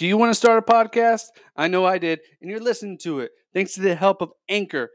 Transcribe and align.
Do 0.00 0.06
you 0.06 0.16
want 0.16 0.30
to 0.30 0.34
start 0.34 0.64
a 0.66 0.72
podcast? 0.72 1.24
I 1.54 1.68
know 1.68 1.84
I 1.84 1.98
did, 1.98 2.20
and 2.40 2.50
you're 2.50 2.58
listening 2.58 2.96
to 3.02 3.20
it 3.20 3.32
thanks 3.52 3.74
to 3.74 3.82
the 3.82 3.94
help 3.94 4.22
of 4.22 4.30
Anchor. 4.48 4.88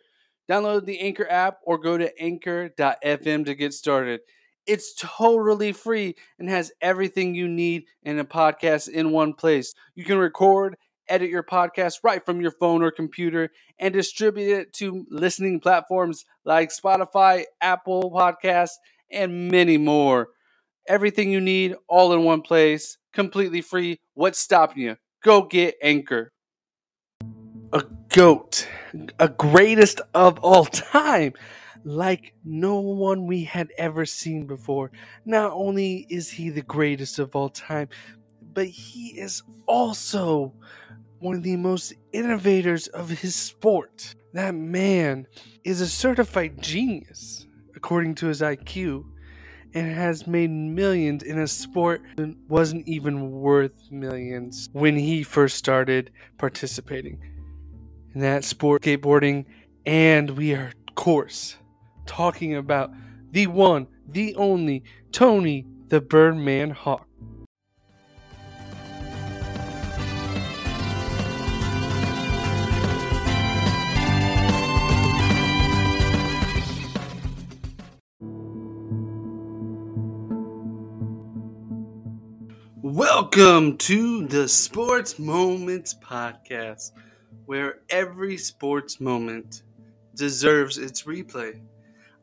Download 0.50 0.84
the 0.84 1.00
Anchor 1.00 1.30
app 1.30 1.60
or 1.64 1.78
go 1.78 1.96
to 1.96 2.12
anchor.fm 2.20 3.46
to 3.46 3.54
get 3.54 3.74
started. 3.76 4.22
It's 4.66 4.96
totally 4.96 5.74
free 5.74 6.16
and 6.40 6.50
has 6.50 6.72
everything 6.82 7.36
you 7.36 7.48
need 7.48 7.84
in 8.02 8.18
a 8.18 8.26
podcast 8.26 8.90
in 8.90 9.12
one 9.12 9.34
place. 9.34 9.76
You 9.94 10.06
can 10.06 10.18
record, 10.18 10.76
edit 11.08 11.30
your 11.30 11.44
podcast 11.44 12.00
right 12.04 12.26
from 12.26 12.42
your 12.42 12.50
phone 12.60 12.82
or 12.82 12.90
computer, 12.90 13.52
and 13.78 13.94
distribute 13.94 14.58
it 14.58 14.74
to 14.78 15.06
listening 15.12 15.60
platforms 15.60 16.26
like 16.46 16.72
Spotify, 16.72 17.44
Apple 17.62 18.10
Podcasts, 18.10 18.78
and 19.12 19.52
many 19.52 19.78
more. 19.78 20.30
Everything 20.88 21.32
you 21.32 21.42
need 21.42 21.76
all 21.88 22.14
in 22.14 22.24
one 22.24 22.42
place, 22.42 22.98
completely 23.12 23.62
free. 23.62 24.00
What's 24.14 24.38
stopping 24.38 24.84
you? 24.84 24.98
Go 25.24 25.42
get 25.42 25.76
Anchor. 25.82 26.32
A 27.74 27.84
goat, 28.10 28.68
a 29.18 29.28
greatest 29.28 30.02
of 30.14 30.38
all 30.40 30.66
time, 30.66 31.34
like 31.84 32.34
no 32.44 32.80
one 32.80 33.26
we 33.26 33.44
had 33.44 33.72
ever 33.80 34.06
seen 34.06 34.46
before. 34.46 34.92
Not 35.26 35.52
only 35.54 36.06
is 36.10 36.30
he 36.30 36.52
the 36.52 36.62
greatest 36.62 37.18
of 37.18 37.36
all 37.36 37.50
time, 37.50 37.90
but 38.54 38.68
he 38.68 39.20
is 39.20 39.42
also 39.66 40.54
one 41.18 41.38
of 41.38 41.44
the 41.44 41.56
most 41.56 41.94
innovators 42.14 42.88
of 42.88 43.10
his 43.10 43.34
sport. 43.36 44.14
That 44.34 44.54
man 44.54 45.26
is 45.64 45.82
a 45.82 45.88
certified 45.88 46.62
genius, 46.62 47.48
according 47.76 48.14
to 48.16 48.28
his 48.28 48.42
IQ, 48.42 49.06
and 49.76 49.92
has 49.94 50.26
made 50.26 50.50
millions 50.50 51.22
in 51.22 51.38
a 51.38 51.48
sport 51.48 52.02
that 52.16 52.34
wasn't 52.48 52.88
even 52.88 53.30
worth 53.30 53.92
millions 53.92 54.70
when 54.72 54.96
he 54.96 55.22
first 55.22 55.58
started 55.58 56.12
participating 56.38 57.20
in 58.14 58.22
that 58.22 58.46
sport, 58.46 58.82
skateboarding. 58.82 59.46
And 59.86 60.32
we 60.32 60.56
are, 60.56 60.72
of 60.88 60.96
course, 60.96 61.58
talking 62.06 62.56
about 62.56 62.92
the 63.32 63.48
one, 63.48 63.88
the 64.08 64.34
only 64.36 64.84
Tony 65.12 65.66
the 65.90 66.02
Birdman 66.02 66.72
Hawk. 66.72 67.08
Welcome 82.96 83.76
to 83.80 84.26
the 84.26 84.48
Sports 84.48 85.20
Moments 85.20 85.94
Podcast, 85.96 86.94
where 87.46 87.80
every 87.90 88.38
sports 88.38 89.02
moment 89.02 89.64
deserves 90.16 90.78
its 90.78 91.04
replay. 91.04 91.60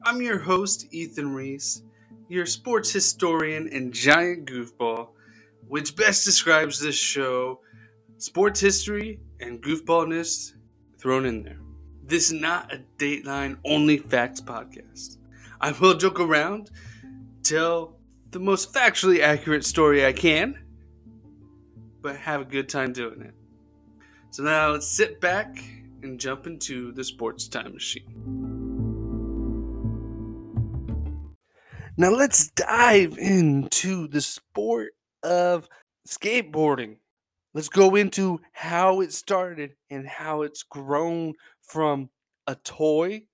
I'm 0.03 0.23
your 0.23 0.39
host, 0.39 0.87
Ethan 0.91 1.35
Reese, 1.35 1.83
your 2.31 2.47
sports 2.47 2.91
historian 2.91 3.69
and 3.71 3.93
giant 3.93 4.47
goofball, 4.47 5.09
which 5.69 5.95
best 5.95 6.25
describes 6.25 6.81
this 6.81 6.97
show 6.97 7.61
sports 8.17 8.59
history 8.59 9.21
and 9.41 9.63
goofballness 9.63 10.53
thrown 10.99 11.27
in 11.27 11.43
there. 11.43 11.61
This 12.03 12.29
is 12.29 12.41
not 12.41 12.73
a 12.73 12.81
Dateline 12.97 13.59
only 13.67 13.99
facts 13.99 14.41
podcast. 14.41 15.19
I 15.61 15.73
will 15.73 15.93
joke 15.93 16.19
around, 16.19 16.71
tell 17.43 17.99
the 18.33 18.41
most 18.41 18.73
factually 18.73 19.21
accurate 19.21 19.65
story 19.65 20.07
I 20.07 20.13
can, 20.13 20.59
but 22.01 22.17
have 22.17 22.41
a 22.41 22.45
good 22.47 22.67
time 22.69 22.95
doing 22.95 23.21
it. 23.21 23.35
So 24.31 24.43
now 24.43 24.71
let's 24.71 24.89
sit 24.89 25.21
back 25.21 25.63
and 26.03 26.19
jump 26.19 26.47
into 26.47 26.93
the 26.93 27.05
sports 27.05 27.47
time 27.47 27.75
machine. 27.75 28.09
Now 31.99 32.09
let's 32.11 32.51
dive 32.53 33.19
into 33.19 34.09
the 34.09 34.23
sport 34.23 34.95
of 35.23 35.69
skateboarding. 36.09 36.97
Let's 37.53 37.69
go 37.69 37.97
into 37.97 38.41
how 38.53 39.03
it 39.03 39.13
started 39.13 39.75
and 39.91 40.09
how 40.09 40.41
it's 40.41 40.63
grown 40.63 41.35
from 41.61 42.09
a 42.47 42.55
toy, 42.55 43.25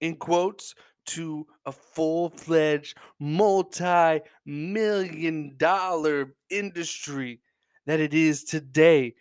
in 0.00 0.14
quotes, 0.14 0.76
to 1.06 1.46
a 1.66 1.72
full 1.72 2.30
fledged 2.30 2.96
multi 3.18 4.20
million 4.46 5.56
dollar 5.56 6.34
industry 6.50 7.40
that 7.86 8.00
it 8.00 8.14
is 8.14 8.44
today. 8.44 9.14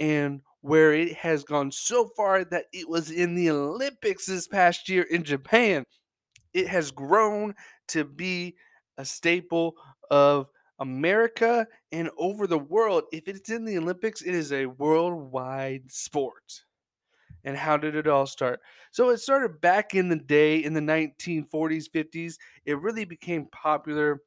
And 0.00 0.42
where 0.60 0.92
it 0.92 1.14
has 1.14 1.44
gone 1.44 1.70
so 1.70 2.08
far 2.16 2.44
that 2.44 2.66
it 2.72 2.88
was 2.88 3.10
in 3.10 3.34
the 3.34 3.50
Olympics 3.50 4.26
this 4.26 4.48
past 4.48 4.88
year 4.88 5.02
in 5.04 5.22
Japan. 5.22 5.84
It 6.52 6.66
has 6.68 6.90
grown 6.90 7.54
to 7.88 8.04
be 8.04 8.56
a 8.96 9.04
staple 9.04 9.76
of 10.10 10.48
America 10.80 11.66
and 11.92 12.10
over 12.18 12.46
the 12.46 12.58
world. 12.58 13.04
If 13.12 13.28
it's 13.28 13.50
in 13.50 13.64
the 13.64 13.78
Olympics, 13.78 14.22
it 14.22 14.34
is 14.34 14.52
a 14.52 14.66
worldwide 14.66 15.90
sport. 15.90 16.64
And 17.48 17.56
how 17.56 17.78
did 17.78 17.96
it 17.96 18.06
all 18.06 18.26
start? 18.26 18.60
So 18.90 19.08
it 19.08 19.20
started 19.20 19.62
back 19.62 19.94
in 19.94 20.10
the 20.10 20.16
day 20.16 20.62
in 20.62 20.74
the 20.74 20.82
1940s, 20.82 21.88
50s. 21.88 22.34
It 22.66 22.78
really 22.78 23.06
became 23.06 23.46
popular 23.46 24.20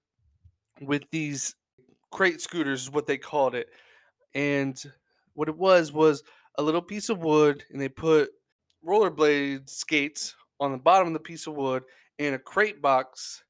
with 0.81 1.03
these 1.11 1.53
crate 2.09 2.41
scooters, 2.41 2.81
is 2.81 2.89
what 2.89 3.05
they 3.05 3.19
called 3.19 3.53
it. 3.53 3.67
And 4.33 4.75
what 5.35 5.49
it 5.49 5.55
was 5.55 5.91
was 5.91 6.23
a 6.57 6.63
little 6.63 6.81
piece 6.81 7.09
of 7.09 7.19
wood, 7.19 7.63
and 7.69 7.79
they 7.79 7.89
put 7.89 8.31
rollerblade 8.83 9.69
skates 9.69 10.35
on 10.59 10.71
the 10.71 10.79
bottom 10.79 11.05
of 11.05 11.13
the 11.13 11.19
piece 11.19 11.45
of 11.45 11.53
wood 11.53 11.83
and 12.17 12.33
a 12.33 12.39
crate 12.39 12.81
box 12.81 13.43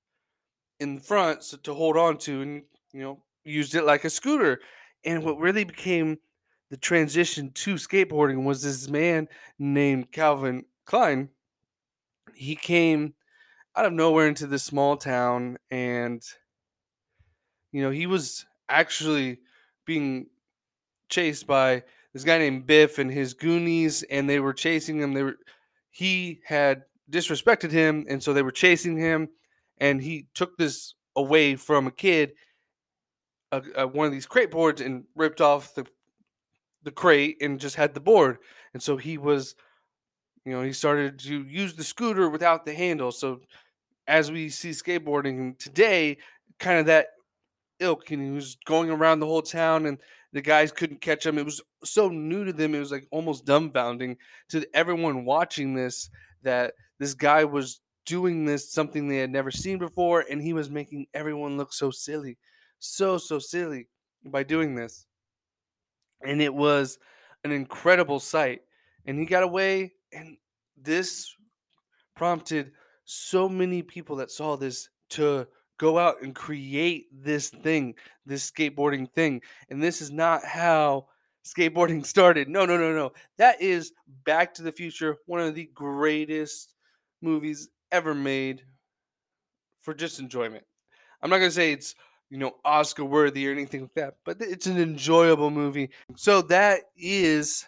in 0.82 0.96
the 0.96 1.02
front 1.02 1.44
to 1.64 1.74
hold 1.74 1.96
on 1.96 2.18
to, 2.18 2.42
and 2.42 2.64
you 2.92 3.04
know 3.04 3.24
used 3.46 3.74
it 3.74 3.86
like 3.86 4.04
a 4.04 4.10
scooter. 4.10 4.60
And 5.06 5.24
what 5.24 5.40
really 5.40 5.64
became 5.64 6.18
the 6.72 6.78
transition 6.78 7.52
to 7.52 7.76
skateboarding 7.76 8.46
was 8.46 8.64
this 8.64 8.90
man 8.90 9.28
named 9.60 10.12
Calvin 10.12 10.64
Klein. 10.86 11.28
He 12.34 12.56
came 12.56 13.14
out 13.76 13.86
of 13.86 13.92
nowhere 13.92 14.28
into 14.28 14.48
this 14.48 14.64
small 14.64 14.96
town 14.96 15.58
and 15.70 16.24
you 17.74 17.82
know 17.82 17.92
he 17.92 18.08
was 18.08 18.46
actually 18.70 19.40
being 19.86 20.28
chased 21.10 21.46
by 21.46 21.84
this 22.14 22.24
guy 22.24 22.38
named 22.38 22.66
Biff 22.66 23.00
and 23.00 23.12
his 23.12 23.34
Goonies, 23.34 24.04
and 24.04 24.30
they 24.30 24.40
were 24.40 24.54
chasing 24.54 25.00
him. 25.00 25.14
They 25.14 25.24
were 25.24 25.38
he 25.90 26.42
had 26.46 26.84
disrespected 27.10 27.72
him, 27.72 28.06
and 28.10 28.24
so 28.24 28.34
they 28.34 28.42
were 28.42 28.52
chasing 28.52 28.98
him, 28.98 29.30
and 29.78 30.02
he 30.02 30.28
took 30.34 30.58
this 30.58 30.96
away 31.18 31.56
from 31.58 31.88
a 31.88 31.92
kid, 31.92 32.34
a, 33.52 33.62
a, 33.76 33.88
one 33.88 34.08
of 34.08 34.14
these 34.14 34.26
crate 34.26 34.52
boards, 34.52 34.82
and 34.82 35.04
ripped 35.16 35.42
off 35.42 35.76
the 35.76 35.86
the 36.84 36.92
crate 36.92 37.38
and 37.42 37.60
just 37.60 37.76
had 37.76 37.94
the 37.94 38.00
board, 38.00 38.38
and 38.74 38.82
so 38.82 38.98
he 38.98 39.18
was, 39.18 39.56
you 40.46 40.52
know, 40.52 40.64
he 40.64 40.74
started 40.74 41.20
to 41.20 41.44
use 41.44 41.76
the 41.76 41.84
scooter 41.84 42.30
without 42.30 42.66
the 42.66 42.74
handle. 42.74 43.12
So 43.12 43.42
as 44.08 44.32
we 44.32 44.50
see 44.50 44.72
skateboarding 44.72 45.58
today, 45.58 46.18
kind 46.60 46.80
of 46.80 46.86
that 46.88 47.08
ilk, 47.80 48.12
and 48.12 48.24
he 48.24 48.32
was 48.32 48.58
going 48.66 48.90
around 48.90 49.20
the 49.20 49.26
whole 49.26 49.42
town 49.42 49.86
and 49.86 49.98
the 50.34 50.42
guys 50.42 50.72
couldn't 50.72 51.02
catch 51.02 51.26
him. 51.26 51.38
It 51.38 51.46
was 51.46 51.62
so 51.84 52.08
new 52.08 52.46
to 52.46 52.54
them. 52.54 52.74
It 52.74 52.80
was 52.80 52.92
like 52.92 53.08
almost 53.12 53.46
dumbfounding 53.46 54.18
to 54.50 54.66
everyone 54.74 55.26
watching 55.26 55.74
this 55.74 56.10
that 56.44 56.74
this 57.00 57.14
guy 57.14 57.44
was 57.44 57.82
doing 58.06 58.46
this 58.46 58.72
something 58.72 59.08
they 59.08 59.18
had 59.18 59.30
never 59.30 59.52
seen 59.52 59.78
before, 59.78 60.26
and 60.30 60.42
he 60.42 60.54
was 60.54 60.70
making 60.70 61.08
everyone 61.14 61.58
look 61.58 61.74
so 61.74 61.92
silly, 61.92 62.38
so 62.80 63.18
so 63.18 63.40
silly 63.40 63.88
by 64.26 64.44
doing 64.44 64.76
this. 64.76 65.06
And 66.26 66.42
it 66.42 66.54
was 66.54 66.98
an 67.44 67.52
incredible 67.52 68.20
sight. 68.20 68.62
And 69.06 69.18
he 69.18 69.26
got 69.26 69.44
away, 69.44 69.94
and 70.14 70.38
this 70.82 71.36
prompted 72.16 72.72
so 73.06 73.50
many 73.50 73.82
people 73.82 74.16
that 74.18 74.32
saw 74.32 74.56
this 74.56 74.90
to 75.10 75.48
go 75.78 75.98
out 75.98 76.22
and 76.22 76.36
create 76.36 77.08
this 77.12 77.50
thing, 77.50 77.96
this 78.26 78.50
skateboarding 78.50 79.12
thing. 79.12 79.42
And 79.70 79.82
this 79.82 80.02
is 80.02 80.12
not 80.12 80.46
how 80.46 81.08
skateboarding 81.44 82.06
started. 82.06 82.48
No, 82.48 82.66
no, 82.66 82.78
no, 82.78 82.94
no. 82.94 83.12
That 83.38 83.62
is 83.62 83.92
Back 84.26 84.54
to 84.56 84.62
the 84.62 84.72
Future, 84.72 85.18
one 85.26 85.42
of 85.42 85.56
the 85.56 85.70
greatest 85.74 86.76
movies 87.22 87.70
ever 87.92 88.14
made 88.14 88.64
for 89.82 89.94
just 89.94 90.20
enjoyment. 90.20 90.64
I'm 91.22 91.30
not 91.30 91.40
going 91.40 91.50
to 91.50 91.56
say 91.56 91.72
it's, 91.72 91.96
you 92.32 92.38
know, 92.38 92.54
Oscar 92.64 93.04
worthy 93.04 93.48
or 93.48 93.52
anything 93.52 93.82
like 93.82 93.94
that, 93.96 94.16
but 94.24 94.38
it's 94.40 94.66
an 94.66 94.78
enjoyable 94.78 95.52
movie. 95.52 95.90
So 96.16 96.42
that 96.44 96.80
is 96.98 97.66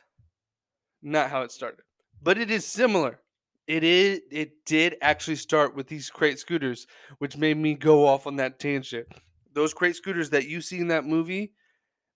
not 1.01 1.30
how 1.30 1.42
it 1.42 1.51
started. 1.51 1.81
But 2.24 2.38
it 2.38 2.50
is 2.50 2.65
similar. 2.65 3.19
It 3.68 3.83
is. 3.83 4.21
It 4.31 4.65
did 4.65 4.95
actually 5.01 5.36
start 5.36 5.75
with 5.75 5.88
these 5.88 6.10
crate 6.10 6.39
scooters, 6.39 6.88
which 7.18 7.36
made 7.36 7.57
me 7.57 7.74
go 7.74 8.07
off 8.07 8.25
on 8.25 8.38
that 8.38 8.57
tangent. 8.57 9.07
Those 9.54 9.74
crate 9.74 9.98
scooters 9.98 10.30
that 10.30 10.48
you 10.48 10.62
see 10.62 10.80
in 10.80 10.88
that 10.88 11.06
movie, 11.06 11.51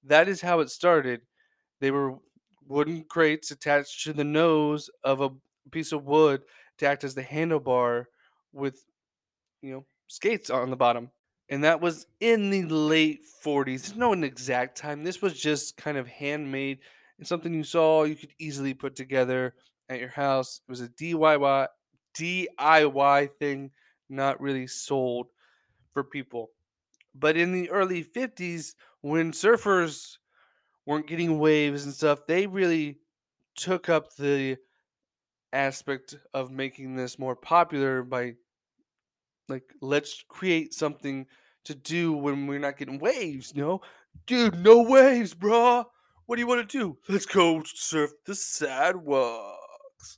that 0.06 0.30
is 0.30 0.40
how 0.40 0.62
it 0.62 0.70
started. 0.70 1.22
They 1.82 1.92
were 1.92 2.16
wooden 2.66 3.04
crates 3.10 3.52
attached 3.52 4.06
to 4.06 4.14
the 4.14 4.24
nose 4.24 4.90
of 5.04 5.20
a 5.20 5.32
piece 5.72 5.92
of 5.92 6.06
wood 6.06 6.44
to 6.78 6.88
act 6.88 7.04
as 7.04 7.14
the 7.14 7.24
handlebar 7.24 8.06
with, 8.54 8.86
you 9.62 9.74
know, 9.74 9.86
skates 10.08 10.50
on 10.50 10.70
the 10.70 10.78
bottom. 10.78 11.12
And 11.50 11.64
that 11.64 11.80
was 11.80 12.08
in 12.20 12.50
the 12.50 12.64
late 12.64 13.22
40s. 13.44 13.84
There's 13.84 13.96
no 13.96 14.14
an 14.14 14.24
exact 14.24 14.78
time. 14.78 15.04
This 15.04 15.22
was 15.22 15.40
just 15.40 15.78
kind 15.78 15.98
of 15.98 16.08
handmade 16.08 16.80
and 17.18 17.28
something 17.28 17.54
you 17.54 17.64
saw 17.64 18.04
you 18.04 18.16
could 18.16 18.34
easily 18.40 18.74
put 18.74 18.96
together 18.96 19.56
at 19.90 20.00
your 20.00 20.10
house. 20.10 20.62
It 20.68 20.72
was 20.72 20.82
a 20.82 20.90
DIY 20.90 21.68
DIY 22.18 23.30
thing, 23.40 23.72
not 24.10 24.42
really 24.42 24.68
sold 24.68 25.28
for 25.94 26.04
people. 26.04 26.50
But 27.14 27.38
in 27.38 27.54
the 27.54 27.70
early 27.70 28.04
50s, 28.04 28.74
when 29.02 29.32
surfers 29.32 30.18
weren't 30.86 31.08
getting 31.08 31.40
waves 31.40 31.86
and 31.86 31.94
stuff, 31.94 32.26
they 32.28 32.48
really 32.48 33.00
took 33.56 33.90
up 33.90 34.16
the 34.16 34.58
aspect 35.54 36.16
of 36.34 36.52
making 36.52 36.96
this 36.96 37.18
more 37.18 37.36
popular 37.36 38.04
by 38.04 38.34
like 39.48 39.74
let's 39.82 40.24
create 40.28 40.74
something 40.74 41.26
to 41.66 41.76
do 41.76 42.14
when 42.14 42.48
we're 42.48 42.60
not 42.60 42.78
getting 42.78 43.00
waves, 43.00 43.56
No. 43.56 43.82
Dude, 44.26 44.60
no 44.60 44.82
waves, 44.82 45.34
bro. 45.34 45.86
What 46.26 46.36
do 46.36 46.42
you 46.42 46.48
want 46.48 46.68
to 46.68 46.78
do? 46.78 46.98
Let's 47.08 47.26
go 47.26 47.62
surf 47.66 48.12
the 48.26 48.36
sidewalks. 48.36 50.18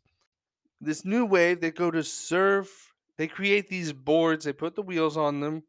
This 0.79 1.03
new 1.03 1.25
wave, 1.25 1.59
they 1.59 1.71
go 1.71 1.91
to 1.91 2.03
surf. 2.03 2.93
They 3.17 3.27
create 3.27 3.67
these 3.67 3.91
boards. 3.91 4.45
They 4.45 4.53
put 4.53 4.75
the 4.75 4.81
wheels 4.81 5.17
on 5.17 5.41
them, 5.41 5.63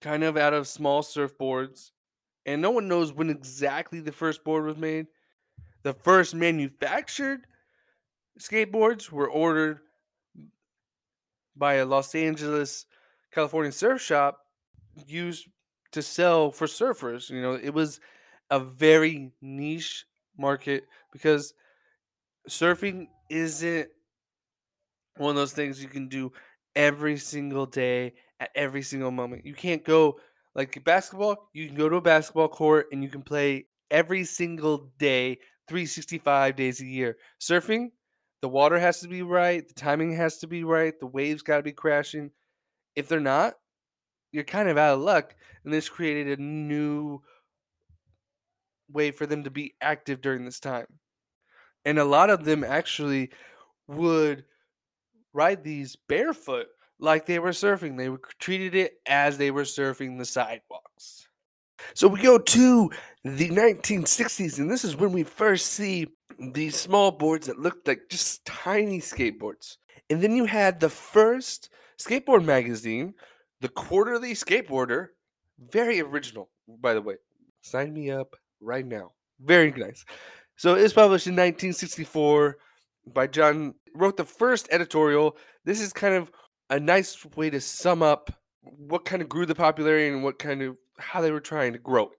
kind 0.00 0.24
of 0.24 0.36
out 0.36 0.52
of 0.52 0.66
small 0.66 1.02
surfboards. 1.02 1.92
And 2.44 2.60
no 2.60 2.72
one 2.72 2.88
knows 2.88 3.12
when 3.12 3.30
exactly 3.30 4.00
the 4.00 4.12
first 4.12 4.44
board 4.44 4.64
was 4.64 4.76
made. 4.76 5.06
The 5.84 5.94
first 5.94 6.34
manufactured 6.34 7.46
skateboards 8.38 9.10
were 9.10 9.30
ordered 9.30 9.80
by 11.56 11.74
a 11.74 11.84
Los 11.84 12.14
Angeles, 12.14 12.86
California 13.32 13.72
surf 13.72 14.00
shop 14.00 14.40
used 15.06 15.48
to 15.92 16.02
sell 16.02 16.50
for 16.50 16.66
surfers. 16.66 17.30
You 17.30 17.42
know, 17.42 17.54
it 17.54 17.70
was 17.70 18.00
a 18.50 18.60
very 18.60 19.32
niche 19.40 20.06
market 20.36 20.84
because 21.12 21.54
surfing 22.48 23.08
isn't 23.30 23.88
one 25.16 25.30
of 25.30 25.36
those 25.36 25.52
things 25.52 25.82
you 25.82 25.88
can 25.88 26.08
do 26.08 26.32
every 26.74 27.16
single 27.16 27.66
day 27.66 28.14
at 28.40 28.50
every 28.54 28.82
single 28.82 29.10
moment. 29.10 29.46
You 29.46 29.54
can't 29.54 29.84
go 29.84 30.18
like 30.54 30.82
basketball, 30.84 31.48
you 31.52 31.66
can 31.66 31.76
go 31.76 31.88
to 31.88 31.96
a 31.96 32.00
basketball 32.00 32.48
court 32.48 32.86
and 32.92 33.02
you 33.02 33.08
can 33.08 33.22
play 33.22 33.66
every 33.90 34.24
single 34.24 34.90
day, 34.98 35.38
365 35.68 36.56
days 36.56 36.80
a 36.80 36.86
year. 36.86 37.16
Surfing, 37.40 37.90
the 38.44 38.48
water 38.48 38.78
has 38.78 39.00
to 39.00 39.08
be 39.08 39.22
right, 39.22 39.66
the 39.66 39.72
timing 39.72 40.14
has 40.16 40.36
to 40.36 40.46
be 40.46 40.64
right, 40.64 41.00
the 41.00 41.06
waves 41.06 41.40
got 41.40 41.56
to 41.56 41.62
be 41.62 41.72
crashing. 41.72 42.30
If 42.94 43.08
they're 43.08 43.18
not, 43.18 43.54
you're 44.32 44.44
kind 44.44 44.68
of 44.68 44.76
out 44.76 44.96
of 44.96 45.00
luck. 45.00 45.34
And 45.64 45.72
this 45.72 45.88
created 45.88 46.38
a 46.38 46.42
new 46.42 47.22
way 48.92 49.12
for 49.12 49.24
them 49.24 49.44
to 49.44 49.50
be 49.50 49.76
active 49.80 50.20
during 50.20 50.44
this 50.44 50.60
time. 50.60 50.84
And 51.86 51.98
a 51.98 52.04
lot 52.04 52.28
of 52.28 52.44
them 52.44 52.64
actually 52.64 53.30
would 53.88 54.44
ride 55.32 55.64
these 55.64 55.96
barefoot 56.06 56.66
like 57.00 57.24
they 57.24 57.38
were 57.38 57.52
surfing. 57.52 57.96
They 57.96 58.10
treated 58.38 58.74
it 58.74 59.00
as 59.06 59.38
they 59.38 59.52
were 59.52 59.62
surfing 59.62 60.18
the 60.18 60.26
sidewalks. 60.26 61.28
So 61.94 62.08
we 62.08 62.20
go 62.20 62.36
to 62.36 62.90
the 63.24 63.48
1960s, 63.48 64.58
and 64.58 64.70
this 64.70 64.84
is 64.84 64.96
when 64.96 65.12
we 65.12 65.22
first 65.22 65.68
see 65.68 66.08
these 66.38 66.76
small 66.76 67.10
boards 67.10 67.46
that 67.46 67.58
looked 67.58 67.86
like 67.88 68.08
just 68.08 68.44
tiny 68.44 69.00
skateboards. 69.00 69.76
And 70.10 70.22
then 70.22 70.36
you 70.36 70.44
had 70.44 70.80
the 70.80 70.90
first 70.90 71.70
skateboard 71.98 72.44
magazine, 72.44 73.14
the 73.60 73.68
Quarterly 73.68 74.32
Skateboarder, 74.34 75.08
very 75.58 76.00
original, 76.00 76.50
by 76.68 76.94
the 76.94 77.02
way. 77.02 77.16
Sign 77.62 77.94
me 77.94 78.10
up 78.10 78.36
right 78.60 78.86
now. 78.86 79.12
Very 79.40 79.72
nice. 79.72 80.04
So 80.56 80.74
it 80.74 80.82
was 80.82 80.92
published 80.92 81.26
in 81.26 81.32
1964 81.32 82.56
by 83.12 83.26
John. 83.26 83.74
Wrote 83.94 84.16
the 84.16 84.24
first 84.24 84.68
editorial. 84.70 85.36
This 85.64 85.80
is 85.80 85.92
kind 85.92 86.14
of 86.14 86.30
a 86.68 86.80
nice 86.80 87.24
way 87.36 87.50
to 87.50 87.60
sum 87.60 88.02
up 88.02 88.30
what 88.62 89.04
kind 89.04 89.22
of 89.22 89.28
grew 89.28 89.46
the 89.46 89.54
popularity 89.54 90.08
and 90.08 90.24
what 90.24 90.38
kind 90.38 90.62
of 90.62 90.76
how 90.98 91.20
they 91.20 91.30
were 91.30 91.40
trying 91.40 91.72
to 91.72 91.78
grow 91.78 92.04
it. 92.04 92.18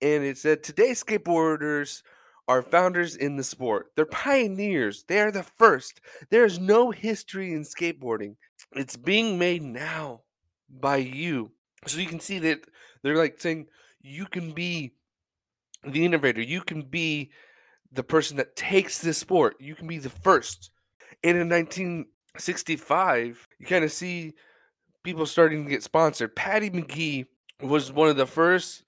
And 0.00 0.24
it 0.24 0.38
said 0.38 0.62
today 0.62 0.90
skateboarders 0.90 2.02
are 2.48 2.62
founders 2.62 3.14
in 3.14 3.36
the 3.36 3.44
sport. 3.44 3.92
They're 3.94 4.06
pioneers. 4.06 5.04
They 5.06 5.20
are 5.20 5.30
the 5.30 5.42
first. 5.42 6.00
There's 6.30 6.58
no 6.58 6.90
history 6.90 7.52
in 7.52 7.62
skateboarding. 7.62 8.36
It's 8.72 8.96
being 8.96 9.38
made 9.38 9.62
now 9.62 10.22
by 10.68 10.96
you. 10.96 11.52
So 11.86 11.98
you 12.00 12.06
can 12.06 12.20
see 12.20 12.38
that 12.40 12.60
they're 13.02 13.16
like 13.16 13.38
saying 13.40 13.66
you 14.00 14.26
can 14.26 14.52
be 14.52 14.94
the 15.84 16.04
innovator. 16.04 16.40
You 16.40 16.62
can 16.62 16.82
be 16.82 17.30
the 17.92 18.02
person 18.02 18.38
that 18.38 18.56
takes 18.56 18.98
this 18.98 19.18
sport. 19.18 19.56
You 19.60 19.74
can 19.74 19.86
be 19.86 19.98
the 19.98 20.10
first. 20.10 20.70
And 21.22 21.36
in 21.36 21.48
1965, 21.48 23.46
you 23.58 23.66
kind 23.66 23.84
of 23.84 23.92
see 23.92 24.32
people 25.04 25.26
starting 25.26 25.64
to 25.64 25.70
get 25.70 25.82
sponsored. 25.82 26.34
Patti 26.34 26.70
McGee 26.70 27.26
was 27.60 27.92
one 27.92 28.08
of 28.08 28.16
the 28.16 28.26
first 28.26 28.84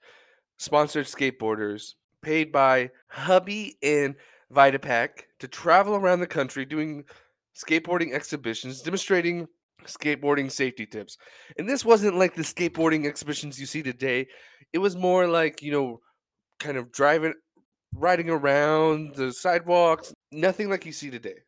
sponsored 0.57 1.05
skateboarders 1.05 1.93
paid 2.21 2.51
by 2.51 2.91
Hobie 3.13 3.73
and 3.81 4.15
Vita 4.49 4.79
Pakt 4.79 5.25
to 5.39 5.47
travel 5.47 5.95
around 5.95 6.19
the 6.19 6.27
country 6.27 6.65
doing 6.65 7.03
skateboarding 7.55 8.13
exhibitions, 8.13 8.81
demonstrating 8.81 9.47
skateboarding 9.85 10.51
safety 10.51 10.85
tips. 10.85 11.17
And 11.57 11.67
this 11.67 11.83
wasn't 11.83 12.17
like 12.17 12.35
the 12.35 12.43
skateboarding 12.43 13.05
exhibitions 13.05 13.59
you 13.59 13.65
see 13.65 13.83
today. 13.83 14.27
It 14.73 14.77
was 14.77 14.95
more 14.95 15.27
like, 15.27 15.61
you 15.61 15.71
know, 15.71 15.99
kind 16.59 16.77
of 16.77 16.91
driving, 16.91 17.33
riding 17.93 18.29
around 18.29 19.15
the 19.15 19.33
sidewalks, 19.33 20.13
nothing 20.31 20.69
like 20.69 20.85
you 20.85 20.91
see 20.91 21.09
today. 21.09 21.39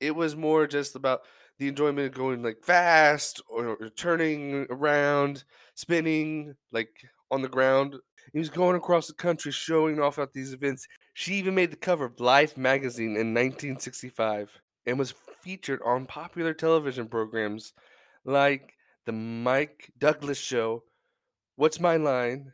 It 0.00 0.14
was 0.14 0.36
more 0.36 0.66
just 0.66 0.96
about 0.96 1.20
the 1.58 1.68
enjoyment 1.68 2.06
of 2.06 2.14
going 2.14 2.42
like 2.42 2.62
fast 2.62 3.42
or, 3.50 3.76
or 3.80 3.88
turning 3.90 4.66
around, 4.70 5.44
spinning 5.74 6.54
like 6.72 6.90
on 7.30 7.42
the 7.42 7.48
ground. 7.48 7.96
He 8.32 8.38
was 8.38 8.50
going 8.50 8.76
across 8.76 9.06
the 9.06 9.14
country 9.14 9.52
showing 9.52 10.00
off 10.00 10.18
at 10.18 10.32
these 10.32 10.52
events. 10.52 10.86
She 11.14 11.34
even 11.34 11.54
made 11.54 11.70
the 11.70 11.76
cover 11.76 12.04
of 12.04 12.20
Life 12.20 12.56
magazine 12.56 13.16
in 13.16 13.34
1965 13.34 14.60
and 14.86 14.98
was 14.98 15.14
featured 15.42 15.80
on 15.84 16.06
popular 16.06 16.54
television 16.54 17.08
programs 17.08 17.72
like 18.24 18.74
The 19.06 19.12
Mike 19.12 19.92
Douglas 19.98 20.38
Show, 20.38 20.84
What's 21.56 21.80
My 21.80 21.96
Line, 21.96 22.52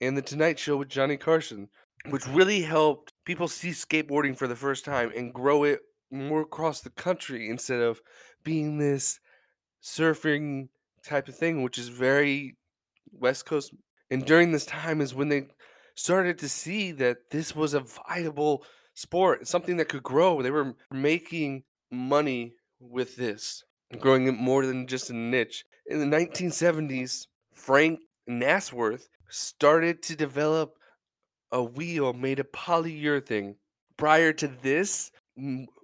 and 0.00 0.16
The 0.16 0.22
Tonight 0.22 0.58
Show 0.58 0.76
with 0.76 0.88
Johnny 0.88 1.16
Carson, 1.16 1.68
which 2.10 2.26
really 2.26 2.62
helped 2.62 3.12
people 3.24 3.48
see 3.48 3.70
skateboarding 3.70 4.36
for 4.36 4.46
the 4.48 4.56
first 4.56 4.84
time 4.84 5.12
and 5.16 5.34
grow 5.34 5.64
it 5.64 5.80
more 6.10 6.40
across 6.40 6.80
the 6.80 6.90
country 6.90 7.48
instead 7.48 7.80
of 7.80 8.00
being 8.44 8.78
this 8.78 9.20
surfing 9.82 10.68
type 11.04 11.28
of 11.28 11.36
thing, 11.36 11.62
which 11.62 11.78
is 11.78 11.88
very 11.88 12.56
West 13.12 13.46
Coast. 13.46 13.72
And 14.10 14.24
during 14.24 14.52
this 14.52 14.66
time 14.66 15.00
is 15.00 15.14
when 15.14 15.28
they 15.28 15.48
started 15.94 16.38
to 16.38 16.48
see 16.48 16.92
that 16.92 17.30
this 17.30 17.54
was 17.54 17.74
a 17.74 17.80
viable 17.80 18.64
sport, 18.94 19.46
something 19.46 19.76
that 19.76 19.88
could 19.88 20.02
grow. 20.02 20.42
They 20.42 20.50
were 20.50 20.74
making 20.90 21.64
money 21.90 22.54
with 22.80 23.16
this, 23.16 23.64
growing 23.98 24.26
it 24.26 24.32
more 24.32 24.64
than 24.66 24.86
just 24.86 25.10
a 25.10 25.14
niche. 25.14 25.64
In 25.86 25.98
the 25.98 26.16
1970s, 26.16 27.26
Frank 27.52 28.00
Nasworth 28.28 29.08
started 29.28 30.02
to 30.04 30.16
develop 30.16 30.74
a 31.50 31.62
wheel 31.62 32.12
made 32.12 32.38
of 32.38 32.52
polyurethane. 32.52 33.56
Prior 33.96 34.32
to 34.34 34.48
this, 34.48 35.10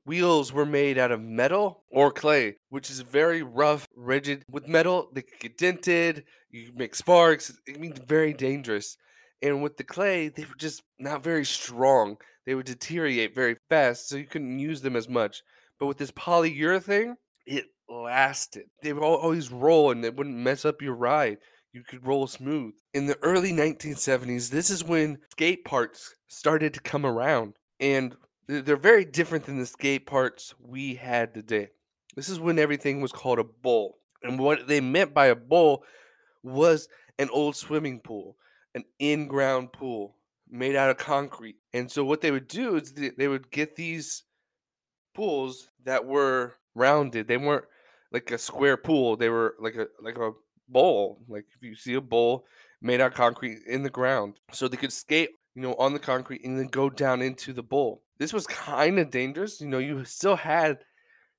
wheels 0.04 0.52
were 0.52 0.66
made 0.66 0.98
out 0.98 1.12
of 1.12 1.20
metal 1.20 1.84
or 1.90 2.10
clay, 2.10 2.56
which 2.68 2.90
is 2.90 3.00
very 3.00 3.42
rough, 3.42 3.86
rigid. 3.96 4.44
With 4.50 4.68
metal, 4.68 5.10
they 5.12 5.22
could 5.22 5.40
get 5.40 5.58
dented, 5.58 6.24
you 6.50 6.72
make 6.74 6.94
sparks. 6.94 7.52
It 7.66 7.80
means 7.80 7.98
very 8.06 8.32
dangerous. 8.32 8.96
And 9.42 9.62
with 9.62 9.76
the 9.76 9.84
clay, 9.84 10.28
they 10.28 10.44
were 10.44 10.56
just 10.56 10.82
not 10.98 11.22
very 11.22 11.44
strong. 11.44 12.16
They 12.46 12.54
would 12.54 12.66
deteriorate 12.66 13.34
very 13.34 13.56
fast, 13.68 14.08
so 14.08 14.16
you 14.16 14.26
couldn't 14.26 14.58
use 14.58 14.82
them 14.82 14.96
as 14.96 15.08
much. 15.08 15.42
But 15.78 15.86
with 15.86 15.98
this 15.98 16.12
polyurethane, 16.12 17.14
it 17.46 17.66
lasted. 17.88 18.64
They 18.82 18.92
would 18.92 19.02
always 19.02 19.50
roll 19.50 19.90
and 19.90 20.04
it 20.04 20.16
wouldn't 20.16 20.36
mess 20.36 20.64
up 20.64 20.80
your 20.80 20.94
ride 20.94 21.38
you 21.74 21.82
could 21.82 22.06
roll 22.06 22.26
smooth. 22.26 22.72
In 22.94 23.06
the 23.06 23.18
early 23.20 23.52
1970s, 23.52 24.48
this 24.48 24.70
is 24.70 24.84
when 24.84 25.18
skate 25.32 25.64
parks 25.64 26.14
started 26.28 26.72
to 26.74 26.80
come 26.80 27.04
around. 27.04 27.54
And 27.80 28.14
they're 28.46 28.76
very 28.76 29.04
different 29.04 29.46
than 29.46 29.58
the 29.58 29.66
skate 29.66 30.06
parks 30.06 30.54
we 30.60 30.94
had 30.94 31.34
today. 31.34 31.70
This 32.16 32.28
is 32.28 32.38
when 32.38 32.58
everything 32.58 33.00
was 33.00 33.12
called 33.12 33.38
a 33.38 33.44
bowl. 33.44 33.98
And 34.22 34.38
what 34.38 34.66
they 34.66 34.80
meant 34.80 35.12
by 35.12 35.26
a 35.26 35.34
bowl 35.34 35.84
was 36.42 36.88
an 37.18 37.28
old 37.30 37.56
swimming 37.56 38.00
pool. 38.00 38.36
an 38.74 38.84
in-ground 38.98 39.72
pool 39.72 40.16
made 40.50 40.76
out 40.76 40.90
of 40.90 40.98
concrete. 40.98 41.56
And 41.72 41.90
so 41.90 42.04
what 42.04 42.20
they 42.20 42.30
would 42.30 42.48
do 42.48 42.76
is 42.76 42.92
they 42.92 43.28
would 43.28 43.50
get 43.50 43.76
these 43.76 44.24
pools 45.14 45.70
that 45.84 46.04
were 46.04 46.54
rounded. 46.74 47.28
They 47.28 47.36
weren't 47.36 47.64
like 48.12 48.30
a 48.30 48.38
square 48.38 48.76
pool. 48.76 49.16
They 49.16 49.28
were 49.28 49.54
like 49.60 49.76
a 49.76 49.86
like 50.02 50.18
a 50.18 50.32
bowl. 50.68 51.20
Like 51.28 51.46
if 51.56 51.62
you 51.62 51.74
see 51.74 51.94
a 51.94 52.00
bowl 52.00 52.46
made 52.80 53.00
out 53.00 53.12
of 53.12 53.14
concrete 53.14 53.58
in 53.66 53.82
the 53.82 53.90
ground. 53.90 54.38
So 54.52 54.68
they 54.68 54.76
could 54.76 54.92
skate, 54.92 55.30
you 55.54 55.62
know, 55.62 55.74
on 55.74 55.92
the 55.92 55.98
concrete 55.98 56.44
and 56.44 56.58
then 56.58 56.68
go 56.68 56.90
down 56.90 57.22
into 57.22 57.52
the 57.52 57.62
bowl. 57.62 58.02
This 58.18 58.32
was 58.32 58.46
kind 58.46 58.98
of 58.98 59.10
dangerous. 59.10 59.60
You 59.60 59.68
know, 59.68 59.78
you 59.78 60.04
still 60.04 60.36
had 60.36 60.78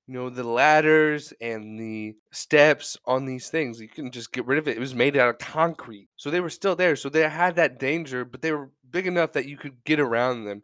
you 0.08 0.14
know 0.14 0.30
the 0.30 0.44
ladders 0.44 1.34
and 1.42 1.80
the 1.80 2.16
steps 2.32 2.98
on 3.06 3.26
these 3.26 3.50
things 3.50 3.80
you 3.80 3.88
couldn't 3.88 4.14
just 4.14 4.32
get 4.32 4.46
rid 4.46 4.60
of 4.60 4.68
it 4.68 4.78
it 4.78 4.80
was 4.80 4.94
made 4.96 5.18
out 5.18 5.30
of 5.30 5.38
concrete 5.40 6.10
so 6.16 6.30
they 6.30 6.40
were 6.40 6.50
still 6.50 6.76
there 6.76 6.96
so 6.96 7.10
they 7.10 7.28
had 7.28 7.56
that 7.56 7.80
danger 7.80 8.24
but 8.24 8.42
they 8.42 8.52
were 8.52 8.70
big 8.90 9.08
enough 9.08 9.34
that 9.34 9.48
you 9.48 9.58
could 9.58 9.84
get 9.84 10.00
around 10.00 10.46
them 10.46 10.62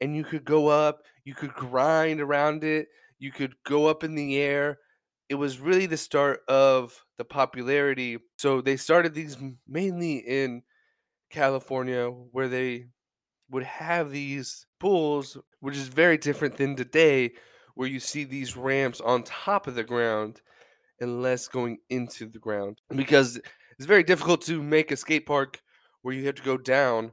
and 0.00 0.16
you 0.16 0.24
could 0.24 0.44
go 0.44 0.68
up 0.68 1.02
you 1.24 1.34
could 1.34 1.52
grind 1.54 2.20
around 2.20 2.64
it 2.64 2.88
you 3.18 3.32
could 3.32 3.54
go 3.64 3.86
up 3.86 4.04
in 4.04 4.14
the 4.14 4.36
air 4.38 4.78
it 5.28 5.34
was 5.34 5.58
really 5.58 5.86
the 5.86 5.96
start 5.96 6.40
of 6.48 7.04
the 7.18 7.24
popularity 7.24 8.18
so 8.36 8.60
they 8.60 8.76
started 8.76 9.14
these 9.14 9.36
mainly 9.66 10.16
in 10.18 10.62
california 11.30 12.08
where 12.08 12.48
they 12.48 12.86
would 13.50 13.62
have 13.62 14.10
these 14.10 14.66
pools 14.78 15.38
which 15.60 15.76
is 15.76 15.88
very 15.88 16.18
different 16.18 16.56
than 16.56 16.76
today 16.76 17.32
where 17.74 17.88
you 17.88 18.00
see 18.00 18.24
these 18.24 18.56
ramps 18.56 19.00
on 19.00 19.22
top 19.22 19.66
of 19.66 19.74
the 19.74 19.84
ground 19.84 20.40
and 21.00 21.22
less 21.22 21.46
going 21.48 21.78
into 21.90 22.26
the 22.26 22.38
ground 22.38 22.78
because 22.94 23.40
it's 23.78 23.86
very 23.86 24.02
difficult 24.02 24.42
to 24.42 24.62
make 24.62 24.90
a 24.90 24.96
skate 24.96 25.26
park 25.26 25.60
where 26.02 26.14
you 26.14 26.24
have 26.26 26.34
to 26.34 26.42
go 26.42 26.56
down 26.56 27.12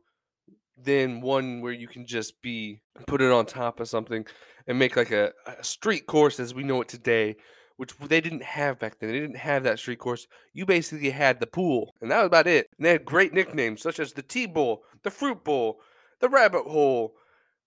than 0.77 1.21
one 1.21 1.61
where 1.61 1.73
you 1.73 1.87
can 1.87 2.05
just 2.05 2.41
be 2.41 2.81
put 3.07 3.21
it 3.21 3.31
on 3.31 3.45
top 3.45 3.79
of 3.79 3.87
something 3.87 4.25
and 4.67 4.79
make 4.79 4.95
like 4.95 5.11
a, 5.11 5.31
a 5.45 5.63
street 5.63 6.07
course 6.07 6.39
as 6.39 6.53
we 6.53 6.63
know 6.63 6.81
it 6.81 6.87
today 6.87 7.35
which 7.77 7.97
they 7.97 8.21
didn't 8.21 8.43
have 8.43 8.79
back 8.79 8.99
then. 8.99 9.09
They 9.09 9.19
didn't 9.19 9.37
have 9.37 9.63
that 9.63 9.79
street 9.79 9.99
course. 9.99 10.27
You 10.53 10.65
basically 10.65 11.09
had 11.09 11.39
the 11.39 11.47
pool, 11.47 11.93
and 12.01 12.11
that 12.11 12.19
was 12.19 12.27
about 12.27 12.47
it. 12.47 12.69
And 12.77 12.85
they 12.85 12.91
had 12.91 13.05
great 13.05 13.33
nicknames 13.33 13.81
such 13.81 13.99
as 13.99 14.13
the 14.13 14.21
Tea 14.21 14.45
Bowl, 14.45 14.83
the 15.03 15.11
Fruit 15.11 15.43
Bowl, 15.43 15.79
the 16.23 16.29
Rabbit 16.29 16.63
Hole, 16.63 17.15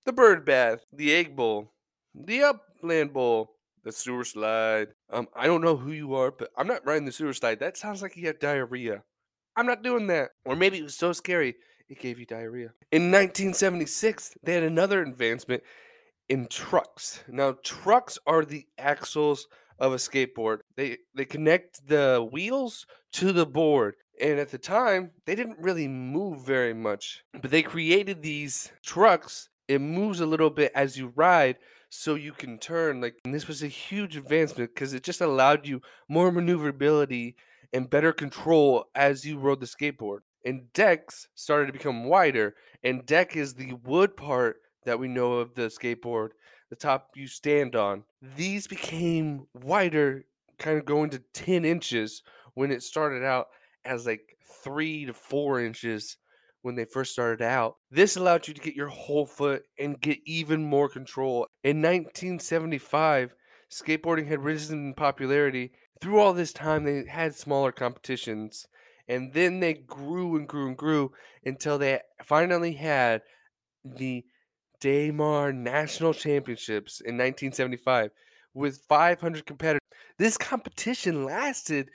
the 0.07 0.15
Bird 0.15 0.47
Bath, 0.47 0.87
the 0.91 1.13
Egg 1.13 1.37
Bowl, 1.37 1.75
the 2.15 2.43
Upland 2.43 3.13
Bowl, 3.13 3.51
the 3.85 3.93
Sewer 3.93 4.25
Slide. 4.25 4.89
Um, 5.13 5.29
I 5.37 5.47
don't 5.47 5.61
know 5.61 5.77
who 5.77 5.93
you 5.93 6.15
are, 6.15 6.31
but 6.31 6.49
I'm 6.57 6.67
not 6.67 6.87
riding 6.87 7.05
the 7.05 7.13
sewer 7.13 7.35
slide. 7.35 7.61
That 7.61 7.77
sounds 7.77 8.01
like 8.01 8.17
you 8.17 8.27
have 8.29 8.41
diarrhea. 8.41 9.03
I'm 9.57 9.67
not 9.67 9.83
doing 9.83 10.07
that. 10.07 10.31
Or 10.47 10.57
maybe 10.57 10.79
it 10.79 10.85
was 10.85 10.97
so 10.97 11.13
scary 11.13 11.57
it 11.91 12.01
gave 12.01 12.19
you 12.19 12.25
diarrhea. 12.25 12.71
In 12.91 13.13
1976, 13.13 14.39
they 14.43 14.55
had 14.55 14.63
another 14.63 15.03
advancement 15.03 15.63
in 16.31 16.47
trucks. 16.47 17.25
Now, 17.29 17.57
trucks 17.63 18.19
are 18.27 18.47
the 18.47 18.65
axles 18.79 19.49
of 19.79 19.93
a 19.93 19.97
skateboard. 19.97 20.61
They 20.79 20.97
they 21.15 21.27
connect 21.27 21.87
the 21.87 22.27
wheels 22.33 22.87
to 23.13 23.33
the 23.33 23.45
board. 23.45 23.97
And 24.20 24.38
at 24.38 24.50
the 24.50 24.58
time, 24.58 25.11
they 25.25 25.35
didn't 25.35 25.58
really 25.58 25.88
move 25.88 26.44
very 26.44 26.73
much. 26.73 27.25
But 27.32 27.50
they 27.50 27.62
created 27.62 28.23
these 28.23 28.73
trucks. 28.82 29.49
It 29.68 29.80
moves 29.80 30.20
a 30.20 30.26
little 30.26 30.50
bit 30.50 30.73
as 30.75 30.96
you 30.96 31.12
ride, 31.14 31.56
so 31.90 32.14
you 32.14 32.32
can 32.32 32.58
turn. 32.58 33.00
Like 33.00 33.16
and 33.25 33.35
this 33.35 33.49
was 33.49 33.62
a 33.62 33.68
huge 33.68 34.16
advancement 34.16 34.75
because 34.75 34.94
it 34.94 35.02
just 35.02 35.20
allowed 35.20 35.66
you 35.66 35.82
more 36.08 36.32
maneuverability 36.32 37.37
and 37.73 37.90
better 37.90 38.12
control 38.12 38.87
as 38.94 39.25
you 39.25 39.38
rode 39.38 39.61
the 39.61 39.66
skateboard. 39.66 40.20
And 40.44 40.73
decks 40.73 41.28
started 41.35 41.66
to 41.66 41.73
become 41.73 42.04
wider. 42.04 42.54
And 42.85 43.04
deck 43.04 43.37
is 43.37 43.54
the 43.54 43.75
wood 43.85 44.16
part 44.16 44.61
that 44.85 44.99
we 44.99 45.08
know 45.08 45.35
of 45.35 45.54
the 45.54 45.62
skateboard, 45.62 46.30
the 46.70 46.76
top 46.76 47.11
you 47.16 47.26
stand 47.26 47.75
on. 47.75 48.04
These 48.37 48.68
became 48.68 49.46
wider, 49.52 50.25
kind 50.58 50.78
of 50.78 50.85
going 50.85 51.11
to 51.11 51.18
10 51.32 51.64
inches 51.64 52.23
when 52.54 52.70
it 52.70 52.82
started 52.82 53.25
out 53.25 53.49
as 53.87 54.07
like 54.07 54.37
three 54.62 55.07
to 55.07 55.14
four 55.14 55.61
inches 55.61 56.16
when 56.62 56.75
they 56.75 56.85
first 56.85 57.12
started 57.12 57.43
out. 57.43 57.76
This 57.90 58.16
allowed 58.16 58.49
you 58.49 58.55
to 58.55 58.61
get 58.61 58.75
your 58.75 58.88
whole 58.88 59.26
foot 59.26 59.62
and 59.78 60.00
get 60.00 60.19
even 60.26 60.64
more 60.64 60.88
control. 60.88 61.47
In 61.62 61.81
1975, 61.81 63.35
skateboarding 63.71 64.26
had 64.26 64.43
risen 64.43 64.88
in 64.88 64.95
popularity. 64.95 65.73
Through 66.00 66.19
all 66.19 66.33
this 66.33 66.52
time, 66.52 66.85
they 66.85 67.05
had 67.09 67.35
smaller 67.35 67.73
competitions. 67.73 68.66
And 69.09 69.33
then 69.33 69.61
they 69.61 69.75
grew 69.75 70.37
and 70.37 70.49
grew 70.49 70.66
and 70.66 70.76
grew 70.76 71.12
until 71.45 71.78
they 71.78 72.00
finally 72.25 72.73
had 72.73 73.23
the 73.85 74.25
Del 74.81 75.12
Mar 75.12 75.52
National 75.52 76.12
Championships 76.12 77.00
in 77.00 77.14
1975 77.14 78.11
with 78.55 78.81
500 78.88 79.47
competitors. 79.47 79.81
This 80.19 80.37
competition 80.37 81.25
lasted 81.25 81.90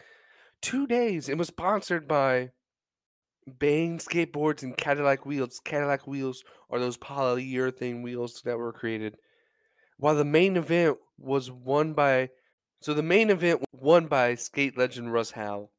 two 0.62 0.88
days 0.88 1.28
and 1.28 1.40
was 1.40 1.48
sponsored 1.48 2.08
by 2.08 2.52
Bahne 3.50 4.04
skateboards 4.04 4.64
and 4.64 4.78
Cadillac 4.78 5.26
wheels. 5.26 5.60
Cadillac 5.64 6.08
wheels 6.08 6.44
are 6.70 6.80
those 6.80 6.98
polyurethane 6.98 8.04
wheels 8.04 8.42
that 8.46 8.58
were 8.58 8.74
created. 8.74 9.18
While 9.98 10.16
the 10.16 10.26
main 10.26 10.58
event 10.58 10.98
was 11.18 11.52
won 11.52 11.94
by 11.94 12.30
so 12.82 12.96
the 12.96 13.04
main 13.04 13.30
event 13.30 13.64
won 13.74 14.08
by 14.08 14.34
skate 14.36 14.78
legend 14.78 15.14
Russ 15.14 15.32
Howell. 15.32 15.72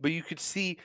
But 0.00 0.12
you 0.12 0.22
could 0.22 0.38
see 0.38 0.78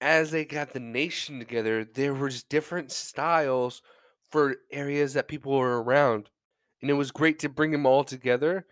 as 0.00 0.30
they 0.30 0.44
got 0.44 0.72
the 0.72 0.80
nation 0.80 1.38
together, 1.38 1.84
there 1.84 2.14
was 2.14 2.42
different 2.42 2.90
styles 2.90 3.82
for 4.30 4.56
areas 4.70 5.14
that 5.14 5.28
people 5.28 5.56
were 5.56 5.82
around. 5.82 6.30
And 6.80 6.90
it 6.90 6.94
was 6.94 7.10
great 7.10 7.38
to 7.40 7.48
bring 7.48 7.72
them 7.72 7.86
all 7.86 8.04
together 8.04 8.66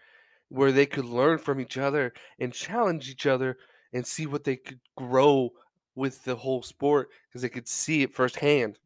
where 0.52 0.71
they 0.71 0.87
could 0.87 1.06
learn 1.06 1.38
from 1.38 1.61
each 1.61 1.78
other 1.78 2.12
and 2.38 2.52
challenge 2.52 3.09
each 3.09 3.26
other 3.26 3.56
and 3.92 4.06
see 4.06 4.26
what 4.26 4.44
they 4.44 4.56
could 4.56 4.80
grow 4.97 5.50
with 5.94 6.25
the 6.25 6.37
whole 6.37 6.62
sport 6.62 7.09
because 7.28 7.42
they 7.42 7.49
could 7.49 7.66
see 7.66 8.02
it 8.02 8.14
firsthand. 8.14 8.78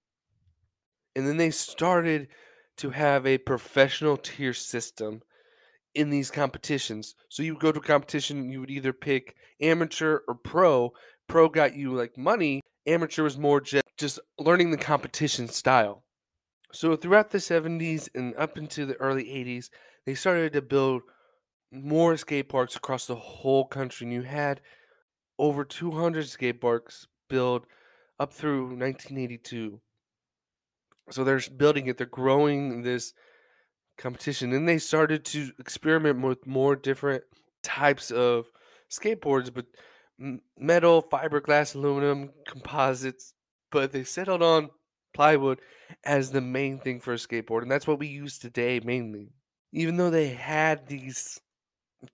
And 1.17 1.27
then 1.27 1.37
they 1.37 1.51
started 1.51 2.29
to 2.79 2.91
have 2.91 3.27
a 3.27 3.39
professional 3.39 4.17
tier 4.17 4.53
system 4.53 5.23
in 5.95 6.11
these 6.11 6.31
competitions. 6.31 7.15
So 7.29 7.43
you 7.43 7.55
would 7.55 7.63
go 7.63 7.73
to 7.73 7.81
a 7.81 7.83
competition, 7.83 8.51
you 8.51 8.61
would 8.61 8.71
either 8.71 8.93
pick 8.93 9.35
amateur 9.61 10.21
or 10.29 10.35
pro. 10.35 10.93
Pro 11.27 11.49
got 11.49 11.75
you 11.75 11.95
like 11.95 12.17
money, 12.17 12.61
amateur 12.87 13.25
was 13.25 13.39
more 13.39 13.61
just, 13.61 13.85
just 13.97 14.21
learning 14.39 14.71
the 14.71 14.77
competition 14.77 15.49
style. 15.49 16.05
So 16.73 16.95
throughout 16.95 17.31
the 17.31 17.39
70s 17.39 18.09
and 18.15 18.35
up 18.37 18.57
into 18.57 18.87
the 18.87 18.97
early 18.97 19.25
80s, 19.25 19.71
they 20.05 20.15
started 20.15 20.53
to 20.53 20.63
build 20.63 21.03
more 21.83 22.17
skate 22.17 22.49
parks 22.49 22.77
across 22.77 23.07
the 23.07 23.17
whole 23.17 23.65
country. 23.65 24.07
And 24.07 24.15
you 24.15 24.23
had 24.23 24.61
over 25.39 25.65
200 25.65 26.29
skate 26.29 26.61
parks 26.61 27.07
built 27.29 27.67
up 28.19 28.33
through 28.33 28.77
1982. 28.77 29.81
So 31.11 31.25
they're 31.25 31.41
building 31.57 31.87
it, 31.87 31.99
they're 31.99 32.07
growing 32.07 32.83
this 32.83 33.13
competition. 33.97 34.51
Then 34.51 34.67
they 34.67 34.79
started 34.79 35.25
to 35.27 35.53
experiment 35.59 36.21
with 36.23 36.47
more 36.47 36.77
different 36.77 37.25
types 37.63 38.11
of 38.11 38.47
skateboards, 38.91 39.53
but 39.53 39.67
metal, 40.59 41.03
fiberglass, 41.03 41.75
aluminum, 41.75 42.31
composites. 42.47 43.35
But 43.71 43.93
they 43.93 44.05
settled 44.05 44.43
on 44.43 44.71
plywood 45.15 45.61
as 46.05 46.31
the 46.31 46.41
main 46.41 46.79
thing 46.79 47.01
for 47.01 47.13
a 47.13 47.17
skateboard, 47.17 47.63
and 47.63 47.71
that's 47.71 47.87
what 47.87 47.99
we 47.99 48.07
use 48.07 48.39
today 48.39 48.81
mainly. 48.83 49.33
Even 49.73 49.97
though 49.97 50.11
they 50.11 50.29
had 50.29 50.87
these 50.87 51.41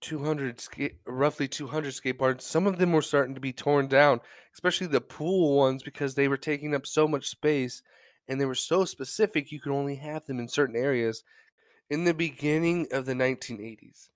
200 0.00 0.60
skate, 0.60 0.96
roughly 1.06 1.48
200 1.48 1.92
skateboards. 1.92 2.42
Some 2.42 2.66
of 2.66 2.78
them 2.78 2.92
were 2.92 3.02
starting 3.02 3.34
to 3.34 3.40
be 3.40 3.52
torn 3.52 3.88
down, 3.88 4.20
especially 4.54 4.86
the 4.86 5.00
pool 5.00 5.56
ones 5.56 5.82
because 5.82 6.14
they 6.14 6.28
were 6.28 6.36
taking 6.36 6.74
up 6.74 6.86
so 6.86 7.06
much 7.06 7.28
space 7.28 7.82
and 8.28 8.40
they 8.40 8.44
were 8.44 8.54
so 8.54 8.84
specific 8.84 9.50
you 9.50 9.60
could 9.60 9.72
only 9.72 9.96
have 9.96 10.26
them 10.26 10.38
in 10.38 10.48
certain 10.48 10.76
areas. 10.76 11.24
In 11.90 12.04
the 12.04 12.14
beginning 12.14 12.86
of 12.92 13.04
the 13.04 13.14
1980s, 13.14 14.08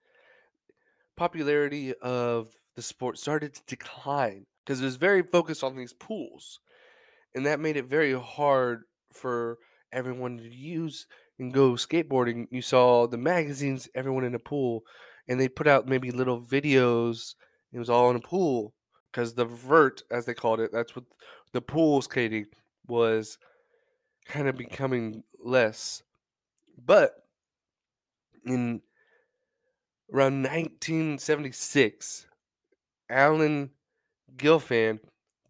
popularity 1.16 1.94
of 1.94 2.48
the 2.74 2.82
sport 2.82 3.18
started 3.18 3.54
to 3.54 3.62
decline 3.66 4.46
because 4.64 4.80
it 4.80 4.84
was 4.84 4.96
very 4.96 5.22
focused 5.22 5.64
on 5.64 5.76
these 5.76 5.92
pools. 5.92 6.60
And 7.34 7.44
that 7.46 7.60
made 7.60 7.76
it 7.76 7.86
very 7.86 8.18
hard 8.18 8.82
for 9.12 9.58
everyone 9.92 10.38
to 10.38 10.54
use 10.54 11.06
and 11.38 11.52
go 11.52 11.72
skateboarding. 11.72 12.46
You 12.50 12.62
saw 12.62 13.06
the 13.06 13.18
magazines, 13.18 13.88
everyone 13.94 14.24
in 14.24 14.34
a 14.34 14.38
pool 14.38 14.82
and 15.28 15.40
they 15.40 15.48
put 15.48 15.66
out 15.66 15.88
maybe 15.88 16.10
little 16.10 16.40
videos. 16.40 17.34
It 17.72 17.78
was 17.78 17.90
all 17.90 18.10
in 18.10 18.16
a 18.16 18.20
pool 18.20 18.74
because 19.10 19.34
the 19.34 19.44
vert, 19.44 20.02
as 20.10 20.24
they 20.26 20.34
called 20.34 20.60
it, 20.60 20.70
that's 20.72 20.94
what 20.94 21.04
the 21.52 21.60
pool 21.60 22.02
skating 22.02 22.46
was 22.86 23.38
kind 24.26 24.48
of 24.48 24.56
becoming 24.56 25.22
less. 25.38 26.02
But 26.84 27.14
in 28.44 28.82
around 30.12 30.42
1976, 30.42 32.26
Alan 33.08 33.70
Gelfand 34.36 35.00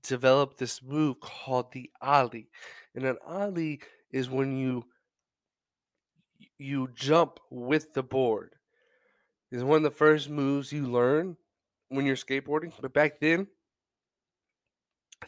developed 0.03 0.59
this 0.59 0.83
move 0.83 1.21
called 1.21 1.73
the 1.73 1.91
ollie. 2.01 2.49
And 2.95 3.05
an 3.05 3.17
ollie 3.27 3.81
is 4.11 4.31
when 4.31 4.57
you 4.57 4.85
you 6.59 6.89
jump 6.95 7.39
with 7.51 7.93
the 7.93 8.03
board. 8.03 8.55
It's 9.51 9.63
one 9.63 9.79
of 9.79 9.83
the 9.83 9.91
first 9.91 10.29
moves 10.29 10.73
you 10.73 10.87
learn 10.87 11.37
when 11.89 12.05
you're 12.05 12.17
skateboarding. 12.17 12.73
But 12.81 12.93
back 12.93 13.21
then, 13.21 13.47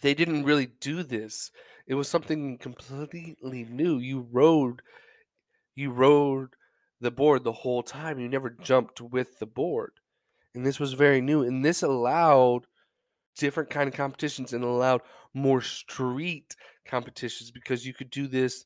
they 0.00 0.14
didn't 0.14 0.44
really 0.44 0.66
do 0.66 1.02
this. 1.02 1.50
It 1.86 1.94
was 1.94 2.08
something 2.08 2.58
completely 2.58 3.66
new. 3.70 3.98
You 3.98 4.26
rode 4.30 4.82
you 5.74 5.92
rode 5.92 6.50
the 7.00 7.12
board 7.12 7.44
the 7.44 7.52
whole 7.52 7.84
time. 7.84 8.18
You 8.18 8.28
never 8.28 8.50
jumped 8.50 9.00
with 9.00 9.38
the 9.38 9.46
board. 9.46 9.92
And 10.54 10.66
this 10.66 10.80
was 10.80 10.94
very 10.94 11.20
new. 11.20 11.42
And 11.42 11.64
this 11.64 11.82
allowed 11.82 12.66
different 13.36 13.70
kind 13.70 13.88
of 13.88 13.94
competitions 13.94 14.52
and 14.52 14.64
allowed 14.64 15.02
more 15.32 15.60
street 15.60 16.56
competitions 16.84 17.52
because 17.52 17.86
you 17.86 17.94
could 17.94 18.10
do 18.10 18.26
this 18.26 18.64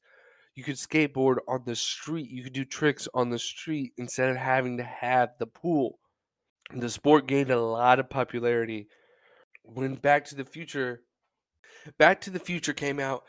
you 0.54 0.62
could 0.62 0.76
skateboard 0.76 1.36
on 1.48 1.62
the 1.64 1.76
street 1.76 2.30
you 2.30 2.42
could 2.42 2.52
do 2.52 2.64
tricks 2.64 3.08
on 3.14 3.30
the 3.30 3.38
street 3.38 3.92
instead 3.96 4.28
of 4.28 4.36
having 4.36 4.76
to 4.76 4.82
have 4.84 5.30
the 5.38 5.46
pool. 5.46 5.98
The 6.74 6.90
sport 6.90 7.26
gained 7.26 7.50
a 7.50 7.60
lot 7.60 7.98
of 7.98 8.10
popularity. 8.10 8.88
When 9.62 9.94
back 9.94 10.24
to 10.26 10.34
the 10.34 10.44
future 10.44 11.02
back 11.98 12.20
to 12.22 12.30
the 12.30 12.38
future 12.38 12.72
came 12.72 13.00
out 13.00 13.24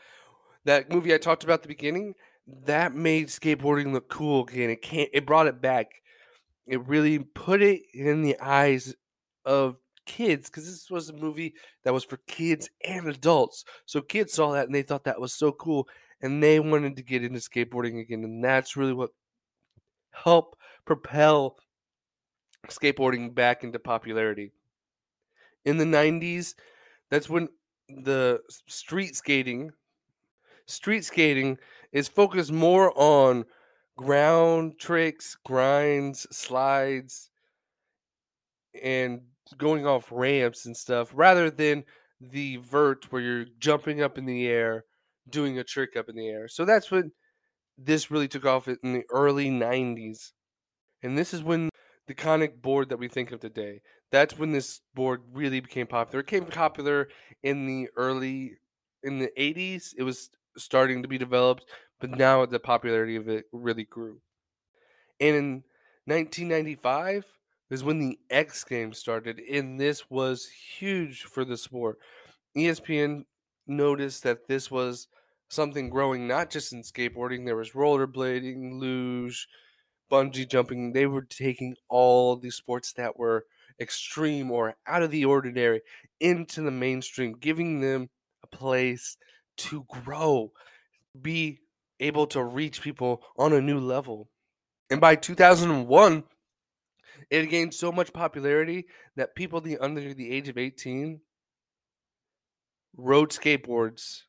that 0.64 0.90
movie 0.90 1.12
i 1.12 1.18
talked 1.18 1.42
about 1.42 1.54
at 1.54 1.62
the 1.62 1.68
beginning 1.68 2.14
that 2.46 2.94
made 2.94 3.28
skateboarding 3.28 3.92
look 3.92 4.08
cool 4.08 4.44
again. 4.44 4.70
It 4.70 4.82
can't 4.82 5.10
it 5.12 5.26
brought 5.26 5.46
it 5.46 5.60
back. 5.60 5.90
It 6.66 6.86
really 6.86 7.18
put 7.18 7.62
it 7.62 7.82
in 7.92 8.22
the 8.22 8.38
eyes 8.40 8.94
of 9.44 9.76
kids 10.06 10.48
because 10.48 10.66
this 10.66 10.90
was 10.90 11.08
a 11.08 11.14
movie 11.14 11.54
that 11.84 11.92
was 11.92 12.04
for 12.04 12.18
kids 12.26 12.68
and 12.84 13.08
adults. 13.08 13.64
So 13.86 14.00
kids 14.00 14.32
saw 14.32 14.52
that 14.52 14.66
and 14.66 14.74
they 14.74 14.82
thought 14.82 15.04
that 15.04 15.20
was 15.20 15.34
so 15.34 15.52
cool 15.52 15.88
and 16.20 16.42
they 16.42 16.60
wanted 16.60 16.96
to 16.96 17.02
get 17.02 17.24
into 17.24 17.38
skateboarding 17.38 18.00
again. 18.00 18.24
And 18.24 18.42
that's 18.42 18.76
really 18.76 18.92
what 18.92 19.10
helped 20.12 20.58
propel 20.84 21.56
skateboarding 22.68 23.34
back 23.34 23.64
into 23.64 23.78
popularity. 23.78 24.52
In 25.64 25.76
the 25.76 25.84
90s, 25.84 26.54
that's 27.10 27.28
when 27.28 27.48
the 27.88 28.40
street 28.66 29.14
skating 29.14 29.70
street 30.66 31.04
skating 31.04 31.58
is 31.92 32.08
focused 32.08 32.52
more 32.52 32.92
on 32.96 33.44
ground 33.96 34.78
tricks, 34.78 35.36
grinds, 35.44 36.26
slides, 36.36 37.30
and 38.82 39.20
going 39.58 39.86
off 39.86 40.10
ramps 40.10 40.66
and 40.66 40.76
stuff 40.76 41.10
rather 41.14 41.50
than 41.50 41.84
the 42.20 42.56
vert 42.56 43.10
where 43.12 43.22
you're 43.22 43.46
jumping 43.58 44.02
up 44.02 44.18
in 44.18 44.24
the 44.24 44.46
air 44.46 44.84
doing 45.28 45.58
a 45.58 45.64
trick 45.64 45.96
up 45.96 46.08
in 46.08 46.16
the 46.16 46.28
air. 46.28 46.48
So 46.48 46.64
that's 46.64 46.90
when 46.90 47.12
this 47.76 48.10
really 48.10 48.28
took 48.28 48.44
off 48.44 48.68
in 48.68 48.92
the 48.92 49.04
early 49.10 49.50
90s. 49.50 50.32
And 51.02 51.18
this 51.18 51.34
is 51.34 51.42
when 51.42 51.70
the 52.06 52.14
conic 52.14 52.60
board 52.60 52.88
that 52.90 52.98
we 52.98 53.08
think 53.08 53.32
of 53.32 53.40
today. 53.40 53.80
That's 54.10 54.38
when 54.38 54.52
this 54.52 54.80
board 54.94 55.22
really 55.32 55.60
became 55.60 55.86
popular. 55.86 56.20
It 56.20 56.26
became 56.26 56.46
popular 56.46 57.08
in 57.42 57.66
the 57.66 57.88
early 57.96 58.54
in 59.02 59.18
the 59.18 59.30
80s. 59.38 59.94
It 59.96 60.02
was 60.02 60.30
starting 60.56 61.02
to 61.02 61.08
be 61.08 61.18
developed, 61.18 61.64
but 62.00 62.10
now 62.10 62.46
the 62.46 62.60
popularity 62.60 63.16
of 63.16 63.28
it 63.28 63.46
really 63.52 63.84
grew. 63.84 64.20
And 65.20 65.36
in 65.36 65.64
1995, 66.06 67.24
is 67.70 67.84
when 67.84 67.98
the 67.98 68.18
X 68.30 68.64
Games 68.64 68.98
started, 68.98 69.38
and 69.40 69.78
this 69.78 70.08
was 70.10 70.48
huge 70.78 71.22
for 71.22 71.44
the 71.44 71.56
sport. 71.56 71.98
ESPN 72.56 73.24
noticed 73.66 74.22
that 74.22 74.48
this 74.48 74.70
was 74.70 75.08
something 75.48 75.88
growing 75.90 76.26
not 76.26 76.50
just 76.50 76.72
in 76.72 76.82
skateboarding, 76.82 77.44
there 77.44 77.56
was 77.56 77.72
rollerblading, 77.72 78.78
luge, 78.78 79.48
bungee 80.10 80.48
jumping. 80.48 80.92
They 80.92 81.06
were 81.06 81.22
taking 81.22 81.76
all 81.88 82.36
these 82.36 82.56
sports 82.56 82.92
that 82.94 83.18
were 83.18 83.46
extreme 83.80 84.50
or 84.50 84.76
out 84.86 85.02
of 85.02 85.10
the 85.10 85.24
ordinary 85.24 85.82
into 86.20 86.62
the 86.62 86.70
mainstream, 86.70 87.34
giving 87.34 87.80
them 87.80 88.10
a 88.42 88.46
place 88.46 89.16
to 89.56 89.84
grow, 89.88 90.52
be 91.20 91.58
able 92.00 92.26
to 92.28 92.42
reach 92.42 92.82
people 92.82 93.22
on 93.36 93.52
a 93.52 93.60
new 93.60 93.78
level. 93.78 94.28
And 94.90 95.00
by 95.00 95.16
2001, 95.16 96.24
it 97.30 97.46
gained 97.46 97.74
so 97.74 97.90
much 97.90 98.12
popularity 98.12 98.86
that 99.16 99.34
people 99.34 99.60
the 99.60 99.78
under 99.78 100.12
the 100.12 100.30
age 100.30 100.48
of 100.48 100.58
18 100.58 101.20
rode 102.96 103.30
skateboards 103.30 104.22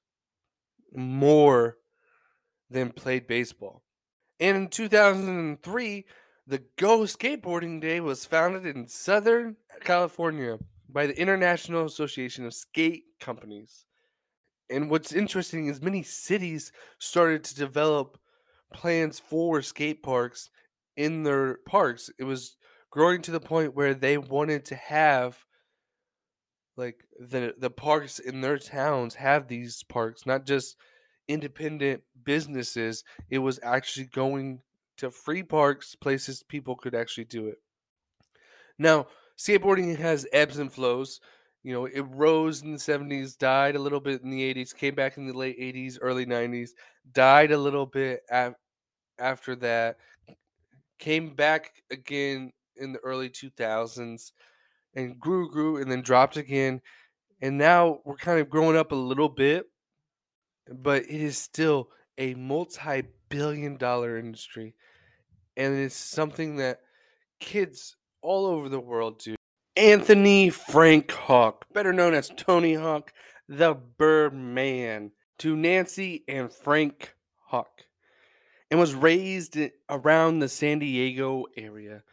more 0.94 1.78
than 2.70 2.92
played 2.92 3.28
baseball. 3.28 3.84
And 4.40 4.58
in 4.58 4.68
2003, 4.68 6.06
the 6.48 6.64
Go 6.78 7.00
Skateboarding 7.00 7.82
Day 7.82 8.00
was 8.00 8.26
founded 8.26 8.66
in 8.66 8.88
Southern 8.88 9.56
California 9.82 10.58
by 10.90 11.08
the 11.08 11.20
International 11.20 11.86
Association 11.86 12.46
of 12.46 12.54
Skate 12.54 13.04
Companies. 13.20 13.86
And 14.70 14.90
what's 14.90 15.14
interesting 15.14 15.68
is 15.68 15.82
many 15.82 16.04
cities 16.04 16.72
started 17.00 17.44
to 17.46 17.56
develop 17.56 18.18
plans 18.74 19.20
for 19.20 19.62
skate 19.62 20.04
parks 20.04 20.50
in 20.98 21.24
their 21.24 21.60
parks. 21.66 22.10
It 22.18 22.24
was 22.24 22.58
growing 22.90 23.22
to 23.24 23.32
the 23.32 23.40
point 23.40 23.76
where 23.76 23.94
they 23.94 24.18
wanted 24.18 24.66
to 24.66 24.76
have 24.76 25.45
like 26.78 27.06
the 27.20 27.54
the 27.58 27.70
parks 27.70 28.20
in 28.20 28.42
their 28.42 28.58
towns 28.58 29.16
have 29.16 29.48
these 29.48 29.84
parks, 29.84 30.26
not 30.26 30.46
just 30.46 30.78
independent 31.28 32.04
businesses. 32.24 33.04
It 33.30 33.40
was 33.40 33.60
actually 33.64 34.08
going 34.08 34.62
to 34.98 35.12
free 35.12 35.44
parks, 35.44 35.96
places 35.96 36.44
people 36.44 36.76
could 36.76 36.96
actually 36.96 37.26
do 37.26 37.48
it. 37.48 37.58
Now, 38.78 39.08
skateboarding 39.38 39.98
has 39.98 40.28
ebbs 40.32 40.60
and 40.60 40.72
flows. 40.72 41.20
You 41.64 41.74
know, 41.74 41.86
it 41.86 42.06
rose 42.12 42.62
in 42.62 42.74
the 42.74 42.80
70s, 42.80 43.36
died 43.36 43.76
a 43.76 43.80
little 43.80 44.00
bit 44.00 44.22
in 44.22 44.30
the 44.30 44.44
80s, 44.44 44.74
came 44.74 44.94
back 44.94 45.18
in 45.18 45.26
the 45.28 45.34
late 45.34 45.58
80s, 45.60 45.98
early 46.02 46.26
90s, 46.26 46.76
died 47.12 47.52
a 47.52 47.58
little 47.58 47.88
bit 47.88 48.22
af- 48.30 48.56
after 49.18 49.56
that, 49.58 49.98
came 51.00 51.34
back 51.36 51.72
again 51.92 52.52
in 52.76 52.94
the 52.94 53.00
early 53.00 53.30
2000s 53.30 54.32
and 54.96 55.20
grew, 55.20 55.50
grew, 55.50 55.78
and 55.78 55.92
then 55.92 56.02
dropped 56.02 56.38
again. 56.38 56.82
And 57.42 57.58
now 57.58 58.00
we're 58.06 58.16
kind 58.16 58.40
of 58.40 58.50
growing 58.50 58.78
up 58.78 58.92
a 58.92 58.96
little 58.96 59.30
bit, 59.30 59.66
but 60.72 61.04
it 61.04 61.22
is 61.22 61.38
still 61.38 61.90
a 62.18 62.34
multi 62.36 63.04
billion 63.30 63.78
dollar 63.78 64.18
industry. 64.18 64.74
And 65.58 65.76
it's 65.78 65.96
something 65.96 66.58
that 66.58 66.82
kids 67.40 67.96
all 68.22 68.46
over 68.46 68.70
the 68.70 68.80
world 68.80 69.20
do. 69.20 69.36
Anthony 69.78 70.50
Frank 70.50 71.12
Hawk, 71.12 71.66
better 71.74 71.92
known 71.92 72.14
as 72.14 72.32
Tony 72.36 72.76
Hawk, 72.76 73.14
the 73.50 73.74
Birdman, 73.74 75.12
to 75.40 75.56
Nancy 75.56 76.24
and 76.28 76.52
Frank 76.52 77.14
Hawk, 77.48 77.82
and 78.72 78.80
was 78.80 78.96
raised 78.96 79.58
around 79.90 80.40
the 80.40 80.48
San 80.48 80.80
Diego 80.80 81.46
area 81.58 82.04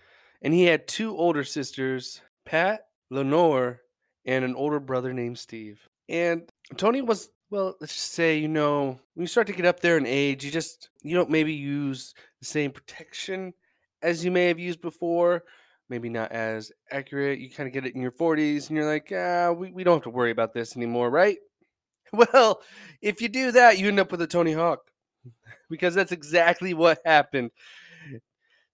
and 0.42 0.52
he 0.52 0.64
had 0.64 0.88
two 0.88 1.16
older 1.16 1.44
sisters, 1.44 2.20
Pat, 2.44 2.86
Lenore, 3.10 3.80
and 4.24 4.44
an 4.44 4.54
older 4.54 4.80
brother 4.80 5.12
named 5.12 5.38
Steve. 5.38 5.88
And 6.08 6.48
Tony 6.76 7.00
was, 7.00 7.30
well, 7.50 7.76
let's 7.80 7.94
just 7.94 8.12
say, 8.12 8.38
you 8.38 8.48
know, 8.48 8.98
when 9.14 9.22
you 9.22 9.26
start 9.26 9.46
to 9.48 9.52
get 9.52 9.66
up 9.66 9.80
there 9.80 9.96
in 9.96 10.06
age, 10.06 10.44
you 10.44 10.50
just, 10.50 10.90
you 11.02 11.14
don't 11.14 11.30
maybe 11.30 11.52
use 11.52 12.14
the 12.40 12.46
same 12.46 12.70
protection 12.70 13.54
as 14.02 14.24
you 14.24 14.30
may 14.30 14.48
have 14.48 14.58
used 14.58 14.80
before. 14.80 15.44
Maybe 15.88 16.08
not 16.08 16.32
as 16.32 16.72
accurate. 16.90 17.38
You 17.38 17.50
kind 17.50 17.66
of 17.66 17.72
get 17.72 17.86
it 17.86 17.94
in 17.94 18.00
your 18.00 18.12
40s 18.12 18.68
and 18.68 18.76
you're 18.76 18.86
like, 18.86 19.12
ah, 19.14 19.52
we, 19.52 19.70
we 19.70 19.84
don't 19.84 19.96
have 19.96 20.04
to 20.04 20.10
worry 20.10 20.30
about 20.30 20.54
this 20.54 20.76
anymore, 20.76 21.10
right? 21.10 21.38
Well, 22.14 22.60
if 23.00 23.22
you 23.22 23.28
do 23.30 23.52
that, 23.52 23.78
you 23.78 23.88
end 23.88 23.98
up 23.98 24.10
with 24.10 24.20
a 24.20 24.26
Tony 24.26 24.52
Hawk 24.52 24.80
because 25.70 25.94
that's 25.94 26.12
exactly 26.12 26.74
what 26.74 27.00
happened. 27.06 27.52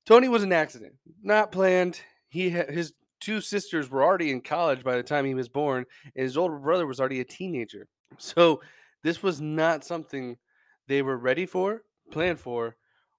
Tony 0.07 0.27
was 0.27 0.43
an 0.43 0.53
accident, 0.53 0.95
not 1.23 1.53
planned. 1.53 2.01
He 2.31 2.51
his 2.51 2.95
two 3.21 3.41
sisters 3.41 3.91
were 3.91 4.03
already 4.03 4.31
in 4.31 4.41
college 4.41 4.85
by 4.85 4.97
the 4.97 5.03
time 5.03 5.25
he 5.25 5.35
was 5.35 5.49
born, 5.49 5.85
and 6.15 6.23
his 6.23 6.37
older 6.37 6.59
brother 6.59 6.87
was 6.87 7.01
already 7.01 7.21
a 7.21 7.25
teenager. 7.25 7.87
So 8.19 8.61
this 9.03 9.23
was 9.23 9.41
not 9.41 9.85
something 9.85 10.37
they 10.87 11.03
were 11.03 11.17
ready 11.17 11.47
for, 11.47 11.83
planned 12.11 12.41
for, 12.41 12.77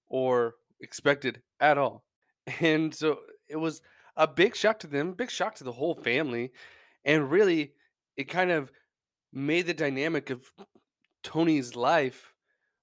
or 0.08 0.56
expected 0.82 1.42
at 1.60 1.78
all. 1.78 2.04
And 2.62 2.96
so 2.96 3.20
it 3.48 3.58
was 3.58 3.84
a 4.18 4.28
big 4.28 4.56
shock 4.56 4.80
to 4.80 4.88
them, 4.88 5.14
big 5.14 5.30
shock 5.30 5.54
to 5.56 5.64
the 5.64 5.72
whole 5.72 5.94
family, 5.94 6.52
and 7.06 7.30
really 7.30 7.74
it 8.18 8.24
kind 8.24 8.50
of 8.50 8.72
made 9.32 9.68
the 9.68 9.74
dynamic 9.74 10.32
of 10.32 10.52
Tony's 11.24 11.76
life 11.76 12.34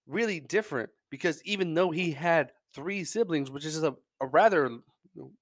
really 0.06 0.38
different 0.38 0.90
because 1.10 1.42
even 1.44 1.74
though 1.74 1.90
he 1.90 2.12
had 2.12 2.52
three 2.74 3.02
siblings, 3.02 3.50
which 3.50 3.64
is 3.64 3.82
a, 3.82 3.94
a 4.20 4.26
rather 4.26 4.70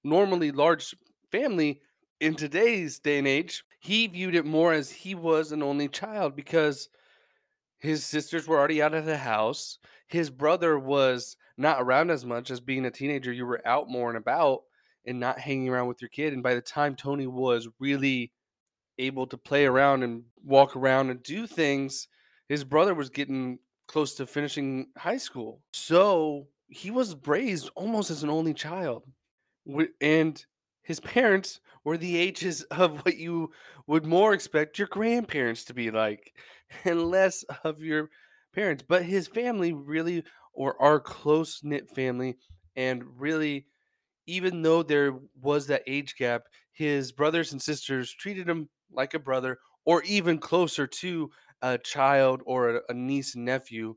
normally 0.02 0.50
large 0.52 0.94
family, 1.34 1.80
in 2.20 2.34
today's 2.36 3.00
day 3.00 3.18
and 3.18 3.26
age, 3.26 3.64
he 3.80 4.06
viewed 4.06 4.36
it 4.36 4.46
more 4.46 4.72
as 4.72 4.90
he 4.90 5.14
was 5.14 5.50
an 5.50 5.62
only 5.62 5.88
child 5.88 6.36
because 6.36 6.88
his 7.78 8.06
sisters 8.06 8.46
were 8.46 8.58
already 8.58 8.80
out 8.80 8.94
of 8.94 9.04
the 9.04 9.16
house. 9.16 9.78
His 10.06 10.30
brother 10.30 10.78
was 10.78 11.36
not 11.56 11.82
around 11.82 12.10
as 12.10 12.24
much 12.24 12.50
as 12.50 12.60
being 12.60 12.86
a 12.86 12.90
teenager. 12.90 13.32
You 13.32 13.46
were 13.46 13.66
out 13.66 13.90
more 13.90 14.08
and 14.08 14.16
about 14.16 14.60
and 15.06 15.18
not 15.18 15.40
hanging 15.40 15.68
around 15.68 15.88
with 15.88 16.00
your 16.00 16.08
kid. 16.08 16.32
And 16.32 16.42
by 16.42 16.54
the 16.54 16.60
time 16.60 16.94
Tony 16.94 17.26
was 17.26 17.68
really 17.80 18.32
able 18.98 19.26
to 19.26 19.36
play 19.36 19.66
around 19.66 20.04
and 20.04 20.22
walk 20.44 20.76
around 20.76 21.10
and 21.10 21.22
do 21.22 21.46
things, 21.48 22.06
his 22.48 22.62
brother 22.62 22.94
was 22.94 23.10
getting 23.10 23.58
close 23.88 24.14
to 24.14 24.26
finishing 24.26 24.86
high 24.96 25.18
school. 25.18 25.60
So 25.72 26.46
he 26.68 26.90
was 26.90 27.16
raised 27.26 27.70
almost 27.74 28.10
as 28.10 28.22
an 28.22 28.30
only 28.30 28.54
child. 28.54 29.04
And 30.00 30.44
his 30.84 31.00
parents 31.00 31.60
were 31.82 31.98
the 31.98 32.16
ages 32.16 32.62
of 32.70 33.04
what 33.04 33.16
you 33.16 33.50
would 33.86 34.06
more 34.06 34.32
expect 34.32 34.78
your 34.78 34.88
grandparents 34.88 35.64
to 35.64 35.74
be 35.74 35.90
like 35.90 36.32
and 36.84 37.10
less 37.10 37.42
of 37.64 37.80
your 37.82 38.10
parents. 38.54 38.84
But 38.86 39.04
his 39.04 39.26
family 39.26 39.72
really, 39.72 40.24
or 40.52 40.80
our 40.80 41.00
close 41.00 41.60
knit 41.62 41.90
family, 41.90 42.36
and 42.76 43.02
really, 43.20 43.66
even 44.26 44.62
though 44.62 44.82
there 44.82 45.14
was 45.40 45.66
that 45.66 45.82
age 45.86 46.16
gap, 46.16 46.44
his 46.72 47.12
brothers 47.12 47.52
and 47.52 47.60
sisters 47.60 48.12
treated 48.12 48.48
him 48.48 48.68
like 48.90 49.14
a 49.14 49.18
brother 49.18 49.58
or 49.84 50.02
even 50.04 50.38
closer 50.38 50.86
to 50.86 51.30
a 51.62 51.78
child 51.78 52.42
or 52.46 52.82
a, 52.88 52.94
niece 52.94 53.34
and 53.34 53.44
nephew 53.44 53.94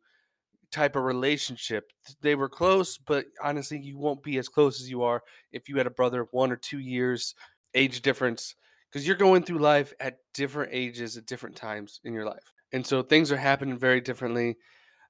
type 0.72 0.96
of 0.96 1.04
relationship. 1.04 1.92
They 2.22 2.36
were 2.36 2.50
close, 2.50 2.98
but 2.98 3.26
honestly, 3.42 3.80
you 3.80 3.98
won't 3.98 4.24
be 4.24 4.38
as 4.38 4.50
close 4.50 4.82
as 4.82 4.90
you 4.90 5.04
are 5.04 5.24
if 5.52 5.70
you 5.70 5.78
had 5.78 5.88
a 5.88 5.92
brother 5.92 6.28
one 6.32 6.52
or 6.52 6.58
two 6.58 6.80
years 6.80 7.36
age 7.74 8.02
difference 8.02 8.56
because 8.90 9.06
you're 9.06 9.16
going 9.16 9.44
through 9.44 9.60
life 9.60 9.94
at 10.00 10.18
different 10.34 10.72
ages 10.74 11.18
at 11.18 11.26
different 11.26 11.56
times 11.56 12.00
in 12.04 12.14
your 12.14 12.26
life. 12.26 12.54
And 12.74 12.86
so 12.86 13.02
things 13.02 13.32
are 13.32 13.38
happening 13.38 13.78
very 13.78 14.02
differently. 14.02 14.58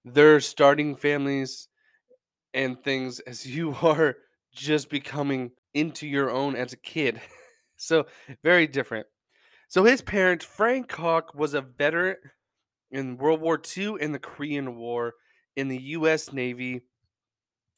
They're 0.05 0.39
starting 0.39 0.95
families 0.95 1.67
and 2.53 2.81
things 2.83 3.19
as 3.21 3.45
you 3.55 3.75
are 3.81 4.15
just 4.53 4.89
becoming 4.89 5.51
into 5.73 6.07
your 6.07 6.31
own 6.31 6.55
as 6.55 6.73
a 6.73 6.77
kid. 6.77 7.21
so 7.77 8.05
very 8.43 8.67
different. 8.67 9.07
So 9.69 9.83
his 9.83 10.01
parents, 10.01 10.45
Frank 10.45 10.91
Hawk, 10.91 11.33
was 11.35 11.53
a 11.53 11.61
veteran 11.61 12.15
in 12.89 13.17
World 13.17 13.41
War 13.41 13.61
II 13.77 13.95
and 13.99 14.13
the 14.13 14.19
Korean 14.19 14.77
War 14.77 15.13
in 15.57 15.67
the 15.67 15.81
U.S. 15.81 16.31
Navy, 16.31 16.83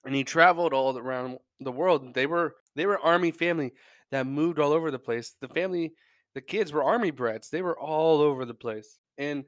and 0.06 0.14
he 0.14 0.24
traveled 0.24 0.74
all 0.74 0.96
around 0.96 1.40
the 1.62 1.72
world. 1.72 2.14
They 2.14 2.28
were 2.28 2.56
they 2.76 2.86
were 2.86 3.00
army 3.00 3.32
family 3.32 3.72
that 4.12 4.28
moved 4.28 4.60
all 4.60 4.74
over 4.74 4.92
the 4.92 5.00
place. 5.00 5.34
The 5.42 5.48
family, 5.48 5.94
the 6.36 6.42
kids 6.42 6.72
were 6.72 6.84
army 6.84 7.10
brats. 7.10 7.50
They 7.50 7.64
were 7.64 7.80
all 7.80 8.22
over 8.22 8.46
the 8.46 8.54
place, 8.54 9.00
and 9.18 9.46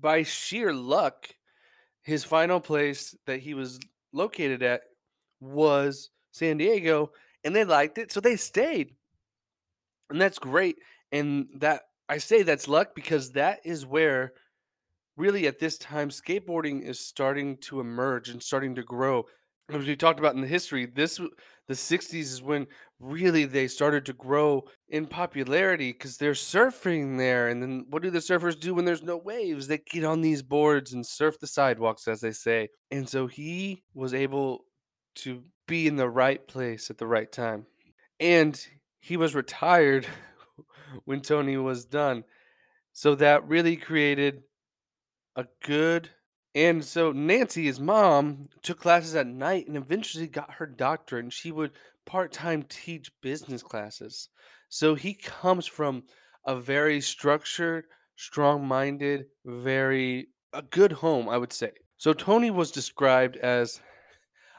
by 0.00 0.24
sheer 0.24 0.72
luck, 0.72 1.28
his 2.02 2.24
final 2.24 2.58
place 2.58 3.14
that 3.26 3.40
he 3.40 3.54
was 3.54 3.78
located 4.12 4.62
at 4.62 4.80
was 5.40 6.10
San 6.32 6.56
Diego, 6.56 7.12
and 7.44 7.54
they 7.54 7.64
liked 7.64 7.98
it, 7.98 8.10
so 8.10 8.20
they 8.20 8.36
stayed, 8.36 8.94
and 10.10 10.20
that's 10.20 10.38
great. 10.38 10.76
And 11.12 11.48
that 11.58 11.82
I 12.08 12.18
say 12.18 12.42
that's 12.42 12.66
luck 12.66 12.94
because 12.94 13.32
that 13.32 13.60
is 13.64 13.84
where 13.84 14.32
really 15.16 15.46
at 15.46 15.58
this 15.58 15.78
time 15.78 16.10
skateboarding 16.10 16.82
is 16.82 16.98
starting 16.98 17.56
to 17.58 17.80
emerge 17.80 18.28
and 18.28 18.42
starting 18.42 18.74
to 18.74 18.82
grow. 18.82 19.24
As 19.72 19.86
we 19.86 19.96
talked 19.96 20.18
about 20.18 20.34
in 20.34 20.42
the 20.42 20.46
history 20.46 20.84
this 20.84 21.18
the 21.66 21.74
60s 21.74 22.14
is 22.14 22.42
when 22.42 22.66
really 23.00 23.46
they 23.46 23.66
started 23.66 24.04
to 24.06 24.12
grow 24.12 24.64
in 24.90 25.06
popularity 25.06 25.92
because 25.92 26.18
they're 26.18 26.32
surfing 26.32 27.16
there 27.16 27.48
and 27.48 27.62
then 27.62 27.86
what 27.88 28.02
do 28.02 28.10
the 28.10 28.18
surfers 28.18 28.58
do 28.58 28.74
when 28.74 28.84
there's 28.84 29.02
no 29.02 29.16
waves? 29.16 29.66
They 29.66 29.78
get 29.78 30.04
on 30.04 30.20
these 30.20 30.42
boards 30.42 30.92
and 30.92 31.06
surf 31.06 31.38
the 31.40 31.46
sidewalks 31.46 32.06
as 32.06 32.20
they 32.20 32.32
say. 32.32 32.68
And 32.90 33.08
so 33.08 33.26
he 33.26 33.82
was 33.94 34.12
able 34.12 34.64
to 35.16 35.42
be 35.66 35.86
in 35.86 35.96
the 35.96 36.08
right 36.08 36.46
place 36.46 36.90
at 36.90 36.98
the 36.98 37.06
right 37.06 37.30
time. 37.30 37.66
And 38.20 38.60
he 39.00 39.16
was 39.16 39.34
retired 39.34 40.06
when 41.04 41.20
tony 41.20 41.56
was 41.56 41.84
done. 41.84 42.24
So 42.92 43.14
that 43.16 43.48
really 43.48 43.76
created 43.76 44.42
a 45.36 45.46
good 45.62 46.10
and 46.54 46.84
so 46.84 47.10
Nancy, 47.10 47.64
his 47.64 47.80
mom, 47.80 48.48
took 48.62 48.78
classes 48.78 49.16
at 49.16 49.26
night 49.26 49.66
and 49.66 49.76
eventually 49.76 50.28
got 50.28 50.54
her 50.54 50.66
doctorate, 50.66 51.24
and 51.24 51.32
she 51.32 51.50
would 51.50 51.72
part 52.06 52.32
time 52.32 52.62
teach 52.62 53.10
business 53.20 53.62
classes. 53.62 54.28
So 54.68 54.94
he 54.94 55.14
comes 55.14 55.66
from 55.66 56.04
a 56.46 56.54
very 56.54 57.00
structured, 57.00 57.86
strong 58.16 58.66
minded, 58.66 59.26
very 59.44 60.28
a 60.52 60.62
good 60.62 60.92
home, 60.92 61.28
I 61.28 61.38
would 61.38 61.52
say. 61.52 61.72
So 61.96 62.12
Tony 62.12 62.50
was 62.50 62.70
described 62.70 63.36
as 63.36 63.80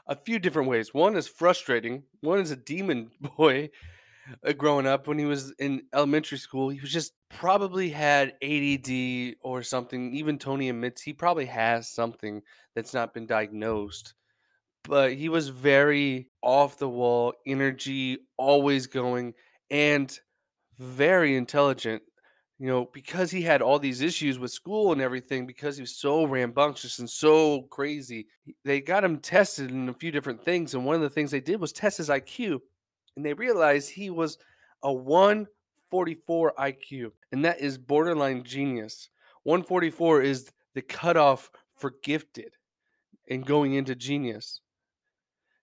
a 0.06 0.16
few 0.16 0.38
different 0.38 0.68
ways. 0.68 0.92
One 0.92 1.16
is 1.16 1.26
frustrating, 1.26 2.02
one 2.20 2.40
is 2.40 2.50
a 2.50 2.56
demon 2.56 3.10
boy, 3.38 3.70
uh, 4.46 4.52
growing 4.52 4.86
up 4.86 5.06
when 5.06 5.18
he 5.18 5.24
was 5.24 5.52
in 5.58 5.82
elementary 5.94 6.38
school. 6.38 6.68
He 6.68 6.80
was 6.80 6.92
just 6.92 7.12
probably 7.28 7.90
had 7.90 8.34
ADD 8.42 9.36
or 9.40 9.62
something. 9.62 10.14
Even 10.14 10.38
Tony 10.38 10.68
admits 10.68 11.02
he 11.02 11.12
probably 11.12 11.46
has 11.46 11.88
something 11.88 12.42
that's 12.74 12.94
not 12.94 13.14
been 13.14 13.26
diagnosed. 13.26 14.14
But 14.84 15.14
he 15.14 15.28
was 15.28 15.48
very 15.48 16.30
off 16.42 16.78
the 16.78 16.88
wall, 16.88 17.34
energy, 17.46 18.18
always 18.36 18.86
going, 18.86 19.34
and 19.70 20.16
very 20.78 21.36
intelligent. 21.36 22.02
You 22.58 22.68
know, 22.68 22.88
because 22.94 23.30
he 23.30 23.42
had 23.42 23.60
all 23.60 23.78
these 23.78 24.00
issues 24.00 24.38
with 24.38 24.50
school 24.50 24.92
and 24.92 25.02
everything, 25.02 25.46
because 25.46 25.76
he 25.76 25.82
was 25.82 25.94
so 25.94 26.24
rambunctious 26.24 26.98
and 27.00 27.10
so 27.10 27.62
crazy, 27.62 28.28
they 28.64 28.80
got 28.80 29.04
him 29.04 29.18
tested 29.18 29.70
in 29.70 29.90
a 29.90 29.92
few 29.92 30.10
different 30.10 30.42
things. 30.42 30.72
And 30.72 30.86
one 30.86 30.94
of 30.94 31.02
the 31.02 31.10
things 31.10 31.30
they 31.30 31.40
did 31.40 31.60
was 31.60 31.72
test 31.72 31.98
his 31.98 32.08
IQ 32.08 32.60
and 33.16 33.24
they 33.24 33.32
realized 33.32 33.90
he 33.90 34.10
was 34.10 34.38
a 34.82 34.92
144 34.92 36.52
IQ, 36.58 37.12
and 37.32 37.44
that 37.44 37.60
is 37.60 37.78
borderline 37.78 38.44
genius. 38.44 39.08
144 39.44 40.22
is 40.22 40.50
the 40.74 40.82
cutoff 40.82 41.50
for 41.76 41.94
gifted 42.02 42.54
and 43.28 43.46
going 43.46 43.74
into 43.74 43.94
genius. 43.94 44.60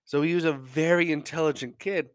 So 0.04 0.22
he 0.22 0.34
was 0.34 0.44
a 0.44 0.52
very 0.52 1.12
intelligent 1.12 1.78
kid. 1.78 2.10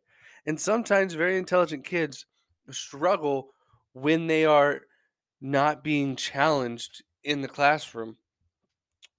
And 0.45 0.60
sometimes 0.60 1.13
very 1.13 1.38
intelligent 1.38 1.86
kids 1.86 2.25
struggle 2.71 3.49
when 3.93 4.28
they 4.28 4.45
are 4.45 4.82
not 5.41 5.84
being 5.84 6.15
challenged 6.15 7.04
in 7.23 7.41
the 7.41 7.47
classroom. 7.47 8.17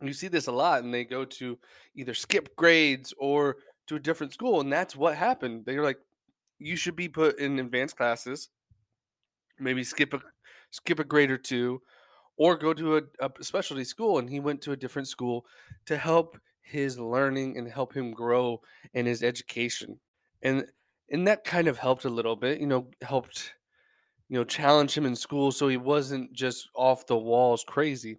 You 0.02 0.12
see 0.12 0.28
this 0.28 0.46
a 0.46 0.52
lot, 0.52 0.82
and 0.82 0.94
they 0.94 1.04
go 1.04 1.24
to 1.24 1.58
either 1.94 2.14
skip 2.14 2.56
grades 2.56 3.12
or 3.18 3.56
to 3.88 3.96
a 3.96 4.00
different 4.00 4.32
school. 4.32 4.60
And 4.60 4.72
that's 4.72 4.96
what 4.96 5.16
happened. 5.16 5.64
They're 5.66 5.82
like, 5.82 5.98
you 6.60 6.76
should 6.76 6.96
be 6.96 7.08
put 7.08 7.38
in 7.40 7.58
advanced 7.58 7.96
classes, 7.96 8.50
maybe 9.58 9.84
skip 9.84 10.12
a 10.14 10.20
skip 10.70 10.98
a 10.98 11.04
grade 11.04 11.30
or 11.30 11.38
two, 11.38 11.82
or 12.36 12.56
go 12.56 12.74
to 12.74 12.98
a, 12.98 13.02
a 13.20 13.30
specialty 13.44 13.84
school. 13.84 14.18
And 14.18 14.30
he 14.30 14.40
went 14.40 14.62
to 14.62 14.72
a 14.72 14.76
different 14.76 15.08
school 15.08 15.46
to 15.86 15.96
help 15.98 16.38
his 16.62 16.98
learning 16.98 17.58
and 17.58 17.68
help 17.68 17.96
him 17.96 18.12
grow 18.12 18.62
in 18.94 19.06
his 19.06 19.22
education. 19.22 20.00
And 20.42 20.70
and 21.10 21.26
that 21.28 21.44
kind 21.44 21.68
of 21.68 21.78
helped 21.78 22.04
a 22.04 22.10
little 22.10 22.36
bit, 22.36 22.60
you 22.60 22.66
know, 22.68 22.90
helped 23.02 23.54
you 24.28 24.38
know 24.38 24.44
challenge 24.44 24.96
him 24.96 25.06
in 25.06 25.16
school 25.16 25.52
so 25.52 25.68
he 25.68 25.78
wasn't 25.78 26.32
just 26.32 26.68
off 26.76 27.06
the 27.06 27.18
walls 27.18 27.64
crazy. 27.66 28.18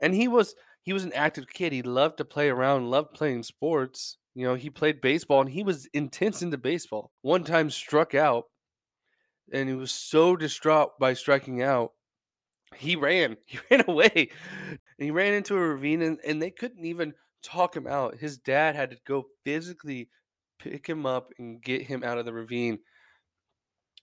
And 0.00 0.14
he 0.14 0.28
was 0.28 0.56
he 0.82 0.92
was 0.94 1.04
an 1.04 1.14
active 1.14 1.48
kid. 1.48 1.72
He 1.72 1.82
loved 1.82 2.18
to 2.18 2.26
play 2.26 2.50
around, 2.50 2.90
loved 2.90 3.14
playing 3.14 3.44
sports. 3.44 4.18
You 4.34 4.46
know, 4.46 4.54
he 4.54 4.70
played 4.70 5.00
baseball 5.00 5.40
and 5.40 5.50
he 5.50 5.62
was 5.62 5.86
intense 5.92 6.42
into 6.42 6.56
baseball. 6.56 7.10
One 7.22 7.44
time 7.44 7.70
struck 7.70 8.14
out 8.14 8.44
and 9.52 9.68
he 9.68 9.74
was 9.74 9.90
so 9.90 10.36
distraught 10.36 10.98
by 10.98 11.14
striking 11.14 11.62
out. 11.62 11.92
He 12.76 12.96
ran. 12.96 13.36
He 13.46 13.58
ran 13.70 13.84
away. 13.88 14.30
And 14.70 14.78
he 14.98 15.10
ran 15.10 15.34
into 15.34 15.56
a 15.56 15.60
ravine 15.60 16.02
and, 16.02 16.18
and 16.24 16.40
they 16.40 16.50
couldn't 16.50 16.84
even 16.84 17.14
talk 17.42 17.76
him 17.76 17.86
out. 17.86 18.16
His 18.16 18.38
dad 18.38 18.76
had 18.76 18.90
to 18.90 18.98
go 19.06 19.26
physically 19.44 20.08
pick 20.60 20.86
him 20.86 21.06
up 21.06 21.32
and 21.38 21.62
get 21.62 21.82
him 21.82 22.04
out 22.04 22.18
of 22.18 22.26
the 22.26 22.32
ravine 22.32 22.78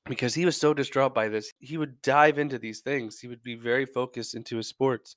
because 0.07 0.33
he 0.33 0.45
was 0.45 0.59
so 0.59 0.73
distraught 0.73 1.13
by 1.13 1.27
this. 1.27 1.53
He 1.59 1.77
would 1.77 2.01
dive 2.01 2.39
into 2.39 2.57
these 2.57 2.81
things. 2.81 3.19
He 3.19 3.27
would 3.27 3.43
be 3.43 3.55
very 3.55 3.85
focused 3.85 4.35
into 4.35 4.57
his 4.57 4.67
sports. 4.67 5.15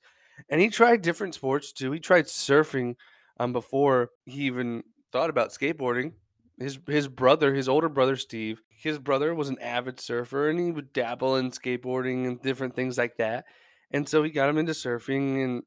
And 0.49 0.61
he 0.61 0.69
tried 0.69 1.01
different 1.01 1.35
sports 1.35 1.71
too. 1.71 1.91
He 1.91 1.99
tried 1.99 2.25
surfing 2.25 2.95
um, 3.39 3.53
before 3.53 4.09
he 4.25 4.43
even 4.43 4.83
thought 5.11 5.29
about 5.29 5.51
skateboarding. 5.51 6.13
His 6.59 6.79
his 6.87 7.07
brother, 7.07 7.53
his 7.53 7.67
older 7.67 7.89
brother 7.89 8.15
Steve, 8.15 8.61
his 8.69 8.99
brother 8.99 9.33
was 9.33 9.49
an 9.49 9.59
avid 9.59 9.99
surfer 9.99 10.49
and 10.49 10.59
he 10.59 10.71
would 10.71 10.93
dabble 10.93 11.35
in 11.35 11.51
skateboarding 11.51 12.27
and 12.27 12.41
different 12.41 12.75
things 12.75 12.97
like 12.97 13.17
that. 13.17 13.45
And 13.91 14.07
so 14.07 14.23
he 14.23 14.29
got 14.29 14.49
him 14.49 14.57
into 14.57 14.73
surfing 14.73 15.43
and 15.43 15.63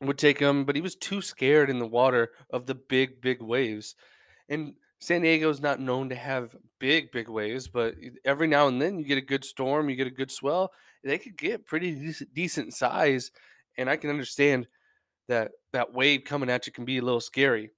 would 0.00 0.18
take 0.18 0.40
him, 0.40 0.64
but 0.64 0.76
he 0.76 0.82
was 0.82 0.94
too 0.94 1.22
scared 1.22 1.70
in 1.70 1.78
the 1.78 1.86
water 1.86 2.30
of 2.50 2.66
the 2.66 2.74
big, 2.74 3.20
big 3.20 3.40
waves. 3.40 3.94
And 4.48 4.74
San 5.00 5.22
Diego's 5.22 5.60
not 5.60 5.80
known 5.80 6.08
to 6.08 6.14
have 6.14 6.56
big, 6.78 7.12
big 7.12 7.28
waves, 7.28 7.68
but 7.68 7.94
every 8.24 8.46
now 8.46 8.66
and 8.68 8.80
then 8.80 8.98
you 8.98 9.04
get 9.04 9.18
a 9.18 9.22
good 9.22 9.44
storm, 9.44 9.88
you 9.88 9.96
get 9.96 10.06
a 10.06 10.10
good 10.10 10.30
swell. 10.30 10.72
They 11.02 11.18
could 11.18 11.36
get 11.36 11.66
pretty 11.66 12.14
decent 12.32 12.74
size, 12.74 13.30
and 13.76 13.90
I 13.90 13.96
can 13.96 14.10
understand 14.10 14.66
that 15.28 15.52
that 15.72 15.92
wave 15.92 16.24
coming 16.24 16.50
at 16.50 16.66
you 16.66 16.72
can 16.72 16.84
be 16.84 16.98
a 16.98 17.02
little 17.02 17.20
scary. 17.20 17.70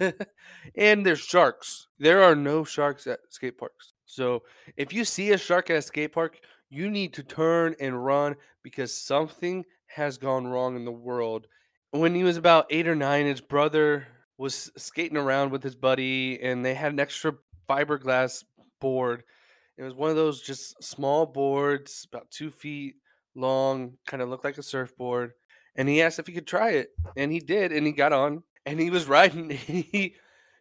and 0.76 1.06
there's 1.06 1.20
sharks. 1.20 1.88
There 1.98 2.22
are 2.22 2.34
no 2.34 2.64
sharks 2.64 3.06
at 3.06 3.20
skate 3.30 3.58
parks. 3.58 3.92
So 4.06 4.42
if 4.76 4.92
you 4.92 5.04
see 5.04 5.32
a 5.32 5.38
shark 5.38 5.70
at 5.70 5.76
a 5.76 5.82
skate 5.82 6.12
park, 6.12 6.38
you 6.70 6.90
need 6.90 7.14
to 7.14 7.22
turn 7.22 7.74
and 7.80 8.04
run 8.04 8.36
because 8.62 8.94
something 8.94 9.64
has 9.86 10.18
gone 10.18 10.46
wrong 10.46 10.76
in 10.76 10.84
the 10.84 10.92
world. 10.92 11.46
When 11.90 12.14
he 12.14 12.24
was 12.24 12.36
about 12.36 12.66
eight 12.70 12.88
or 12.88 12.94
nine, 12.94 13.26
his 13.26 13.40
brother 13.40 14.06
was 14.38 14.70
skating 14.76 15.18
around 15.18 15.52
with 15.52 15.62
his 15.62 15.74
buddy, 15.74 16.40
and 16.42 16.64
they 16.64 16.74
had 16.74 16.92
an 16.92 17.00
extra 17.00 17.34
fiberglass 17.68 18.44
board. 18.80 19.22
It 19.76 19.82
was 19.82 19.94
one 19.94 20.10
of 20.10 20.16
those 20.16 20.40
just 20.40 20.82
small 20.82 21.26
boards, 21.26 22.06
about 22.10 22.30
two 22.30 22.50
feet 22.50 22.96
long, 23.34 23.98
kind 24.06 24.22
of 24.22 24.28
looked 24.28 24.44
like 24.44 24.58
a 24.58 24.62
surfboard. 24.62 25.32
And 25.74 25.88
he 25.88 26.02
asked 26.02 26.18
if 26.18 26.26
he 26.26 26.32
could 26.32 26.46
try 26.46 26.70
it, 26.70 26.90
and 27.16 27.32
he 27.32 27.40
did, 27.40 27.72
and 27.72 27.86
he 27.86 27.92
got 27.92 28.12
on, 28.12 28.42
and 28.66 28.80
he 28.80 28.90
was 28.90 29.06
riding. 29.08 29.50
he 29.50 30.14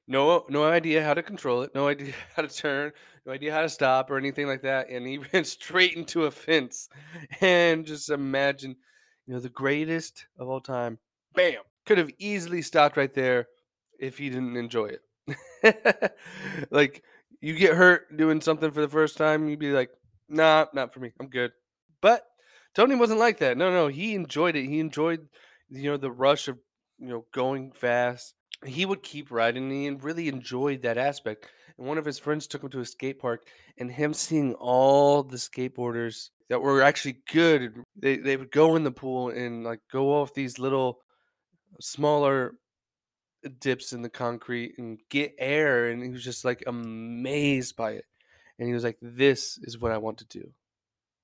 no 0.07 0.45
no 0.49 0.63
idea 0.63 1.03
how 1.03 1.13
to 1.13 1.23
control 1.23 1.61
it, 1.61 1.75
no 1.75 1.87
idea 1.87 2.13
how 2.35 2.41
to 2.41 2.47
turn, 2.47 2.91
no 3.25 3.33
idea 3.33 3.53
how 3.53 3.61
to 3.61 3.69
stop 3.69 4.09
or 4.09 4.17
anything 4.17 4.47
like 4.47 4.61
that, 4.61 4.89
and 4.89 5.05
he 5.05 5.17
ran 5.33 5.43
straight 5.43 5.93
into 5.93 6.25
a 6.25 6.31
fence. 6.31 6.89
And 7.39 7.85
just 7.85 8.09
imagine, 8.09 8.75
you 9.25 9.33
know, 9.33 9.39
the 9.39 9.49
greatest 9.49 10.25
of 10.37 10.47
all 10.49 10.61
time, 10.61 10.99
bam, 11.33 11.61
could 11.85 11.97
have 11.97 12.11
easily 12.17 12.61
stopped 12.61 12.97
right 12.97 13.13
there 13.13 13.47
if 13.99 14.17
he 14.17 14.29
didn't 14.29 14.57
enjoy 14.57 14.87
it. 14.87 16.13
like 16.71 17.03
you 17.39 17.55
get 17.55 17.75
hurt 17.75 18.15
doing 18.17 18.41
something 18.41 18.71
for 18.71 18.81
the 18.81 18.87
first 18.87 19.17
time, 19.17 19.47
you'd 19.47 19.59
be 19.59 19.71
like, 19.71 19.89
nah, 20.27 20.65
not 20.73 20.93
for 20.93 20.99
me. 20.99 21.11
I'm 21.19 21.27
good. 21.27 21.51
But 22.01 22.25
Tony 22.73 22.95
wasn't 22.95 23.19
like 23.19 23.39
that. 23.39 23.57
No, 23.57 23.71
no, 23.71 23.87
he 23.87 24.15
enjoyed 24.15 24.55
it. 24.55 24.67
He 24.67 24.79
enjoyed, 24.79 25.27
you 25.69 25.91
know, 25.91 25.97
the 25.97 26.11
rush 26.11 26.47
of, 26.47 26.57
you 26.99 27.07
know, 27.07 27.25
going 27.33 27.71
fast. 27.71 28.33
He 28.65 28.85
would 28.85 29.03
keep 29.03 29.31
riding 29.31 29.71
and 29.71 29.71
he 29.71 29.89
really 29.89 30.27
enjoyed 30.27 30.83
that 30.83 30.97
aspect. 30.97 31.47
And 31.77 31.87
one 31.87 31.97
of 31.97 32.05
his 32.05 32.19
friends 32.19 32.47
took 32.47 32.63
him 32.63 32.69
to 32.69 32.79
a 32.79 32.85
skate 32.85 33.19
park 33.19 33.47
and 33.77 33.91
him 33.91 34.13
seeing 34.13 34.53
all 34.53 35.23
the 35.23 35.37
skateboarders 35.37 36.29
that 36.49 36.61
were 36.61 36.81
actually 36.81 37.17
good, 37.31 37.73
they, 37.95 38.17
they 38.17 38.37
would 38.37 38.51
go 38.51 38.75
in 38.75 38.83
the 38.83 38.91
pool 38.91 39.29
and 39.29 39.63
like 39.63 39.79
go 39.91 40.13
off 40.21 40.33
these 40.33 40.59
little 40.59 40.99
smaller 41.79 42.53
dips 43.59 43.93
in 43.93 44.01
the 44.01 44.09
concrete 44.09 44.75
and 44.77 44.99
get 45.09 45.33
air 45.39 45.89
and 45.89 46.03
he 46.03 46.09
was 46.09 46.23
just 46.23 46.45
like 46.45 46.63
amazed 46.67 47.75
by 47.75 47.91
it 47.91 48.05
and 48.59 48.67
he 48.67 48.73
was 48.73 48.83
like 48.83 48.97
this 49.01 49.57
is 49.63 49.79
what 49.79 49.91
i 49.91 49.97
want 49.97 50.19
to 50.19 50.25
do 50.25 50.51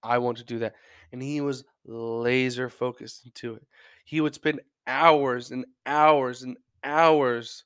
i 0.01 0.17
want 0.17 0.38
to 0.38 0.43
do 0.43 0.60
that 0.60 0.73
and 1.11 1.21
he 1.21 1.41
was 1.41 1.63
laser 1.85 2.69
focused 2.69 3.25
into 3.25 3.55
it. 3.55 3.65
He 4.05 4.21
would 4.21 4.35
spend 4.35 4.61
hours 4.85 5.51
and 5.51 5.65
hours 5.85 6.43
and 6.43 6.57
hours 6.83 7.63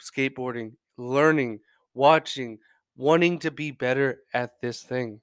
skateboarding 0.00 0.72
learning 0.96 1.60
watching 1.94 2.58
wanting 2.96 3.38
to 3.38 3.50
be 3.50 3.70
better 3.70 4.20
at 4.32 4.60
this 4.60 4.82
thing. 4.82 5.20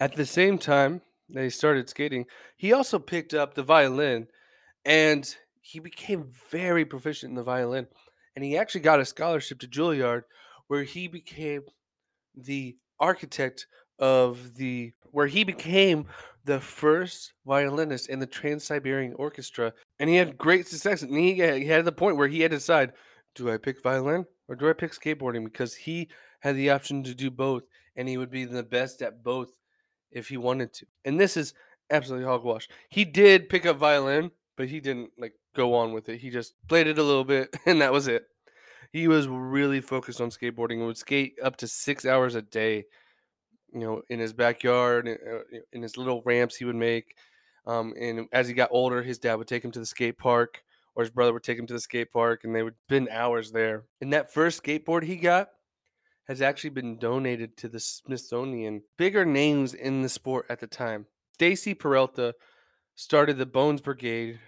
At 0.00 0.16
the 0.16 0.26
same 0.26 0.58
time 0.58 1.02
that 1.30 1.42
he 1.42 1.50
started 1.50 1.88
skating 1.88 2.26
he 2.56 2.72
also 2.72 2.98
picked 2.98 3.34
up 3.34 3.54
the 3.54 3.62
violin 3.62 4.28
and 4.84 5.36
he 5.60 5.78
became 5.78 6.30
very 6.50 6.84
proficient 6.84 7.30
in 7.30 7.36
the 7.36 7.42
violin 7.42 7.86
and 8.36 8.44
he 8.44 8.56
actually 8.56 8.82
got 8.82 9.00
a 9.00 9.04
scholarship 9.04 9.58
to 9.60 9.66
Juilliard 9.66 10.22
where 10.66 10.84
he 10.84 11.08
became 11.08 11.62
the 12.36 12.76
architect 12.98 13.66
of 13.98 14.56
the 14.56 14.92
where 15.10 15.26
he 15.26 15.44
became 15.44 16.06
the 16.44 16.60
first 16.60 17.32
violinist 17.46 18.08
in 18.08 18.18
the 18.18 18.26
Trans-Siberian 18.26 19.14
Orchestra 19.14 19.72
and 19.98 20.10
he 20.10 20.16
had 20.16 20.38
great 20.38 20.66
success 20.66 21.02
and 21.02 21.16
he, 21.16 21.42
uh, 21.42 21.54
he 21.54 21.66
had 21.66 21.84
the 21.84 21.92
point 21.92 22.16
where 22.16 22.28
he 22.28 22.40
had 22.40 22.50
to 22.50 22.58
decide 22.58 22.92
do 23.34 23.50
I 23.50 23.56
pick 23.56 23.82
violin 23.82 24.26
or 24.48 24.56
do 24.56 24.68
I 24.68 24.72
pick 24.72 24.92
skateboarding 24.92 25.44
because 25.44 25.74
he 25.74 26.08
had 26.40 26.56
the 26.56 26.70
option 26.70 27.02
to 27.04 27.14
do 27.14 27.30
both 27.30 27.64
and 27.96 28.08
he 28.08 28.18
would 28.18 28.30
be 28.30 28.44
the 28.44 28.62
best 28.62 29.02
at 29.02 29.22
both 29.22 29.52
if 30.10 30.28
he 30.28 30.36
wanted 30.36 30.72
to 30.74 30.86
and 31.04 31.18
this 31.18 31.36
is 31.36 31.54
absolutely 31.90 32.26
hogwash 32.26 32.68
he 32.88 33.04
did 33.04 33.48
pick 33.48 33.66
up 33.66 33.76
violin 33.76 34.30
but 34.56 34.68
he 34.68 34.80
didn't 34.80 35.10
like 35.18 35.34
go 35.54 35.74
on 35.74 35.92
with 35.92 36.08
it. 36.08 36.20
He 36.20 36.30
just 36.30 36.54
played 36.68 36.86
it 36.86 36.98
a 36.98 37.02
little 37.02 37.24
bit, 37.24 37.54
and 37.66 37.80
that 37.80 37.92
was 37.92 38.08
it. 38.08 38.26
He 38.92 39.08
was 39.08 39.26
really 39.26 39.80
focused 39.80 40.20
on 40.20 40.30
skateboarding 40.30 40.74
and 40.74 40.86
would 40.86 40.96
skate 40.96 41.34
up 41.42 41.56
to 41.58 41.68
six 41.68 42.04
hours 42.04 42.34
a 42.34 42.42
day. 42.42 42.84
You 43.74 43.80
know, 43.80 44.02
in 44.08 44.20
his 44.20 44.32
backyard, 44.32 45.08
uh, 45.08 45.58
in 45.72 45.82
his 45.82 45.96
little 45.96 46.22
ramps 46.24 46.56
he 46.56 46.64
would 46.64 46.76
make. 46.76 47.16
Um, 47.66 47.94
and 47.98 48.28
as 48.32 48.46
he 48.46 48.54
got 48.54 48.70
older, 48.72 49.02
his 49.02 49.18
dad 49.18 49.34
would 49.34 49.48
take 49.48 49.64
him 49.64 49.72
to 49.72 49.80
the 49.80 49.86
skate 49.86 50.18
park, 50.18 50.62
or 50.94 51.02
his 51.02 51.10
brother 51.10 51.32
would 51.32 51.42
take 51.42 51.58
him 51.58 51.66
to 51.66 51.74
the 51.74 51.80
skate 51.80 52.12
park, 52.12 52.44
and 52.44 52.54
they 52.54 52.62
would 52.62 52.76
spend 52.88 53.08
hours 53.08 53.52
there. 53.52 53.84
And 54.00 54.12
that 54.12 54.32
first 54.32 54.62
skateboard 54.62 55.04
he 55.04 55.16
got 55.16 55.48
has 56.28 56.40
actually 56.40 56.70
been 56.70 56.98
donated 56.98 57.56
to 57.58 57.68
the 57.68 57.80
Smithsonian. 57.80 58.82
Bigger 58.96 59.24
names 59.24 59.74
in 59.74 60.02
the 60.02 60.08
sport 60.08 60.46
at 60.48 60.60
the 60.60 60.66
time. 60.66 61.06
Stacy 61.34 61.74
Peralta 61.74 62.34
started 62.94 63.38
the 63.38 63.46
Bones 63.46 63.80
Brigade 63.80 64.38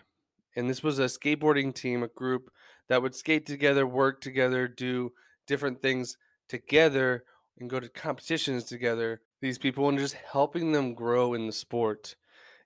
and 0.56 0.70
this 0.70 0.82
was 0.82 0.98
a 0.98 1.04
skateboarding 1.04 1.74
team, 1.74 2.02
a 2.02 2.08
group 2.08 2.50
that 2.88 3.02
would 3.02 3.14
skate 3.14 3.46
together, 3.46 3.86
work 3.86 4.20
together, 4.20 4.66
do 4.66 5.12
different 5.46 5.82
things 5.82 6.16
together, 6.48 7.24
and 7.58 7.70
go 7.70 7.80
to 7.80 7.88
competitions 7.88 8.64
together. 8.64 9.20
These 9.40 9.58
people 9.58 9.88
and 9.88 9.98
just 9.98 10.14
helping 10.14 10.72
them 10.72 10.94
grow 10.94 11.34
in 11.34 11.46
the 11.46 11.52
sport. 11.52 12.16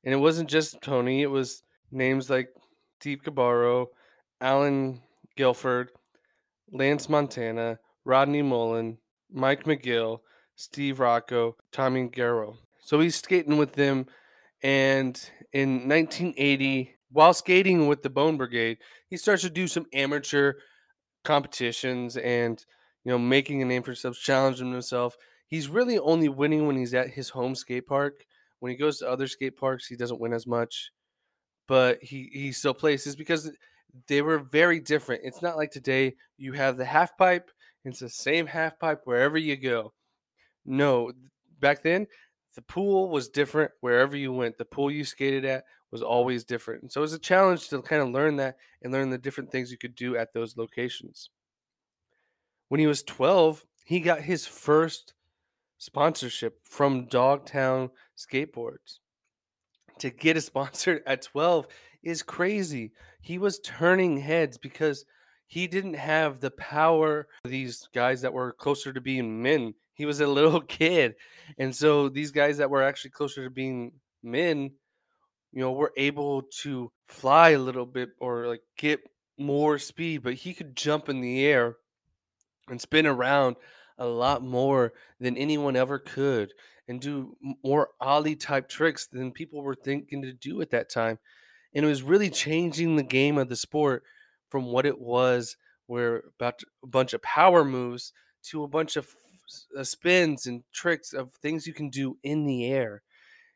And 0.04 0.14
it 0.14 0.18
wasn't 0.18 0.48
just 0.48 0.80
Tony; 0.80 1.22
it 1.22 1.30
was 1.30 1.62
names 1.90 2.30
like 2.30 2.48
Steve 3.00 3.22
Caballero, 3.22 3.90
Alan 4.40 5.02
Gelfand, 5.36 5.88
Lance 6.72 7.08
Mountain, 7.08 7.78
Rodney 8.04 8.42
Mullen, 8.42 8.98
Mike 9.30 9.64
McGill, 9.64 10.20
Steve 10.54 11.00
Rocco, 11.00 11.56
Tommy 11.72 12.08
Guerrero. 12.08 12.56
So 12.82 13.00
he's 13.00 13.16
skating 13.16 13.58
with 13.58 13.74
them, 13.74 14.06
and 14.62 15.20
in 15.52 15.88
1980 15.88 16.96
while 17.12 17.34
skating 17.34 17.88
with 17.88 18.02
the 18.02 18.10
Bone 18.10 18.36
Brigade, 18.36 18.78
he 19.08 19.16
starts 19.16 19.42
to 19.42 19.50
do 19.50 19.66
some 19.66 19.86
amateur 19.92 20.54
competitions 21.24 22.16
and 22.16 22.64
you 23.04 23.10
know 23.10 23.18
making 23.18 23.62
a 23.62 23.64
name 23.64 23.82
for 23.82 23.90
himself, 23.92 24.18
challenging 24.18 24.72
himself. 24.72 25.16
He's 25.46 25.68
really 25.68 25.98
only 25.98 26.28
winning 26.28 26.66
when 26.66 26.76
he's 26.76 26.94
at 26.94 27.10
his 27.10 27.30
home 27.30 27.54
skate 27.54 27.86
park. 27.86 28.24
When 28.60 28.70
he 28.70 28.76
goes 28.76 28.98
to 28.98 29.08
other 29.08 29.26
skate 29.26 29.56
parks, 29.56 29.86
he 29.86 29.96
doesn't 29.96 30.20
win 30.20 30.32
as 30.32 30.46
much, 30.46 30.92
but 31.66 32.02
he 32.02 32.30
he 32.32 32.52
still 32.52 32.74
places 32.74 33.16
because 33.16 33.50
they 34.06 34.22
were 34.22 34.38
very 34.38 34.80
different. 34.80 35.22
It's 35.24 35.42
not 35.42 35.56
like 35.56 35.70
today 35.70 36.16
you 36.36 36.52
have 36.52 36.76
the 36.76 36.84
half 36.84 37.16
pipe. 37.16 37.50
It's 37.84 38.00
the 38.00 38.08
same 38.10 38.46
half 38.46 38.78
pipe 38.78 39.00
wherever 39.04 39.38
you 39.38 39.56
go. 39.56 39.92
No, 40.66 41.12
back 41.60 41.82
then 41.82 42.06
the 42.54 42.62
pool 42.62 43.08
was 43.08 43.28
different 43.28 43.70
wherever 43.80 44.16
you 44.16 44.32
went. 44.32 44.58
The 44.58 44.64
pool 44.64 44.90
you 44.90 45.04
skated 45.04 45.44
at 45.44 45.64
was 45.90 46.02
always 46.02 46.44
different. 46.44 46.82
And 46.82 46.92
so 46.92 47.00
it 47.00 47.02
was 47.02 47.12
a 47.12 47.18
challenge 47.18 47.68
to 47.68 47.82
kind 47.82 48.02
of 48.02 48.10
learn 48.10 48.36
that 48.36 48.56
and 48.82 48.92
learn 48.92 49.10
the 49.10 49.18
different 49.18 49.50
things 49.50 49.70
you 49.70 49.78
could 49.78 49.94
do 49.94 50.16
at 50.16 50.32
those 50.32 50.56
locations. 50.56 51.30
When 52.70 52.78
he 52.78 52.86
was 52.86 53.02
12, 53.02 53.66
he 53.84 53.98
got 53.98 54.22
his 54.22 54.46
first 54.46 55.12
sponsorship 55.76 56.60
from 56.62 57.06
Dogtown 57.06 57.90
Skateboards. 58.16 59.00
To 59.98 60.10
get 60.10 60.36
a 60.36 60.40
sponsor 60.50 61.02
at 61.04 61.22
12 61.22 61.66
is 62.04 62.22
crazy. 62.22 62.92
He 63.20 63.38
was 63.38 63.58
turning 63.58 64.18
heads 64.18 64.56
because 64.56 65.04
he 65.48 65.66
didn't 65.66 65.94
have 65.94 66.38
the 66.38 66.52
power 66.52 67.26
these 67.42 67.88
guys 67.92 68.20
that 68.20 68.32
were 68.32 68.52
closer 68.52 68.92
to 68.92 69.00
being 69.00 69.42
men. 69.42 69.74
He 69.94 70.06
was 70.06 70.20
a 70.20 70.28
little 70.28 70.60
kid. 70.78 71.16
And 71.58 71.74
so 71.74 72.08
these 72.08 72.30
guys 72.30 72.58
that 72.58 72.70
were 72.70 72.84
actually 72.84 73.10
closer 73.10 73.42
to 73.42 73.50
being 73.50 73.94
men 74.22 74.70
you 75.52 75.60
know, 75.60 75.72
were 75.72 75.92
able 75.96 76.42
to 76.62 76.92
fly 77.08 77.50
a 77.50 77.58
little 77.58 77.84
bit 77.84 78.10
or 78.20 78.46
like 78.46 78.62
get 78.78 79.00
more 79.36 79.76
speed, 79.76 80.22
but 80.22 80.34
he 80.34 80.54
could 80.54 80.76
jump 80.76 81.08
in 81.08 81.20
the 81.20 81.44
air 81.44 81.74
and 82.70 82.80
spin 82.80 83.06
around 83.06 83.56
a 83.98 84.06
lot 84.06 84.42
more 84.42 84.92
than 85.18 85.36
anyone 85.36 85.76
ever 85.76 85.98
could 85.98 86.52
and 86.88 87.00
do 87.00 87.36
more 87.62 87.90
ollie 88.00 88.34
type 88.34 88.68
tricks 88.68 89.06
than 89.06 89.30
people 89.30 89.62
were 89.62 89.74
thinking 89.74 90.22
to 90.22 90.32
do 90.32 90.60
at 90.60 90.70
that 90.70 90.88
time. 90.88 91.18
And 91.74 91.84
it 91.84 91.88
was 91.88 92.02
really 92.02 92.30
changing 92.30 92.96
the 92.96 93.02
game 93.02 93.38
of 93.38 93.48
the 93.48 93.56
sport 93.56 94.02
from 94.48 94.66
what 94.66 94.86
it 94.86 94.98
was, 94.98 95.56
where 95.86 96.24
about 96.38 96.62
a 96.82 96.86
bunch 96.86 97.12
of 97.12 97.22
power 97.22 97.64
moves 97.64 98.12
to 98.44 98.64
a 98.64 98.68
bunch 98.68 98.96
of 98.96 99.08
uh, 99.78 99.84
spins 99.84 100.46
and 100.46 100.62
tricks 100.72 101.12
of 101.12 101.32
things 101.34 101.66
you 101.66 101.74
can 101.74 101.90
do 101.90 102.16
in 102.22 102.44
the 102.44 102.66
air. 102.66 103.02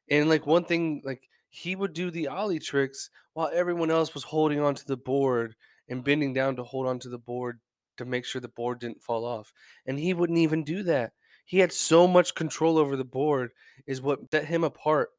And 0.09 0.29
like 0.29 0.47
one 0.47 0.65
thing, 0.65 1.03
like 1.05 1.29
he 1.49 1.75
would 1.75 1.93
do 1.93 2.11
the 2.11 2.29
ollie 2.29 2.59
tricks 2.59 3.11
while 3.33 3.51
everyone 3.53 3.91
else 3.91 4.15
was 4.15 4.25
holding 4.25 4.61
onto 4.61 4.85
the 4.85 4.97
board 4.97 5.57
and 5.89 6.05
bending 6.05 6.33
down 6.35 6.57
to 6.57 6.63
hold 6.63 6.87
onto 6.87 7.11
the 7.11 7.19
board 7.19 7.61
to 7.97 8.05
make 8.05 8.25
sure 8.25 8.41
the 8.41 8.49
board 8.49 8.81
didn't 8.81 9.03
fall 9.03 9.25
off. 9.25 9.53
And 9.87 9.99
he 9.99 10.15
wouldn't 10.15 10.39
even 10.39 10.65
do 10.65 10.83
that. 10.85 11.13
He 11.45 11.59
had 11.59 11.73
so 11.73 12.07
much 12.07 12.35
control 12.35 12.79
over 12.79 12.97
the 12.97 13.05
board, 13.05 13.51
is 13.87 14.01
what 14.01 14.31
set 14.31 14.47
him 14.47 14.65
apart 14.65 15.11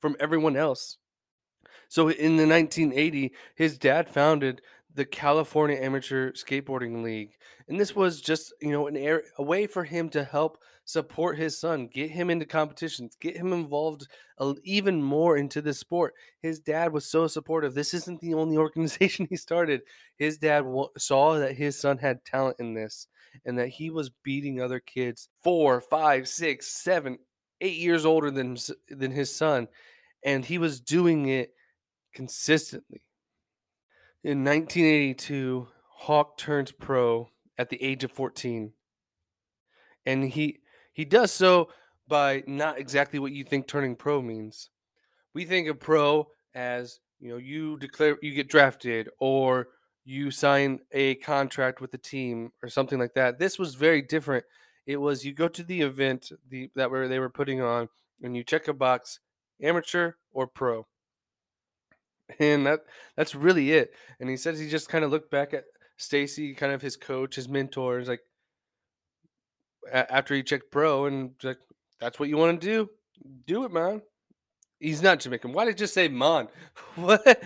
from 0.00 0.16
everyone 0.20 0.56
else. 0.56 0.98
So 1.88 2.08
in 2.08 2.36
the 2.36 2.46
1980, 2.46 3.32
his 3.54 3.78
dad 3.78 4.08
founded 4.08 4.62
the 4.96 5.04
California 5.04 5.76
Amateur 5.76 6.32
Skateboarding 6.32 7.02
League, 7.04 7.36
and 7.68 7.78
this 7.78 7.94
was 7.94 8.20
just 8.20 8.52
you 8.60 8.72
know 8.72 8.86
an 8.86 8.96
air, 8.96 9.22
a 9.38 9.42
way 9.42 9.66
for 9.66 9.84
him 9.84 10.08
to 10.10 10.24
help 10.24 10.58
support 10.86 11.36
his 11.36 11.58
son, 11.58 11.88
get 11.92 12.10
him 12.10 12.30
into 12.30 12.46
competitions, 12.46 13.16
get 13.20 13.36
him 13.36 13.52
involved 13.52 14.08
even 14.62 15.02
more 15.02 15.36
into 15.36 15.60
the 15.60 15.74
sport. 15.74 16.14
His 16.40 16.60
dad 16.60 16.92
was 16.92 17.04
so 17.04 17.26
supportive. 17.26 17.74
This 17.74 17.92
isn't 17.92 18.20
the 18.20 18.34
only 18.34 18.56
organization 18.66 19.26
he 19.28 19.36
started. 19.36 19.82
His 20.16 20.38
dad 20.38 20.64
saw 20.96 21.38
that 21.38 21.56
his 21.56 21.78
son 21.78 21.98
had 21.98 22.24
talent 22.24 22.56
in 22.58 22.72
this, 22.72 23.06
and 23.44 23.58
that 23.58 23.68
he 23.68 23.90
was 23.90 24.10
beating 24.24 24.60
other 24.60 24.80
kids 24.80 25.28
four, 25.42 25.80
five, 25.80 26.26
six, 26.26 26.68
seven, 26.68 27.18
eight 27.60 27.76
years 27.76 28.06
older 28.06 28.30
than 28.30 28.56
than 28.88 29.10
his 29.10 29.34
son, 29.34 29.68
and 30.24 30.44
he 30.44 30.56
was 30.56 30.80
doing 30.80 31.28
it 31.28 31.52
consistently. 32.14 33.02
In 34.24 34.44
1982, 34.44 35.68
Hawk 35.98 36.36
turns 36.36 36.72
pro 36.72 37.30
at 37.58 37.70
the 37.70 37.82
age 37.82 38.04
of 38.04 38.12
14. 38.12 38.72
And 40.04 40.24
he 40.24 40.60
he 40.92 41.04
does 41.04 41.32
so 41.32 41.68
by 42.08 42.42
not 42.46 42.78
exactly 42.78 43.18
what 43.18 43.32
you 43.32 43.44
think 43.44 43.66
turning 43.66 43.96
pro 43.96 44.22
means. 44.22 44.70
We 45.34 45.44
think 45.44 45.68
of 45.68 45.80
pro 45.80 46.28
as, 46.54 47.00
you 47.20 47.28
know, 47.28 47.36
you 47.36 47.78
declare 47.78 48.16
you 48.22 48.34
get 48.34 48.48
drafted 48.48 49.08
or 49.20 49.68
you 50.04 50.30
sign 50.30 50.80
a 50.92 51.16
contract 51.16 51.80
with 51.80 51.90
the 51.90 51.98
team 51.98 52.52
or 52.62 52.68
something 52.68 52.98
like 52.98 53.14
that. 53.14 53.38
This 53.38 53.58
was 53.58 53.74
very 53.74 54.00
different. 54.00 54.44
It 54.86 54.96
was 54.98 55.24
you 55.24 55.34
go 55.34 55.48
to 55.48 55.62
the 55.62 55.82
event 55.82 56.30
the 56.48 56.70
that 56.76 56.90
where 56.90 57.08
they 57.08 57.18
were 57.18 57.28
putting 57.28 57.60
on 57.60 57.88
and 58.22 58.36
you 58.36 58.44
check 58.44 58.68
a 58.68 58.72
box 58.72 59.18
amateur 59.60 60.12
or 60.32 60.46
pro 60.46 60.86
and 62.38 62.66
that 62.66 62.80
that's 63.16 63.34
really 63.34 63.72
it. 63.72 63.92
And 64.20 64.28
he 64.28 64.36
says 64.36 64.58
he 64.58 64.68
just 64.68 64.88
kind 64.88 65.04
of 65.04 65.10
looked 65.10 65.30
back 65.30 65.54
at 65.54 65.64
Stacy, 65.96 66.54
kind 66.54 66.72
of 66.72 66.82
his 66.82 66.96
coach, 66.96 67.36
his 67.36 67.48
mentors, 67.48 68.08
like 68.08 68.20
a- 69.92 70.12
after 70.12 70.34
he 70.34 70.42
checked 70.42 70.70
pro, 70.70 71.06
and 71.06 71.32
like 71.42 71.58
that's 72.00 72.18
what 72.18 72.28
you 72.28 72.36
want 72.36 72.60
to 72.60 72.66
do, 72.66 72.90
do 73.46 73.64
it, 73.64 73.72
man. 73.72 74.02
He's 74.78 75.02
not 75.02 75.20
Jamaican. 75.20 75.52
Why 75.52 75.64
did 75.64 75.74
I 75.74 75.76
just 75.78 75.94
say 75.94 76.08
man? 76.08 76.48
What? 76.96 77.42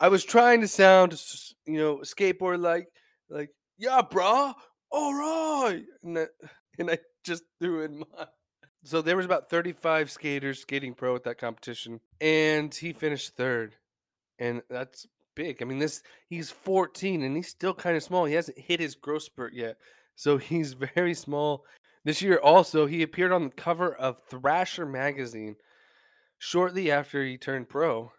I 0.00 0.08
was 0.08 0.24
trying 0.24 0.62
to 0.62 0.68
sound, 0.68 1.20
you 1.64 1.78
know, 1.78 1.98
skateboard 1.98 2.60
like, 2.60 2.88
like 3.30 3.50
yeah, 3.78 4.02
bro, 4.02 4.52
all 4.90 5.14
right, 5.14 5.84
and 6.02 6.18
I, 6.18 6.26
and 6.78 6.90
I 6.90 6.98
just 7.24 7.44
threw 7.60 7.82
in 7.84 7.98
man. 7.98 8.26
So 8.84 9.00
there 9.00 9.16
was 9.16 9.26
about 9.26 9.48
35 9.48 10.10
skaters 10.10 10.60
skating 10.60 10.94
pro 10.94 11.14
at 11.14 11.22
that 11.22 11.38
competition, 11.38 12.00
and 12.20 12.74
he 12.74 12.92
finished 12.92 13.36
third 13.36 13.76
and 14.42 14.62
that's 14.68 15.06
big. 15.36 15.62
I 15.62 15.64
mean, 15.64 15.78
this 15.78 16.02
he's 16.28 16.50
14 16.50 17.22
and 17.22 17.36
he's 17.36 17.48
still 17.48 17.74
kind 17.74 17.96
of 17.96 18.02
small. 18.02 18.24
He 18.24 18.34
hasn't 18.34 18.58
hit 18.58 18.80
his 18.80 18.96
growth 18.96 19.22
spurt 19.22 19.54
yet, 19.54 19.76
so 20.16 20.36
he's 20.38 20.72
very 20.72 21.14
small. 21.14 21.64
This 22.04 22.20
year, 22.20 22.38
also, 22.42 22.86
he 22.86 23.02
appeared 23.02 23.30
on 23.30 23.44
the 23.44 23.50
cover 23.50 23.94
of 23.94 24.20
Thrasher 24.28 24.84
magazine 24.84 25.54
shortly 26.38 26.90
after 26.90 27.24
he 27.24 27.38
turned 27.38 27.68
pro. 27.68 28.10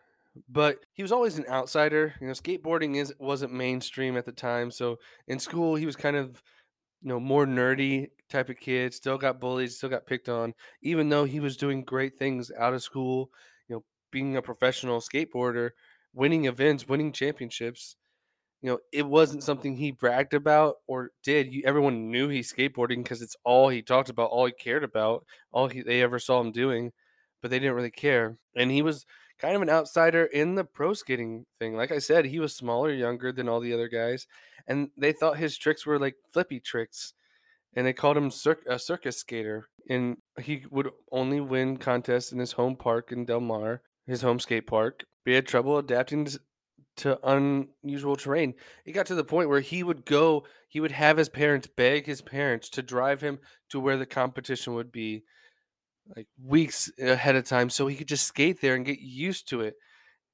But 0.50 0.78
he 0.94 1.04
was 1.04 1.12
always 1.12 1.38
an 1.38 1.46
outsider. 1.50 2.16
You 2.22 2.28
know, 2.28 2.34
skateboarding 2.34 2.96
is 2.96 3.14
wasn't 3.20 3.54
mainstream 3.54 4.18
at 4.18 4.26
the 4.26 4.32
time, 4.32 4.72
so 4.72 4.98
in 5.28 5.38
school 5.38 5.76
he 5.76 5.86
was 5.86 5.96
kind 5.96 6.16
of 6.16 6.42
you 7.02 7.10
know 7.10 7.20
more 7.20 7.46
nerdy 7.46 8.08
type 8.30 8.50
of 8.50 8.60
kid. 8.60 8.94
Still 8.94 9.18
got 9.18 9.42
bullied, 9.42 9.72
still 9.72 9.90
got 9.90 10.08
picked 10.08 10.30
on, 10.30 10.54
even 10.82 11.10
though 11.10 11.26
he 11.26 11.40
was 11.42 11.58
doing 11.58 11.84
great 11.84 12.18
things 12.18 12.50
out 12.58 12.74
of 12.74 12.82
school. 12.82 13.30
You 13.68 13.76
know, 13.76 13.84
being 14.12 14.38
a 14.38 14.42
professional 14.42 15.02
skateboarder 15.02 15.72
winning 16.14 16.46
events, 16.46 16.88
winning 16.88 17.12
championships. 17.12 17.96
You 18.62 18.70
know, 18.70 18.80
it 18.94 19.06
wasn't 19.06 19.44
something 19.44 19.76
he 19.76 19.92
bragged 19.92 20.34
about 20.34 20.76
or 20.88 21.12
did. 21.24 21.54
You, 21.54 21.64
everyone 21.66 22.12
knew 22.12 22.30
he 22.30 22.40
skateboarding 22.40 23.04
because 23.04 23.22
it's 23.22 23.36
all 23.44 23.68
he 23.70 23.82
talked 23.82 24.10
about, 24.10 24.30
all 24.30 24.46
he 24.46 24.54
cared 24.54 24.84
about, 24.86 25.26
all 25.52 25.68
he, 25.68 25.82
they 25.82 26.02
ever 26.02 26.18
saw 26.18 26.40
him 26.40 26.52
doing, 26.52 26.94
but 27.42 27.52
they 27.52 27.60
didn't 27.60 27.76
really 27.76 27.92
care. 27.92 28.38
And 28.56 28.72
he 28.72 28.82
was 28.82 29.06
kind 29.38 29.56
of 29.56 29.62
an 29.62 29.70
outsider 29.70 30.24
in 30.24 30.56
the 30.56 30.64
pro 30.64 30.94
skating 30.94 31.46
thing. 31.60 31.76
Like 31.76 31.92
I 31.92 32.00
said, 32.00 32.26
he 32.26 32.40
was 32.40 32.56
smaller, 32.56 32.94
younger 32.94 33.34
than 33.34 33.50
all 33.50 33.60
the 33.60 33.74
other 33.74 33.90
guys, 33.90 34.26
and 34.68 34.90
they 34.98 35.12
thought 35.12 35.38
his 35.38 35.58
tricks 35.58 35.86
were 35.86 36.00
like 36.00 36.16
flippy 36.32 36.62
tricks, 36.62 37.14
and 37.76 37.86
they 37.86 37.92
called 37.92 38.16
him 38.16 38.32
cir- 38.32 38.64
a 38.66 38.80
circus 38.80 39.18
skater. 39.18 39.68
And 39.90 40.18
he 40.42 40.66
would 40.72 40.90
only 41.12 41.42
win 41.42 41.76
contests 41.76 42.32
in 42.32 42.40
his 42.40 42.54
home 42.54 42.78
park 42.78 43.12
in 43.12 43.26
Del 43.26 43.42
Mar, 43.42 43.82
his 44.08 44.22
home 44.22 44.40
skate 44.40 44.66
park. 44.66 45.04
He 45.26 45.34
had 45.34 45.48
trouble 45.48 45.78
adapting 45.78 46.28
to 46.98 47.20
unusual 47.28 48.16
terrain. 48.16 48.54
It 48.86 48.92
got 48.92 49.06
to 49.08 49.16
the 49.16 49.24
point 49.24 49.50
where 49.50 49.62
he 49.62 49.84
would 49.84 50.06
go, 50.06 50.46
he 50.68 50.80
would 50.80 50.92
have 50.92 51.18
his 51.18 51.30
parents 51.30 51.68
beg 51.68 52.06
his 52.06 52.22
parents 52.22 52.70
to 52.70 52.82
drive 52.82 53.22
him 53.22 53.40
to 53.70 53.80
where 53.80 53.98
the 53.98 54.06
competition 54.06 54.74
would 54.76 54.92
be 54.92 55.24
like 56.16 56.28
weeks 56.44 56.92
ahead 57.00 57.36
of 57.36 57.46
time 57.46 57.70
so 57.70 57.88
he 57.88 57.96
could 57.96 58.08
just 58.08 58.28
skate 58.28 58.62
there 58.62 58.76
and 58.76 58.86
get 58.86 59.00
used 59.00 59.48
to 59.50 59.62
it 59.62 59.76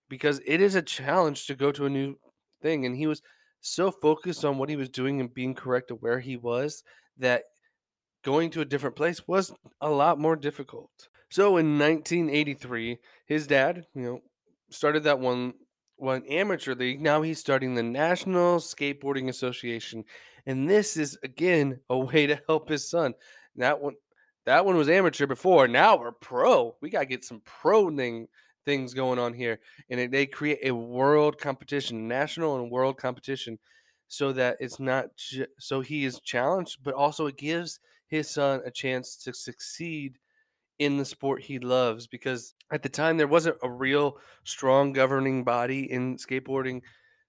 because 0.09 0.41
it 0.45 0.61
is 0.61 0.75
a 0.75 0.81
challenge 0.81 1.45
to 1.45 1.55
go 1.55 1.71
to 1.71 1.85
a 1.85 1.89
new 1.89 2.15
thing 2.61 2.85
and 2.85 2.97
he 2.97 3.05
was 3.07 3.21
so 3.61 3.91
focused 3.91 4.43
on 4.43 4.57
what 4.57 4.69
he 4.69 4.75
was 4.75 4.89
doing 4.89 5.19
and 5.19 5.33
being 5.33 5.53
correct 5.53 5.89
to 5.89 5.95
where 5.95 6.19
he 6.19 6.35
was 6.35 6.83
that 7.17 7.43
going 8.23 8.49
to 8.49 8.61
a 8.61 8.65
different 8.65 8.95
place 8.95 9.27
was 9.27 9.53
a 9.79 9.89
lot 9.89 10.19
more 10.19 10.35
difficult. 10.35 10.89
So 11.29 11.57
in 11.57 11.77
1983, 11.77 12.97
his 13.25 13.47
dad, 13.47 13.85
you 13.93 14.01
know, 14.01 14.21
started 14.69 15.03
that 15.03 15.19
one 15.19 15.53
one 15.97 16.23
amateur 16.27 16.75
league. 16.75 17.01
Now 17.01 17.21
he's 17.21 17.39
starting 17.39 17.75
the 17.75 17.83
National 17.83 18.59
Skateboarding 18.59 19.27
Association, 19.27 20.05
and 20.45 20.69
this 20.69 20.97
is 20.97 21.17
again 21.23 21.79
a 21.89 21.97
way 21.97 22.27
to 22.27 22.39
help 22.47 22.69
his 22.69 22.89
son. 22.89 23.13
That 23.55 23.81
one, 23.81 23.95
that 24.45 24.65
one 24.65 24.77
was 24.77 24.89
amateur 24.89 25.27
before. 25.27 25.67
Now 25.67 25.97
we're 25.97 26.11
pro. 26.11 26.75
We 26.81 26.89
gotta 26.89 27.05
get 27.05 27.25
some 27.25 27.41
pro 27.45 27.93
thing 27.95 28.27
things 28.65 28.93
going 28.93 29.19
on 29.19 29.33
here, 29.33 29.59
and 29.89 29.99
it, 29.99 30.11
they 30.11 30.25
create 30.25 30.59
a 30.63 30.71
world 30.71 31.37
competition, 31.37 32.07
national 32.07 32.57
and 32.57 32.71
world 32.71 32.97
competition, 32.97 33.59
so 34.07 34.31
that 34.33 34.57
it's 34.59 34.79
not 34.79 35.15
ju- 35.17 35.47
so 35.57 35.81
he 35.81 36.05
is 36.05 36.19
challenged, 36.21 36.83
but 36.83 36.93
also 36.93 37.25
it 37.27 37.37
gives 37.37 37.79
his 38.07 38.29
son 38.29 38.61
a 38.65 38.71
chance 38.71 39.15
to 39.17 39.33
succeed 39.33 40.17
in 40.79 40.97
the 40.97 41.05
sport 41.05 41.43
he 41.43 41.59
loves 41.59 42.07
because 42.07 42.55
at 42.71 42.81
the 42.81 42.89
time 42.89 43.17
there 43.17 43.27
wasn't 43.27 43.57
a 43.61 43.69
real 43.69 44.17
strong 44.43 44.93
governing 44.93 45.43
body 45.43 45.91
in 45.91 46.17
skateboarding. 46.17 46.81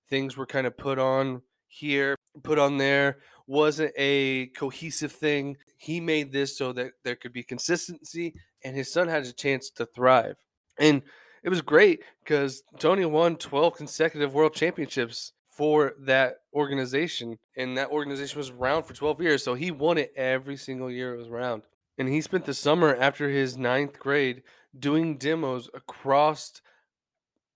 Things 0.09 0.37
were 0.37 0.47
kind 0.47 0.67
of 0.67 0.77
put 0.77 0.99
on 0.99 1.43
here 1.67 2.17
put 2.43 2.59
on 2.59 2.79
there 2.79 3.19
wasn't 3.47 3.93
a 3.97 4.47
cohesive 4.49 5.13
thing. 5.13 5.57
He 5.77 6.01
made 6.01 6.33
this 6.33 6.57
so 6.57 6.73
that 6.73 6.93
there 7.05 7.17
could 7.17 7.33
be 7.33 7.43
consistency 7.43 8.35
and 8.65 8.77
his 8.77 8.93
son 8.93 9.09
had 9.09 9.25
a 9.25 9.33
chance 9.33 9.71
to 9.71 9.87
thrive. 9.87 10.37
And 10.79 11.03
it 11.43 11.49
was 11.49 11.63
great 11.63 12.03
because 12.23 12.63
tony 12.79 13.05
won 13.05 13.37
12 13.37 13.75
consecutive 13.75 14.35
world 14.35 14.55
championships 14.55 15.33
for 15.47 15.95
that 15.99 16.37
organization 16.55 17.39
and 17.57 17.77
that 17.77 17.91
organization 17.91 18.39
was 18.39 18.51
around 18.51 18.83
for 18.85 18.95
12 18.95 19.21
years 19.23 19.43
so 19.43 19.55
he 19.55 19.71
won 19.71 19.99
it 19.99 20.13
every 20.17 20.57
single 20.57 20.91
year 20.91 21.15
it 21.15 21.19
was 21.19 21.29
around 21.29 21.63
and 22.01 22.09
he 22.09 22.23
spent 22.23 22.47
the 22.47 22.55
summer 22.55 22.97
after 22.97 23.29
his 23.29 23.59
ninth 23.59 23.99
grade 23.99 24.43
doing 24.77 25.19
demos 25.19 25.69
across 25.75 26.63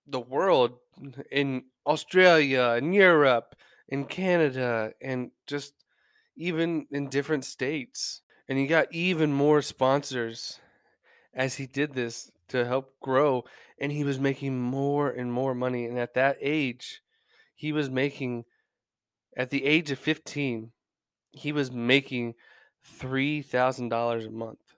the 0.07 0.21
world 0.21 0.73
in 1.33 1.65
Australia 1.87 2.75
and 2.77 2.95
Europe 2.95 3.57
and 3.89 4.07
Canada 4.07 4.93
and 5.01 5.31
just 5.47 5.73
even 6.37 6.87
in 6.91 7.09
different 7.09 7.47
states. 7.47 8.21
And 8.47 8.59
he 8.59 8.67
got 8.67 8.93
even 8.93 9.33
more 9.33 9.63
sponsors 9.63 10.61
as 11.33 11.55
he 11.55 11.67
did 11.67 11.95
this 11.95 12.31
to 12.49 12.67
help 12.67 13.01
grow. 13.01 13.45
And 13.81 13.93
he 13.93 14.05
was 14.05 14.21
making 14.21 14.61
more 14.61 15.09
and 15.09 15.33
more 15.33 15.55
money. 15.55 15.87
And 15.87 15.99
at 15.99 16.13
that 16.15 16.37
age, 16.43 17.01
he 17.55 17.73
was 17.73 17.89
making, 17.89 18.45
at 19.39 19.49
the 19.49 19.65
age 19.65 19.91
of 19.91 19.99
15, 19.99 20.73
he 21.31 21.51
was 21.51 21.73
making 21.73 22.35
$3,000 22.85 24.27
a 24.27 24.31
month 24.31 24.77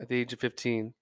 at 0.00 0.08
the 0.08 0.16
age 0.16 0.32
of 0.32 0.40
15. 0.40 0.94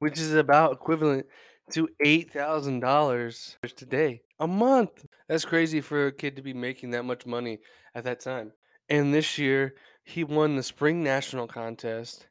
Which 0.00 0.18
is 0.18 0.34
about 0.34 0.72
equivalent 0.72 1.26
to 1.70 1.88
$8,000 2.04 3.56
today 3.76 4.22
a 4.40 4.46
month. 4.48 5.06
That's 5.28 5.44
crazy 5.44 5.80
for 5.80 6.08
a 6.08 6.12
kid 6.12 6.34
to 6.36 6.42
be 6.42 6.52
making 6.52 6.90
that 6.90 7.04
much 7.04 7.24
money 7.24 7.60
at 7.94 8.04
that 8.04 8.20
time. 8.20 8.52
And 8.88 9.14
this 9.14 9.38
year, 9.38 9.74
he 10.02 10.24
won 10.24 10.56
the 10.56 10.64
Spring 10.64 11.04
National 11.04 11.46
Contest 11.46 12.26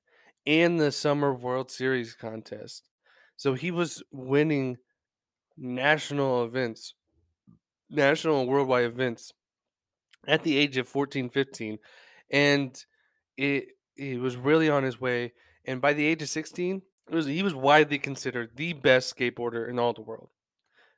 and 0.46 0.80
the 0.80 0.92
Summer 0.92 1.34
World 1.34 1.72
Series 1.72 2.14
contest. 2.14 2.90
So 3.38 3.54
he 3.54 3.72
was 3.72 4.04
winning 4.12 4.78
national 5.58 6.44
events, 6.44 6.96
national 7.90 8.42
and 8.42 8.50
worldwide 8.50 8.86
events 8.86 9.32
at 10.28 10.44
the 10.44 10.58
age 10.58 10.76
of 10.78 10.90
14, 10.90 11.30
15. 11.30 11.78
And 12.32 12.86
it 13.38 13.70
he 13.96 14.18
was 14.18 14.36
really 14.36 14.70
on 14.70 14.84
his 14.84 15.00
way. 15.00 15.34
And 15.66 15.82
by 15.82 15.94
the 15.94 16.06
age 16.06 16.22
of 16.22 16.30
16, 16.30 16.78
it 16.78 16.84
was 17.12 17.26
he 17.26 17.44
was 17.44 17.56
widely 17.56 18.00
considered 18.00 18.52
the 18.56 18.74
best 18.74 19.16
skateboarder 19.16 19.68
in 19.68 19.80
all 19.80 19.94
the 19.94 20.02
world. 20.02 20.30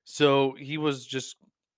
So 0.04 0.56
he 0.60 0.78
was 0.78 1.06
just 1.06 1.36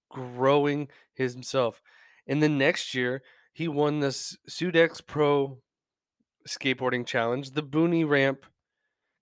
growing 0.09 0.87
himself. 1.13 1.81
And 2.27 2.41
then 2.41 2.57
next 2.57 2.93
year, 2.93 3.21
he 3.51 3.67
won 3.67 3.99
the 3.99 4.07
Sudex 4.07 5.05
Pro 5.05 5.59
skateboarding 6.47 7.05
challenge, 7.05 7.51
the 7.51 7.61
Boonie 7.61 8.03
Ramp 8.03 8.45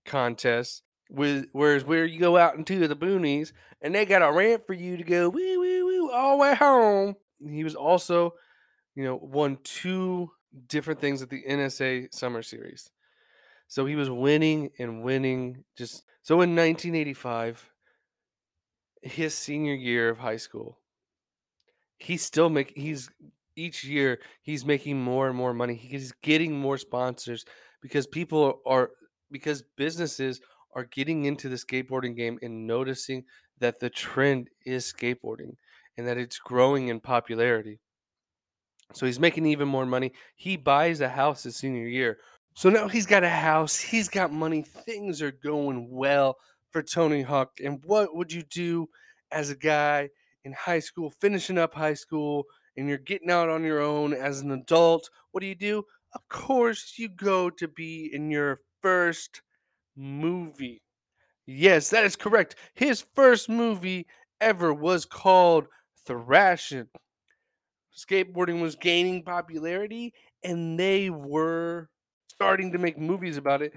contest. 0.04 0.82
With 1.10 1.46
whereas 1.52 1.84
where 1.84 2.06
you 2.06 2.18
go 2.18 2.38
out 2.38 2.54
into 2.54 2.88
the 2.88 2.96
boonies 2.96 3.52
and 3.82 3.94
they 3.94 4.06
got 4.06 4.22
a 4.22 4.32
ramp 4.32 4.66
for 4.66 4.72
you 4.72 4.96
to 4.96 5.02
go 5.02 5.28
woo 5.28 5.60
woo 5.60 5.84
woo 5.84 6.10
all 6.10 6.38
the 6.38 6.42
way 6.42 6.54
home. 6.54 7.16
He 7.46 7.64
was 7.64 7.74
also, 7.74 8.32
you 8.94 9.04
know, 9.04 9.16
won 9.16 9.58
two 9.62 10.30
different 10.68 11.00
things 11.00 11.20
at 11.20 11.28
the 11.28 11.42
NSA 11.46 12.14
Summer 12.14 12.42
Series. 12.42 12.90
So 13.72 13.86
he 13.86 13.96
was 13.96 14.10
winning 14.10 14.70
and 14.78 15.02
winning. 15.02 15.64
Just 15.78 16.04
so 16.20 16.42
in 16.42 16.54
1985, 16.54 17.72
his 19.00 19.34
senior 19.34 19.72
year 19.72 20.10
of 20.10 20.18
high 20.18 20.36
school, 20.36 20.78
he's 21.96 22.22
still 22.22 22.50
making. 22.50 22.82
He's 22.82 23.10
each 23.56 23.82
year 23.82 24.20
he's 24.42 24.66
making 24.66 25.00
more 25.02 25.26
and 25.26 25.34
more 25.34 25.54
money. 25.54 25.74
He's 25.74 26.12
getting 26.12 26.54
more 26.54 26.76
sponsors 26.76 27.46
because 27.80 28.06
people 28.06 28.60
are 28.66 28.90
because 29.30 29.62
businesses 29.62 30.42
are 30.74 30.84
getting 30.84 31.24
into 31.24 31.48
the 31.48 31.56
skateboarding 31.56 32.14
game 32.14 32.38
and 32.42 32.66
noticing 32.66 33.24
that 33.56 33.80
the 33.80 33.88
trend 33.88 34.50
is 34.66 34.92
skateboarding 34.92 35.56
and 35.96 36.06
that 36.06 36.18
it's 36.18 36.38
growing 36.38 36.88
in 36.88 37.00
popularity. 37.00 37.80
So 38.92 39.06
he's 39.06 39.18
making 39.20 39.46
even 39.46 39.68
more 39.68 39.86
money. 39.86 40.12
He 40.36 40.58
buys 40.58 41.00
a 41.00 41.08
house 41.08 41.44
his 41.44 41.56
senior 41.56 41.86
year. 41.86 42.18
So 42.54 42.68
now 42.70 42.88
he's 42.88 43.06
got 43.06 43.24
a 43.24 43.28
house, 43.28 43.78
he's 43.78 44.08
got 44.08 44.32
money, 44.32 44.62
things 44.62 45.22
are 45.22 45.32
going 45.32 45.90
well 45.90 46.36
for 46.70 46.82
Tony 46.82 47.22
Hawk. 47.22 47.58
And 47.62 47.82
what 47.84 48.14
would 48.14 48.32
you 48.32 48.42
do 48.42 48.88
as 49.30 49.50
a 49.50 49.56
guy 49.56 50.10
in 50.44 50.52
high 50.52 50.80
school, 50.80 51.10
finishing 51.10 51.58
up 51.58 51.74
high 51.74 51.94
school, 51.94 52.44
and 52.76 52.88
you're 52.88 52.98
getting 52.98 53.30
out 53.30 53.48
on 53.48 53.64
your 53.64 53.80
own 53.80 54.12
as 54.12 54.40
an 54.40 54.50
adult? 54.50 55.08
What 55.30 55.40
do 55.40 55.46
you 55.46 55.54
do? 55.54 55.84
Of 56.14 56.28
course, 56.28 56.94
you 56.98 57.08
go 57.08 57.48
to 57.50 57.68
be 57.68 58.10
in 58.12 58.30
your 58.30 58.60
first 58.82 59.40
movie. 59.96 60.82
Yes, 61.46 61.90
that 61.90 62.04
is 62.04 62.16
correct. 62.16 62.56
His 62.74 63.04
first 63.14 63.48
movie 63.48 64.06
ever 64.40 64.74
was 64.74 65.04
called 65.06 65.66
Thrashing. 66.06 66.88
Skateboarding 67.96 68.60
was 68.60 68.74
gaining 68.76 69.22
popularity 69.22 70.14
and 70.42 70.78
they 70.78 71.10
were 71.10 71.88
starting 72.42 72.72
to 72.72 72.78
make 72.78 72.98
movies 72.98 73.36
about 73.36 73.62
it. 73.62 73.72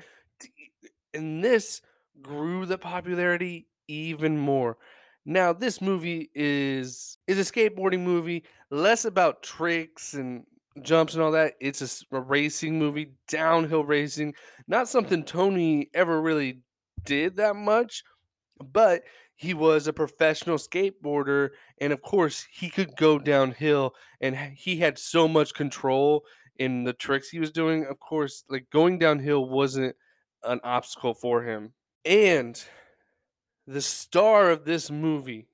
And 1.13 1.43
this 1.43 1.81
grew 2.21 2.65
the 2.65 2.79
popularity 2.79 3.67
even 3.87 4.37
more. 4.37 4.77
Now, 5.23 5.53
this 5.53 5.81
movie 5.81 6.31
is 6.33 7.17
is 7.27 7.37
a 7.39 7.51
skateboarding 7.51 8.01
movie, 8.01 8.43
less 8.71 9.05
about 9.05 9.43
tricks 9.43 10.15
and 10.15 10.45
jumps 10.81 11.13
and 11.13 11.21
all 11.21 11.31
that. 11.31 11.53
It's 11.59 11.81
a, 11.81 12.15
a 12.15 12.21
racing 12.21 12.79
movie, 12.79 13.13
downhill 13.27 13.85
racing. 13.85 14.33
Not 14.67 14.89
something 14.89 15.23
Tony 15.23 15.89
ever 15.93 16.19
really 16.19 16.61
did 17.03 17.35
that 17.37 17.55
much, 17.55 18.03
but 18.63 19.03
he 19.35 19.53
was 19.53 19.85
a 19.87 19.93
professional 19.93 20.57
skateboarder 20.57 21.49
and 21.79 21.91
of 21.91 22.01
course 22.01 22.47
he 22.51 22.69
could 22.69 22.95
go 22.95 23.19
downhill 23.19 23.93
and 24.21 24.35
he 24.35 24.77
had 24.77 24.97
so 24.97 25.27
much 25.27 25.53
control 25.53 26.23
in 26.57 26.83
the 26.83 26.93
tricks 26.93 27.29
he 27.29 27.39
was 27.39 27.51
doing 27.51 27.85
of 27.85 27.99
course 27.99 28.43
like 28.49 28.67
going 28.71 28.97
downhill 28.97 29.47
wasn't 29.47 29.95
an 30.43 30.59
obstacle 30.63 31.13
for 31.13 31.43
him. 31.43 31.73
And 32.03 32.61
the 33.67 33.81
star 33.81 34.51
of 34.51 34.65
this 34.65 34.91
movie 34.91 35.47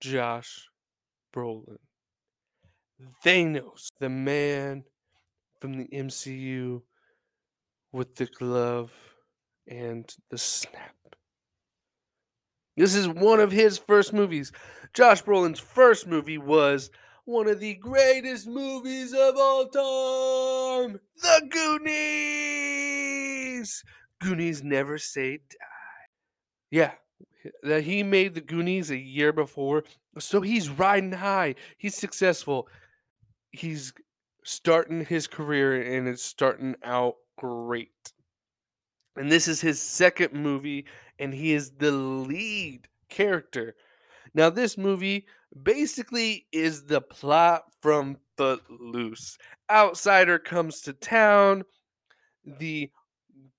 josh 0.00 0.68
brolin. 1.34 1.78
Thanos 3.24 3.88
the 3.98 4.08
man 4.08 4.84
from 5.60 5.78
the 5.78 5.88
mcu 5.88 6.82
with 7.92 8.16
the 8.16 8.26
glove 8.26 8.92
and 9.68 10.12
the 10.30 10.38
snap. 10.38 10.94
This 12.76 12.94
is 12.94 13.08
one 13.08 13.38
of 13.38 13.52
his 13.52 13.78
first 13.78 14.12
movies. 14.12 14.50
Josh 14.92 15.22
Brolin's 15.22 15.60
first 15.60 16.06
movie 16.06 16.38
was 16.38 16.90
one 17.24 17.48
of 17.48 17.60
the 17.60 17.74
greatest 17.74 18.46
movies 18.46 19.12
of 19.14 19.36
all 19.36 19.66
time 19.66 21.00
The 21.22 21.48
Goonies! 22.70 23.84
Goonies 24.20 24.62
never 24.62 24.98
say 24.98 25.38
die. 25.38 25.56
Yeah, 26.70 26.92
that 27.62 27.84
he 27.84 28.02
made 28.02 28.34
the 28.34 28.40
Goonies 28.40 28.90
a 28.90 28.98
year 28.98 29.32
before. 29.32 29.84
So 30.18 30.40
he's 30.40 30.68
riding 30.68 31.12
high. 31.12 31.54
He's 31.78 31.94
successful. 31.94 32.68
He's 33.52 33.92
starting 34.44 35.04
his 35.04 35.26
career 35.26 35.80
and 35.80 36.06
it's 36.08 36.22
starting 36.22 36.76
out 36.82 37.16
great. 37.36 38.12
And 39.16 39.30
this 39.30 39.48
is 39.48 39.60
his 39.60 39.80
second 39.80 40.32
movie 40.34 40.86
and 41.18 41.32
he 41.32 41.52
is 41.52 41.70
the 41.72 41.92
lead 41.92 42.88
character. 43.08 43.76
Now, 44.34 44.50
this 44.50 44.76
movie 44.76 45.26
basically 45.62 46.46
is 46.52 46.84
the 46.84 47.00
plot 47.00 47.62
from 47.80 48.18
Footloose. 48.36 49.38
Outsider 49.70 50.38
comes 50.38 50.80
to 50.82 50.92
town. 50.92 51.64
The 52.44 52.90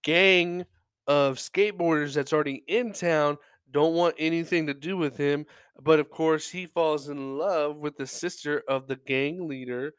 gang 0.03 0.65
of 1.07 1.37
skateboarders 1.37 2.13
that's 2.13 2.33
already 2.33 2.63
in 2.67 2.91
town 2.93 3.37
don't 3.71 3.95
want 3.95 4.15
anything 4.17 4.67
to 4.67 4.73
do 4.73 4.97
with 4.97 5.17
him. 5.17 5.45
But 5.81 5.99
of 5.99 6.09
course, 6.09 6.49
he 6.49 6.65
falls 6.65 7.09
in 7.09 7.37
love 7.37 7.77
with 7.77 7.97
the 7.97 8.07
sister 8.07 8.63
of 8.67 8.87
the 8.87 8.95
gang 8.95 9.47
leader. 9.47 9.93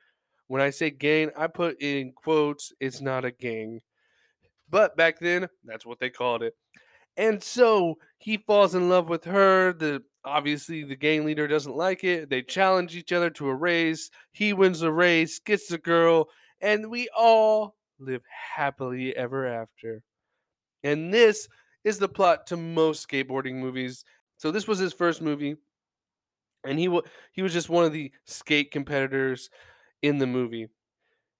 When 0.48 0.62
I 0.62 0.70
say 0.70 0.90
gang, 0.90 1.30
I 1.36 1.46
put 1.48 1.80
in 1.82 2.12
quotes, 2.12 2.72
it's 2.80 3.00
not 3.00 3.24
a 3.24 3.30
gang. 3.30 3.80
But 4.68 4.96
back 4.96 5.18
then, 5.20 5.48
that's 5.64 5.86
what 5.86 6.00
they 6.00 6.10
called 6.10 6.42
it. 6.42 6.54
And 7.16 7.42
so 7.42 7.96
he 8.18 8.36
falls 8.36 8.74
in 8.74 8.88
love 8.88 9.08
with 9.08 9.24
her. 9.24 9.72
The 9.72 10.02
obviously 10.26 10.82
the 10.82 10.96
gang 10.96 11.24
leader 11.24 11.46
doesn't 11.46 11.76
like 11.76 12.04
it. 12.04 12.28
They 12.28 12.42
challenge 12.42 12.96
each 12.96 13.12
other 13.12 13.30
to 13.30 13.48
a 13.48 13.54
race. 13.54 14.10
He 14.32 14.52
wins 14.52 14.80
the 14.80 14.92
race, 14.92 15.38
gets 15.38 15.68
the 15.68 15.78
girl, 15.78 16.28
and 16.60 16.90
we 16.90 17.08
all 17.16 17.76
live 17.98 18.22
happily 18.56 19.16
ever 19.16 19.46
after. 19.46 20.02
And 20.82 21.14
this 21.14 21.48
is 21.84 21.98
the 21.98 22.08
plot 22.08 22.46
to 22.48 22.56
most 22.56 23.08
skateboarding 23.08 23.54
movies. 23.54 24.04
So 24.36 24.50
this 24.50 24.68
was 24.68 24.78
his 24.78 24.92
first 24.92 25.22
movie, 25.22 25.56
and 26.64 26.78
he 26.78 26.86
w- 26.86 27.04
he 27.32 27.42
was 27.42 27.52
just 27.52 27.70
one 27.70 27.84
of 27.84 27.92
the 27.92 28.12
skate 28.24 28.70
competitors 28.70 29.48
in 30.02 30.18
the 30.18 30.26
movie. 30.26 30.68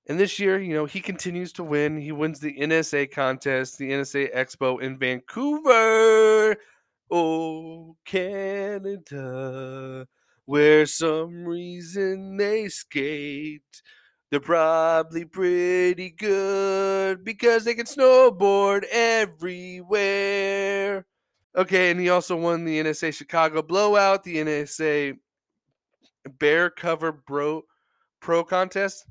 And 0.09 0.21
this 0.21 0.39
year, 0.39 0.59
you 0.59 0.73
know, 0.73 0.87
he 0.87 1.01
continues 1.01 1.53
to 1.55 1.65
win. 1.65 2.01
He 2.01 2.13
wins 2.13 2.39
the 2.39 2.57
NSA 2.59 3.11
contest, 3.11 3.77
the 3.77 3.91
NSA 3.91 4.35
Expo 4.35 4.81
in 4.81 4.99
Vancouver. 4.99 6.57
Oh, 7.11 7.97
Canada, 8.05 9.17
where 10.45 10.87
some 10.87 11.45
reason 11.45 12.37
they 12.37 12.69
skate. 12.69 13.83
They're 14.31 14.41
probably 14.41 15.25
pretty 15.25 16.11
good 16.11 17.25
because 17.25 17.65
they 17.65 17.75
can 17.75 17.87
snowboard 17.87 18.85
everywhere. 18.91 20.27
Okay, 21.57 21.91
and 21.91 22.01
he 22.01 22.11
also 22.11 22.37
won 22.37 22.65
the 22.65 22.81
NSA 22.81 23.15
Chicago 23.15 23.63
Blowout, 23.63 24.25
the 24.25 24.37
NSA 24.37 25.17
Bear 26.39 26.71
Cover 26.71 27.13
Bro 27.13 27.63
Pro 28.21 28.43
Contest 28.43 29.07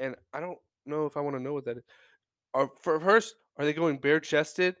and 0.00 0.16
I 0.32 0.40
don't 0.40 0.58
know 0.86 1.06
if 1.06 1.16
I 1.16 1.20
want 1.20 1.36
to 1.36 1.42
know 1.42 1.52
what 1.52 1.66
that 1.66 1.76
is. 1.76 1.84
Are 2.54 2.68
for 2.80 2.98
first, 2.98 3.36
are 3.56 3.64
they 3.64 3.72
going 3.72 3.98
bare 3.98 4.18
chested? 4.18 4.74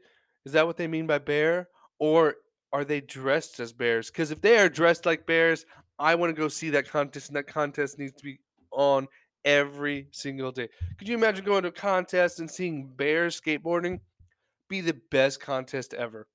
Is 0.44 0.52
that 0.52 0.66
what 0.66 0.76
they 0.76 0.88
mean 0.88 1.06
by 1.06 1.18
bear, 1.18 1.68
or 2.00 2.34
are 2.72 2.84
they 2.84 3.00
dressed 3.00 3.60
as 3.60 3.72
bears? 3.72 4.10
Because 4.10 4.30
if 4.30 4.40
they 4.40 4.58
are 4.58 4.68
dressed 4.68 5.06
like 5.06 5.26
bears, 5.26 5.66
I 5.98 6.14
want 6.14 6.34
to 6.34 6.40
go 6.40 6.48
see 6.48 6.70
that 6.70 6.88
contest, 6.88 7.28
and 7.28 7.36
that 7.36 7.46
contest 7.46 7.98
needs 7.98 8.12
to 8.14 8.24
be 8.24 8.38
on 8.70 9.08
every 9.44 10.08
single 10.12 10.52
day. 10.52 10.68
Could 10.98 11.08
you 11.08 11.16
imagine 11.16 11.44
going 11.44 11.62
to 11.62 11.68
a 11.68 11.72
contest 11.72 12.40
and 12.40 12.50
seeing 12.50 12.86
bears 12.86 13.40
skateboarding? 13.40 14.00
be 14.70 14.80
the 14.80 14.94
best 15.10 15.40
contest 15.40 15.92
ever. 15.92 16.28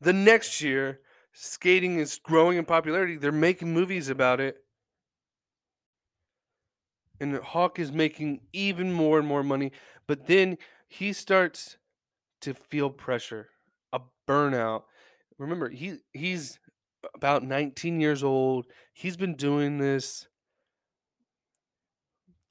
The 0.00 0.12
next 0.12 0.62
year, 0.62 1.00
skating 1.32 1.98
is 1.98 2.20
growing 2.22 2.56
in 2.56 2.64
popularity. 2.64 3.16
They're 3.16 3.32
making 3.32 3.74
movies 3.74 4.08
about 4.08 4.40
it. 4.40 4.56
And 7.20 7.36
Hawk 7.38 7.80
is 7.80 7.90
making 7.90 8.42
even 8.52 8.92
more 8.92 9.18
and 9.18 9.26
more 9.26 9.42
money. 9.42 9.72
But 10.06 10.28
then 10.28 10.56
he 10.88 11.12
starts 11.12 11.76
to 12.40 12.54
feel 12.54 12.90
pressure, 12.90 13.50
a 13.92 14.00
burnout. 14.26 14.84
Remember, 15.38 15.68
he 15.68 15.98
he's 16.12 16.58
about 17.14 17.44
19 17.44 18.00
years 18.00 18.24
old. 18.24 18.66
He's 18.92 19.16
been 19.16 19.34
doing 19.34 19.78
this 19.78 20.26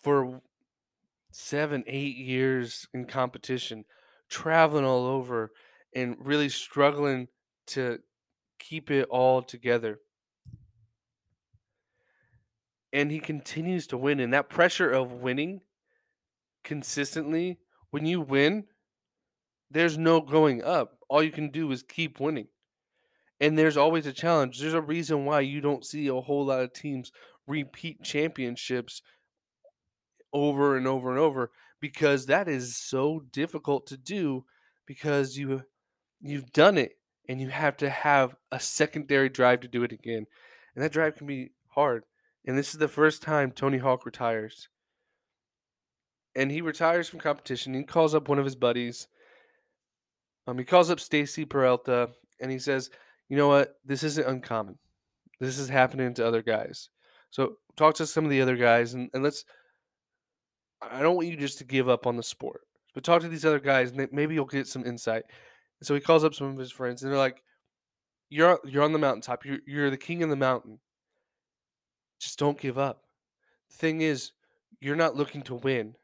for 0.01 0.41
seven, 1.31 1.83
eight 1.87 2.15
years 2.15 2.87
in 2.93 3.05
competition, 3.05 3.85
traveling 4.29 4.85
all 4.85 5.05
over 5.05 5.51
and 5.93 6.15
really 6.19 6.49
struggling 6.49 7.27
to 7.67 7.99
keep 8.59 8.89
it 8.89 9.07
all 9.09 9.41
together. 9.41 9.99
And 12.93 13.11
he 13.11 13.19
continues 13.19 13.87
to 13.87 13.97
win. 13.97 14.19
And 14.19 14.33
that 14.33 14.49
pressure 14.49 14.89
of 14.89 15.11
winning 15.11 15.61
consistently, 16.63 17.59
when 17.91 18.05
you 18.05 18.21
win, 18.21 18.65
there's 19.69 19.97
no 19.97 20.21
going 20.21 20.63
up. 20.63 20.97
All 21.09 21.23
you 21.23 21.31
can 21.31 21.49
do 21.49 21.71
is 21.71 21.83
keep 21.83 22.19
winning. 22.19 22.47
And 23.39 23.57
there's 23.57 23.77
always 23.77 24.05
a 24.05 24.13
challenge. 24.13 24.59
There's 24.59 24.73
a 24.73 24.81
reason 24.81 25.25
why 25.25 25.41
you 25.41 25.61
don't 25.61 25.85
see 25.85 26.07
a 26.07 26.15
whole 26.15 26.45
lot 26.45 26.61
of 26.61 26.73
teams 26.73 27.11
repeat 27.45 28.03
championships 28.03 29.01
over 30.33 30.75
and 30.75 30.87
over 30.87 31.09
and 31.09 31.19
over 31.19 31.51
because 31.79 32.25
that 32.25 32.47
is 32.47 32.75
so 32.75 33.21
difficult 33.31 33.87
to 33.87 33.97
do 33.97 34.43
because 34.85 35.37
you 35.37 35.63
you've 36.19 36.51
done 36.51 36.77
it 36.77 36.93
and 37.29 37.39
you 37.39 37.49
have 37.49 37.77
to 37.77 37.89
have 37.89 38.35
a 38.51 38.59
secondary 38.59 39.29
drive 39.29 39.61
to 39.61 39.67
do 39.67 39.83
it 39.83 39.91
again. 39.91 40.25
And 40.75 40.83
that 40.83 40.91
drive 40.91 41.15
can 41.15 41.27
be 41.27 41.51
hard. 41.69 42.03
And 42.45 42.57
this 42.57 42.73
is 42.73 42.79
the 42.79 42.87
first 42.87 43.21
time 43.21 43.51
Tony 43.51 43.77
Hawk 43.77 44.05
retires. 44.05 44.69
And 46.37 46.51
he 46.51 46.61
retires 46.61 47.09
from 47.09 47.19
competition. 47.19 47.73
He 47.73 47.83
calls 47.83 48.15
up 48.15 48.29
one 48.29 48.39
of 48.39 48.45
his 48.45 48.55
buddies. 48.55 49.07
Um, 50.47 50.57
he 50.57 50.63
calls 50.63 50.89
up 50.89 50.99
Stacy 50.99 51.43
Peralta 51.43 52.09
and 52.39 52.49
he 52.49 52.59
says, 52.59 52.89
You 53.27 53.35
know 53.35 53.49
what? 53.49 53.75
This 53.83 54.03
isn't 54.03 54.27
uncommon. 54.27 54.77
This 55.41 55.59
is 55.59 55.67
happening 55.67 56.13
to 56.13 56.25
other 56.25 56.41
guys. 56.41 56.89
So 57.31 57.57
talk 57.75 57.95
to 57.95 58.07
some 58.07 58.23
of 58.23 58.29
the 58.29 58.41
other 58.41 58.55
guys 58.55 58.93
and, 58.93 59.09
and 59.13 59.23
let's 59.23 59.43
I 60.81 61.01
don't 61.01 61.15
want 61.15 61.27
you 61.27 61.35
just 61.35 61.57
to 61.57 61.65
give 61.65 61.89
up 61.89 62.07
on 62.07 62.15
the 62.15 62.23
sport. 62.23 62.61
But 62.93 63.03
talk 63.03 63.21
to 63.21 63.27
these 63.27 63.45
other 63.45 63.59
guys 63.59 63.91
and 63.91 64.07
maybe 64.11 64.35
you'll 64.35 64.45
get 64.45 64.67
some 64.67 64.85
insight. 64.85 65.23
So 65.81 65.93
he 65.93 66.01
calls 66.01 66.23
up 66.23 66.33
some 66.33 66.47
of 66.47 66.57
his 66.57 66.71
friends, 66.71 67.03
and 67.03 67.11
they're 67.11 67.19
like, 67.19 67.43
"You're 68.29 68.59
you're 68.65 68.83
on 68.83 68.93
the 68.93 68.99
mountaintop. 68.99 69.45
You're 69.45 69.59
you're 69.67 69.89
the 69.91 69.97
king 69.97 70.23
of 70.23 70.29
the 70.29 70.35
mountain. 70.35 70.79
Just 72.19 72.39
don't 72.39 72.59
give 72.59 72.77
up. 72.77 73.03
The 73.69 73.75
thing 73.75 74.01
is, 74.01 74.31
you're 74.79 74.95
not 74.95 75.15
looking 75.15 75.43
to 75.43 75.55
win. 75.55 75.95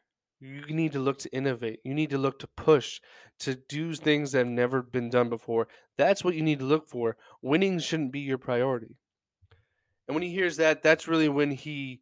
You 0.43 0.75
need 0.75 0.91
to 0.91 0.99
look 0.99 1.19
to 1.19 1.33
innovate. 1.33 1.79
You 1.85 1.93
need 1.93 2.09
to 2.09 2.17
look 2.17 2.39
to 2.39 2.47
push, 2.47 2.99
to 3.39 3.55
do 3.55 3.95
things 3.95 4.31
that 4.31 4.39
have 4.39 4.47
never 4.47 4.81
been 4.81 5.09
done 5.09 5.29
before. 5.29 5.69
That's 5.97 6.23
what 6.23 6.35
you 6.35 6.41
need 6.41 6.59
to 6.59 6.65
look 6.65 6.89
for. 6.89 7.15
Winning 7.41 7.79
shouldn't 7.79 8.11
be 8.11 8.19
your 8.19 8.37
priority." 8.37 8.97
And 10.07 10.15
when 10.15 10.23
he 10.23 10.31
hears 10.31 10.57
that, 10.57 10.83
that's 10.83 11.07
really 11.07 11.29
when 11.29 11.51
he 11.51 12.01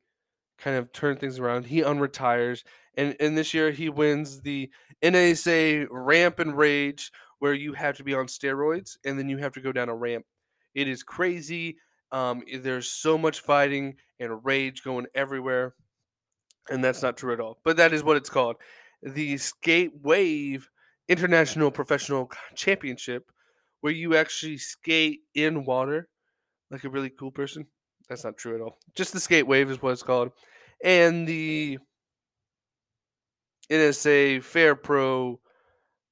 kind 0.58 0.76
of 0.76 0.92
turns 0.92 1.20
things 1.20 1.38
around. 1.38 1.68
He 1.68 1.82
unretires, 1.82 2.64
and 2.96 3.16
and 3.20 3.38
this 3.38 3.54
year 3.54 3.70
he 3.70 3.90
wins 3.90 4.42
the 4.42 4.72
NASA 5.04 5.88
Ramp 5.92 6.40
and 6.40 6.58
Rage, 6.58 7.12
where 7.40 7.54
you 7.54 7.74
have 7.74 7.98
to 7.98 8.04
be 8.04 8.14
on 8.14 8.28
steroids 8.28 8.98
and 9.04 9.18
then 9.18 9.28
you 9.28 9.38
have 9.38 9.54
to 9.54 9.62
go 9.62 9.72
down 9.72 9.90
a 9.90 9.96
ramp. 9.96 10.26
It 10.76 10.88
is 10.88 11.04
crazy. 11.04 11.78
Um, 12.12 12.44
there's 12.60 12.92
so 12.92 13.18
much 13.18 13.40
fighting 13.40 13.96
and 14.20 14.46
rage 14.46 14.84
going 14.84 15.08
everywhere, 15.16 15.74
and 16.70 16.84
that's 16.84 17.02
not 17.02 17.18
true 17.18 17.34
at 17.34 17.40
all. 17.40 17.60
But 17.64 17.78
that 17.78 17.94
is 17.94 18.04
what 18.04 18.18
it's 18.18 18.30
called, 18.30 18.58
the 19.02 19.38
Skate 19.38 19.92
Wave 20.02 20.70
International 21.08 21.72
Professional 21.72 22.30
Championship, 22.56 23.32
where 23.82 23.94
you 23.94 24.16
actually 24.16 24.58
skate 24.58 25.22
in 25.34 25.66
water 25.66 26.08
like 26.70 26.84
a 26.84 26.90
really 26.90 27.10
cool 27.10 27.32
person. 27.32 27.66
That's 28.08 28.24
not 28.24 28.38
true 28.38 28.56
at 28.56 28.62
all. 28.62 28.78
Just 28.96 29.14
the 29.14 29.20
Skate 29.20 29.48
Wave 29.48 29.70
is 29.70 29.82
what 29.82 29.92
it's 29.92 30.04
called, 30.04 30.32
and 30.84 31.28
the 31.28 31.80
NSA 33.70 34.44
Fair 34.44 34.76
Pro 34.76 35.40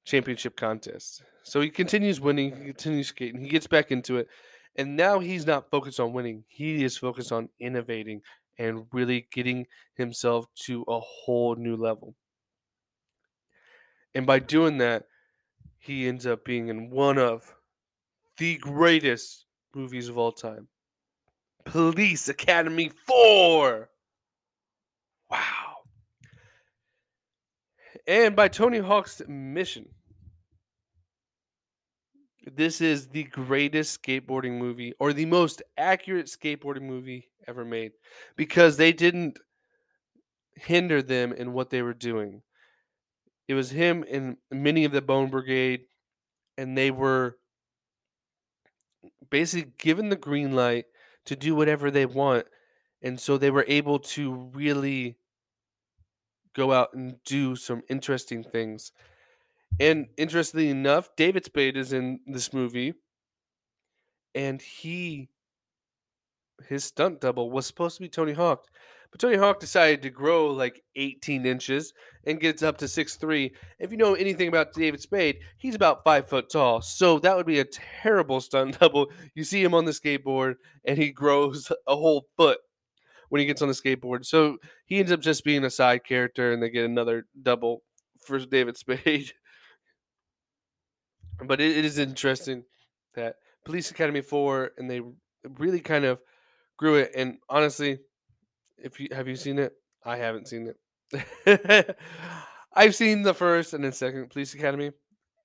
championship 0.04 0.56
contest. 0.56 1.22
So 1.42 1.60
he 1.60 1.68
continues 1.68 2.20
winning, 2.20 2.56
he 2.56 2.64
continues 2.64 3.08
skating, 3.08 3.40
he 3.40 3.48
gets 3.48 3.66
back 3.66 3.90
into 3.90 4.16
it. 4.16 4.28
And 4.76 4.96
now 4.96 5.18
he's 5.18 5.46
not 5.46 5.70
focused 5.70 5.98
on 6.00 6.12
winning. 6.12 6.44
He 6.48 6.84
is 6.84 6.96
focused 6.96 7.32
on 7.32 7.48
innovating 7.58 8.22
and 8.60 8.84
really 8.92 9.26
getting 9.32 9.66
himself 9.94 10.44
to 10.54 10.84
a 10.86 11.00
whole 11.00 11.56
new 11.56 11.76
level. 11.76 12.14
And 14.14 14.26
by 14.26 14.38
doing 14.38 14.78
that, 14.78 15.06
he 15.78 16.06
ends 16.06 16.26
up 16.26 16.44
being 16.44 16.68
in 16.68 16.90
one 16.90 17.16
of 17.16 17.54
the 18.36 18.58
greatest 18.58 19.46
movies 19.74 20.08
of 20.08 20.18
all 20.18 20.32
time 20.32 20.68
Police 21.64 22.28
Academy 22.28 22.90
4. 23.06 23.88
Wow. 25.30 25.38
And 28.06 28.36
by 28.36 28.48
Tony 28.48 28.78
Hawk's 28.78 29.22
mission. 29.26 29.88
This 32.52 32.80
is 32.80 33.08
the 33.08 33.24
greatest 33.24 34.02
skateboarding 34.02 34.58
movie 34.58 34.92
or 34.98 35.12
the 35.12 35.26
most 35.26 35.62
accurate 35.76 36.26
skateboarding 36.26 36.82
movie 36.82 37.28
ever 37.46 37.64
made 37.64 37.92
because 38.36 38.76
they 38.76 38.92
didn't 38.92 39.38
hinder 40.54 41.02
them 41.02 41.32
in 41.32 41.52
what 41.52 41.70
they 41.70 41.82
were 41.82 41.94
doing. 41.94 42.42
It 43.48 43.54
was 43.54 43.70
him 43.70 44.04
and 44.10 44.36
many 44.50 44.84
of 44.84 44.92
the 44.92 45.02
Bone 45.02 45.28
Brigade, 45.30 45.86
and 46.56 46.76
they 46.76 46.90
were 46.90 47.38
basically 49.30 49.72
given 49.78 50.08
the 50.08 50.16
green 50.16 50.54
light 50.54 50.86
to 51.26 51.36
do 51.36 51.54
whatever 51.54 51.90
they 51.90 52.06
want. 52.06 52.46
And 53.02 53.18
so 53.18 53.38
they 53.38 53.50
were 53.50 53.64
able 53.66 53.98
to 53.98 54.50
really 54.52 55.16
go 56.54 56.72
out 56.72 56.92
and 56.94 57.22
do 57.24 57.56
some 57.56 57.82
interesting 57.88 58.42
things. 58.42 58.92
And 59.78 60.08
interestingly 60.16 60.68
enough, 60.68 61.08
David 61.16 61.44
Spade 61.44 61.76
is 61.76 61.92
in 61.92 62.20
this 62.26 62.52
movie, 62.52 62.94
and 64.34 64.60
he 64.60 65.28
his 66.68 66.84
stunt 66.84 67.20
double 67.20 67.50
was 67.50 67.66
supposed 67.66 67.96
to 67.96 68.02
be 68.02 68.08
Tony 68.08 68.32
Hawk. 68.32 68.66
But 69.10 69.20
Tony 69.20 69.36
Hawk 69.36 69.58
decided 69.58 70.02
to 70.02 70.10
grow 70.10 70.48
like 70.48 70.82
18 70.94 71.44
inches 71.46 71.92
and 72.26 72.38
gets 72.38 72.62
up 72.62 72.78
to 72.78 72.86
6'3. 72.88 73.52
If 73.78 73.90
you 73.90 73.96
know 73.96 74.14
anything 74.14 74.46
about 74.46 74.72
David 74.72 75.00
Spade, 75.00 75.38
he's 75.56 75.74
about 75.74 76.04
five 76.04 76.28
foot 76.28 76.48
tall. 76.50 76.80
So 76.80 77.18
that 77.20 77.36
would 77.36 77.46
be 77.46 77.58
a 77.58 77.64
terrible 77.64 78.40
stunt 78.40 78.78
double. 78.80 79.10
You 79.34 79.42
see 79.42 79.62
him 79.62 79.74
on 79.74 79.84
the 79.84 79.92
skateboard 79.92 80.56
and 80.84 80.96
he 80.96 81.10
grows 81.10 81.72
a 81.88 81.96
whole 81.96 82.26
foot 82.36 82.58
when 83.30 83.40
he 83.40 83.46
gets 83.46 83.62
on 83.62 83.68
the 83.68 83.74
skateboard. 83.74 84.26
So 84.26 84.58
he 84.84 84.98
ends 84.98 85.10
up 85.10 85.20
just 85.20 85.44
being 85.44 85.64
a 85.64 85.70
side 85.70 86.04
character, 86.04 86.52
and 86.52 86.62
they 86.62 86.68
get 86.68 86.84
another 86.84 87.26
double 87.40 87.82
for 88.26 88.38
David 88.38 88.76
Spade. 88.76 89.32
but 91.44 91.60
it, 91.60 91.78
it 91.78 91.84
is 91.84 91.98
interesting 91.98 92.64
that 93.14 93.36
Police 93.64 93.90
Academy 93.90 94.20
Four, 94.20 94.72
and 94.78 94.90
they 94.90 95.00
really 95.58 95.80
kind 95.80 96.04
of 96.04 96.20
grew 96.76 96.96
it. 96.96 97.12
And 97.14 97.38
honestly, 97.48 98.00
if 98.78 99.00
you 99.00 99.08
have 99.12 99.28
you 99.28 99.36
seen 99.36 99.58
it, 99.58 99.74
I 100.04 100.16
haven't 100.16 100.48
seen 100.48 100.72
it. 101.12 101.96
I've 102.72 102.94
seen 102.94 103.22
the 103.22 103.34
first 103.34 103.74
and 103.74 103.84
then 103.84 103.92
second 103.92 104.30
Police 104.30 104.54
Academy. 104.54 104.86
It 104.86 104.94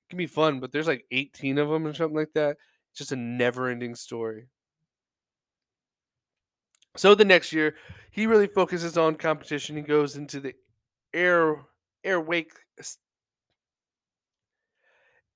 can 0.09 0.17
be 0.17 0.27
fun, 0.27 0.59
but 0.59 0.71
there's 0.71 0.87
like 0.87 1.05
18 1.11 1.57
of 1.57 1.69
them 1.69 1.87
or 1.87 1.93
something 1.93 2.15
like 2.15 2.33
that. 2.33 2.57
It's 2.91 2.99
just 2.99 3.11
a 3.11 3.15
never-ending 3.15 3.95
story. 3.95 4.47
So 6.95 7.13
the 7.15 7.25
next 7.25 7.51
year, 7.51 7.75
he 8.11 8.27
really 8.27 8.47
focuses 8.47 8.97
on 8.97 9.15
competition. 9.15 9.75
He 9.75 9.81
goes 9.81 10.15
into 10.15 10.39
the 10.39 10.53
air 11.13 11.65
air 12.03 12.21
wake 12.21 12.53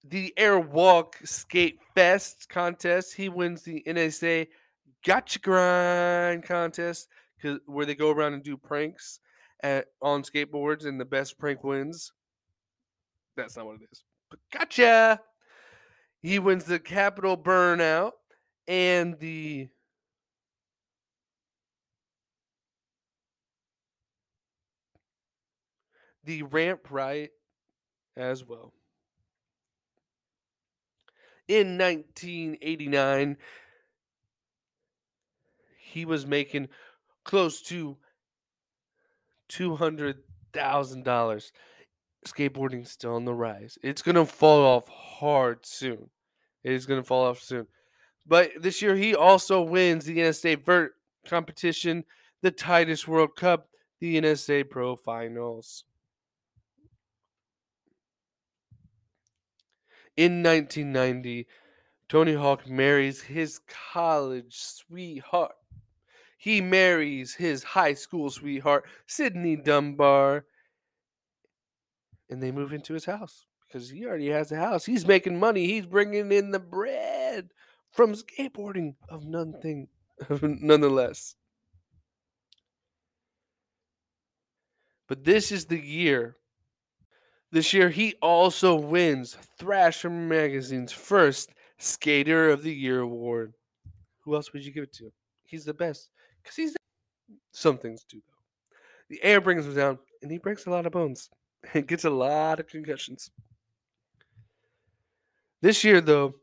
the 0.03 0.33
Airwalk 0.37 1.15
skate 1.25 1.79
fest 1.95 2.47
contest. 2.49 3.15
He 3.15 3.29
wins 3.29 3.63
the 3.63 3.83
NSA 3.85 4.47
Gotcha 5.05 5.39
Grind 5.39 6.43
contest 6.43 7.07
because 7.37 7.59
where 7.65 7.85
they 7.85 7.95
go 7.95 8.11
around 8.11 8.33
and 8.33 8.43
do 8.43 8.57
pranks 8.57 9.19
at 9.61 9.87
on 10.01 10.23
skateboards, 10.23 10.85
and 10.85 10.99
the 10.99 11.05
best 11.05 11.37
prank 11.37 11.63
wins. 11.63 12.11
That's 13.35 13.57
not 13.57 13.65
what 13.65 13.75
it 13.75 13.87
is. 13.91 14.03
But 14.29 14.39
gotcha. 14.51 15.21
He 16.21 16.39
wins 16.39 16.65
the 16.65 16.79
Capital 16.79 17.37
Burnout 17.37 18.11
and 18.67 19.17
the 19.19 19.69
the 26.25 26.43
ramp 26.43 26.91
riot 26.91 27.31
as 28.17 28.45
well. 28.45 28.73
In 31.49 31.79
1989, 31.79 33.35
he 35.79 36.05
was 36.05 36.27
making 36.27 36.69
close 37.23 37.63
to 37.63 37.97
$200,000. 39.49 41.51
Skateboarding's 42.27 42.91
still 42.91 43.15
on 43.15 43.25
the 43.25 43.33
rise. 43.33 43.79
It's 43.81 44.03
going 44.03 44.15
to 44.15 44.25
fall 44.25 44.63
off 44.63 44.87
hard 44.89 45.65
soon. 45.65 46.11
It 46.63 46.73
is 46.73 46.85
going 46.85 47.01
to 47.01 47.07
fall 47.07 47.25
off 47.25 47.41
soon. 47.41 47.65
But 48.27 48.51
this 48.59 48.83
year, 48.83 48.95
he 48.95 49.15
also 49.15 49.63
wins 49.63 50.05
the 50.05 50.19
NSA 50.19 50.63
Vert 50.63 50.93
competition, 51.25 52.03
the 52.43 52.51
Titus 52.51 53.07
World 53.07 53.35
Cup, 53.35 53.69
the 53.99 54.21
NSA 54.21 54.69
Pro 54.69 54.95
Finals. 54.95 55.83
In 60.19 60.43
1990, 60.43 61.47
Tony 62.09 62.33
Hawk 62.33 62.67
marries 62.67 63.21
his 63.21 63.61
college 63.93 64.53
sweetheart. 64.53 65.55
He 66.37 66.59
marries 66.59 67.35
his 67.35 67.63
high 67.63 67.93
school 67.93 68.29
sweetheart, 68.29 68.83
Sydney 69.07 69.55
Dunbar, 69.55 70.43
and 72.29 72.43
they 72.43 72.51
move 72.51 72.73
into 72.73 72.93
his 72.93 73.05
house 73.05 73.45
because 73.65 73.91
he 73.91 74.05
already 74.05 74.27
has 74.27 74.51
a 74.51 74.57
house. 74.57 74.85
He's 74.85 75.07
making 75.07 75.39
money. 75.39 75.67
He's 75.67 75.85
bringing 75.85 76.33
in 76.33 76.51
the 76.51 76.59
bread 76.59 77.51
from 77.89 78.13
skateboarding 78.13 78.95
of 79.07 79.23
nothing, 79.25 79.87
nonetheless. 80.41 81.35
But 85.07 85.23
this 85.23 85.49
is 85.49 85.67
the 85.67 85.79
year. 85.79 86.35
This 87.51 87.73
year, 87.73 87.89
he 87.89 88.15
also 88.21 88.75
wins 88.75 89.35
Thrasher 89.57 90.09
Magazine's 90.09 90.91
first 90.91 91.51
Skater 91.77 92.49
of 92.49 92.63
the 92.63 92.73
Year 92.73 92.99
award. 92.99 93.53
Who 94.21 94.35
else 94.35 94.53
would 94.53 94.65
you 94.65 94.71
give 94.71 94.83
it 94.83 94.93
to? 94.93 95.11
He's 95.45 95.65
the 95.65 95.73
best 95.73 96.11
because 96.43 96.55
he's 96.55 96.73
the- 96.73 96.79
some 97.51 97.77
things 97.77 98.03
do, 98.05 98.21
though. 98.27 98.33
The 99.09 99.23
air 99.23 99.41
brings 99.41 99.65
him 99.65 99.75
down, 99.75 99.99
and 100.21 100.31
he 100.31 100.37
breaks 100.37 100.65
a 100.65 100.69
lot 100.69 100.85
of 100.85 100.91
bones 100.91 101.29
and 101.73 101.87
gets 101.87 102.05
a 102.05 102.09
lot 102.09 102.59
of 102.59 102.67
concussions. 102.67 103.31
This 105.61 105.83
year, 105.83 106.01
though, 106.01 106.35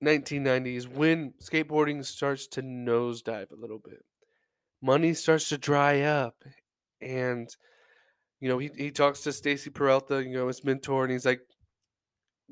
1990s, 0.00 0.86
when 0.86 1.32
skateboarding 1.42 2.04
starts 2.04 2.46
to 2.48 2.62
nosedive 2.62 3.50
a 3.50 3.56
little 3.56 3.78
bit. 3.78 4.04
Money 4.80 5.14
starts 5.14 5.48
to 5.48 5.58
dry 5.58 6.02
up, 6.02 6.44
and 7.00 7.54
you 8.40 8.48
know 8.48 8.58
he 8.58 8.70
he 8.76 8.90
talks 8.90 9.20
to 9.22 9.32
Stacy 9.32 9.70
Peralta, 9.70 10.22
you 10.22 10.32
know 10.32 10.48
his 10.48 10.64
mentor, 10.64 11.04
and 11.04 11.12
he's 11.12 11.26
like, 11.26 11.40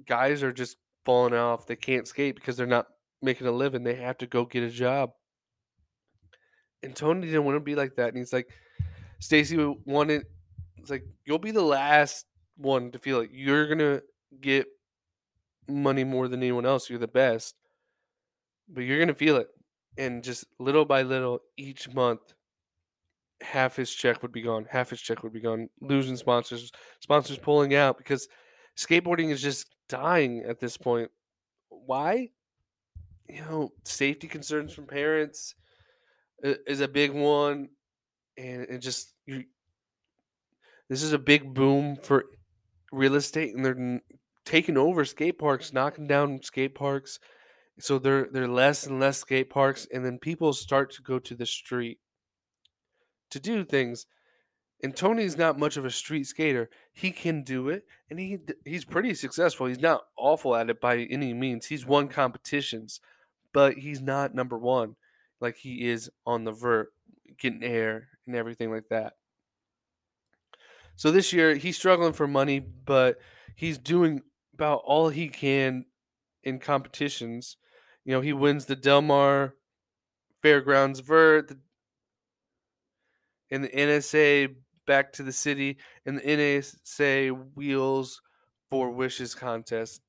guys 0.07 0.43
are 0.43 0.53
just 0.53 0.77
falling 1.05 1.35
off. 1.35 1.67
They 1.67 1.77
can't 1.77 2.09
skate 2.09 2.35
because 2.35 2.57
they're 2.57 2.67
not 2.67 2.87
making 3.23 3.47
a 3.47 3.53
living. 3.53 3.83
They 3.83 3.95
have 3.95 4.19
to 4.19 4.27
go 4.27 4.45
get 4.45 4.63
a 4.63 4.71
job. 4.71 5.11
And 6.83 6.95
Tony 6.95 7.27
didn't 7.27 7.45
want 7.45 7.57
to 7.57 7.61
be 7.61 7.75
like 7.75 7.97
that, 7.97 8.09
and 8.09 8.19
he's 8.19 8.33
like, 8.33 8.49
Stacy 9.19 9.57
wanted, 9.85 10.25
it's 10.77 10.91
like 10.91 11.05
you'll 11.25 11.39
be 11.39 11.51
the 11.51 11.63
last 11.63 12.27
one 12.57 12.91
to 12.93 12.99
feel 12.99 13.19
like 13.19 13.31
you're 13.33 13.67
gonna 13.67 14.03
get 14.41 14.67
money 15.69 16.05
more 16.05 16.29
than 16.29 16.43
anyone 16.43 16.67
else. 16.67 16.91
You're 16.91 16.99
the 16.99 17.09
best, 17.09 17.55
but 18.69 18.83
you're 18.83 18.99
gonna 18.99 19.15
feel 19.15 19.37
it, 19.37 19.49
and 19.97 20.23
just 20.23 20.45
little 20.59 20.85
by 20.85 21.03
little, 21.03 21.41
each 21.57 21.93
month, 21.95 22.35
half 23.41 23.77
his 23.77 23.93
check 23.93 24.23
would 24.23 24.33
be 24.33 24.43
gone. 24.43 24.67
Half 24.71 24.91
his 24.91 25.01
check 25.01 25.23
would 25.23 25.33
be 25.33 25.41
gone. 25.41 25.69
Losing 25.81 26.17
sponsors, 26.17 26.71
sponsors 27.01 27.39
pulling 27.39 27.75
out 27.75 27.99
because 27.99 28.29
skateboarding 28.77 29.31
is 29.31 29.43
just 29.43 29.67
dying 29.89 30.45
at 30.47 30.61
this 30.61 30.77
point. 30.77 31.11
Why? 31.69 32.31
You 33.29 33.41
know, 33.43 33.73
safety 33.85 34.29
concerns 34.29 34.73
from 34.73 34.87
parents 34.87 35.55
is 36.43 36.81
a 36.81 36.89
big 36.89 37.13
one, 37.13 37.69
and 38.37 38.63
it 38.63 38.79
just 38.79 39.15
you. 39.27 39.45
This 40.89 41.03
is 41.03 41.13
a 41.13 41.19
big 41.19 41.53
boom 41.53 41.97
for 41.97 42.27
real 42.93 43.17
estate, 43.17 43.55
and 43.55 43.65
they're 43.65 44.01
taking 44.45 44.77
over 44.77 45.05
skate 45.05 45.39
parks, 45.39 45.73
knocking 45.73 46.07
down 46.07 46.41
skate 46.43 46.75
parks. 46.75 47.19
So 47.81 47.99
they're 47.99 48.29
they're 48.33 48.49
less 48.49 48.87
and 48.87 49.01
less 49.01 49.19
skate 49.19 49.51
parks, 49.51 49.89
and 49.93 50.05
then 50.05 50.19
people 50.19 50.53
start 50.53 50.93
to 50.93 51.03
go 51.03 51.19
to 51.19 51.35
the 51.35 51.47
street 51.47 51.99
to 53.31 53.41
do 53.41 53.65
things. 53.65 54.07
And 54.83 54.95
Tony's 54.95 55.39
not 55.39 55.59
much 55.59 55.77
of 55.77 55.85
a 55.85 55.91
street 55.91 56.25
skater. 56.25 56.69
He 56.93 57.11
can 57.11 57.43
do 57.43 57.71
it, 57.71 57.85
and 58.11 58.19
he 58.19 58.39
he's 58.65 58.85
pretty 58.85 59.15
successful. 59.15 59.67
He's 59.67 59.81
not 59.81 60.03
awful 60.19 60.55
at 60.55 60.69
it 60.69 60.81
by 60.81 60.99
any 60.99 61.33
means. 61.33 61.67
He's 61.67 61.87
won 61.87 62.09
competitions, 62.09 63.01
but 63.55 63.75
he's 63.79 64.03
not 64.03 64.35
number 64.35 64.59
one 64.59 64.97
like 65.41 65.57
he 65.57 65.89
is 65.89 66.11
on 66.27 66.45
the 66.45 66.53
vert, 66.53 66.93
getting 67.39 67.63
air 67.63 68.09
and 68.27 68.35
everything 68.35 68.71
like 68.71 68.89
that. 68.91 69.15
So 70.97 71.11
this 71.11 71.33
year 71.33 71.55
he's 71.57 71.77
struggling 71.77 72.13
for 72.13 72.27
money, 72.27 72.59
but 72.59 73.19
he's 73.55 73.79
doing 73.79 74.23
about 74.55 74.83
all 74.85 75.11
he 75.11 75.29
can 75.29 75.85
in 76.43 76.59
competitions. 76.59 77.57
You 78.05 78.13
know, 78.13 78.21
he 78.21 78.33
wins 78.33 78.67
the 78.67 78.77
Del 78.77 79.03
Mar 79.03 79.55
Fairgrounds 80.43 81.01
Vert, 81.01 81.49
the, 81.49 81.59
in 83.51 83.63
the 83.63 83.69
NSA 83.69 84.55
Back 84.87 85.13
to 85.15 85.23
the 85.23 85.33
City, 85.33 85.79
and 86.05 86.19
the 86.19 86.23
NSA 86.23 87.55
Wheels 87.55 88.23
for 88.71 88.91
Wishes 88.91 89.35
contest. 89.35 90.01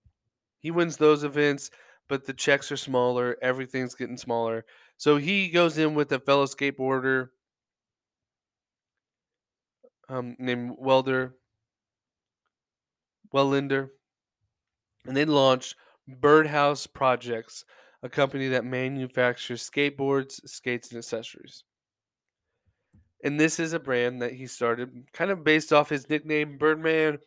He 0.59 0.71
wins 0.71 0.97
those 0.97 1.23
events, 1.23 1.71
but 2.07 2.25
the 2.25 2.33
checks 2.33 2.71
are 2.71 2.77
smaller. 2.77 3.37
Everything's 3.41 3.95
getting 3.95 4.17
smaller. 4.17 4.65
So 4.97 5.17
he 5.17 5.49
goes 5.49 5.77
in 5.77 5.95
with 5.95 6.11
a 6.11 6.19
fellow 6.19 6.45
skateboarder 6.45 7.29
um, 10.09 10.35
named 10.39 10.75
Welder, 10.77 11.35
Welinder, 13.31 13.91
and 15.05 15.15
they 15.15 15.25
launch 15.25 15.75
Birdhouse 16.07 16.87
Projects, 16.87 17.65
a 18.01 18.09
company 18.09 18.47
that 18.49 18.65
manufactures 18.65 19.69
skateboards, 19.69 20.39
skates, 20.47 20.89
and 20.89 20.97
accessories. 20.97 21.63
And 23.23 23.39
this 23.39 23.59
is 23.59 23.73
a 23.73 23.79
brand 23.79 24.21
that 24.21 24.33
he 24.33 24.47
started 24.47 25.05
kind 25.11 25.31
of 25.31 25.43
based 25.43 25.73
off 25.73 25.89
his 25.89 26.09
nickname 26.09 26.57
Birdman, 26.57 27.19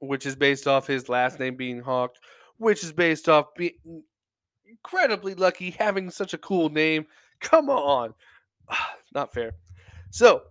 which 0.00 0.26
is 0.26 0.36
based 0.36 0.66
off 0.66 0.86
his 0.86 1.08
last 1.08 1.38
name 1.38 1.56
being 1.56 1.80
Hawk, 1.80 2.14
which 2.58 2.82
is 2.82 2.92
based 2.92 3.28
off 3.28 3.54
being 3.56 4.02
incredibly 4.68 5.34
lucky 5.34 5.70
having 5.70 6.10
such 6.10 6.34
a 6.34 6.38
cool 6.38 6.68
name. 6.68 7.06
Come 7.40 7.70
on. 7.70 8.14
Not 9.14 9.32
fair. 9.32 9.52
So, 10.10 10.42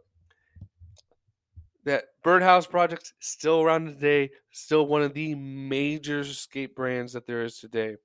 that 1.83 2.05
Birdhouse 2.23 2.65
project 2.65 3.13
still 3.19 3.61
around 3.61 3.85
today, 3.85 4.31
still 4.51 4.87
one 4.87 5.01
of 5.01 5.13
the 5.13 5.35
major 5.35 6.23
skate 6.23 6.75
brands 6.75 7.13
that 7.13 7.27
there 7.27 7.43
is 7.43 7.59
today. 7.59 7.95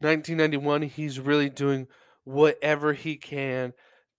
1991, 0.00 0.82
he's 0.82 1.18
really 1.18 1.48
doing 1.48 1.86
whatever 2.26 2.92
he 2.92 3.16
can 3.16 3.72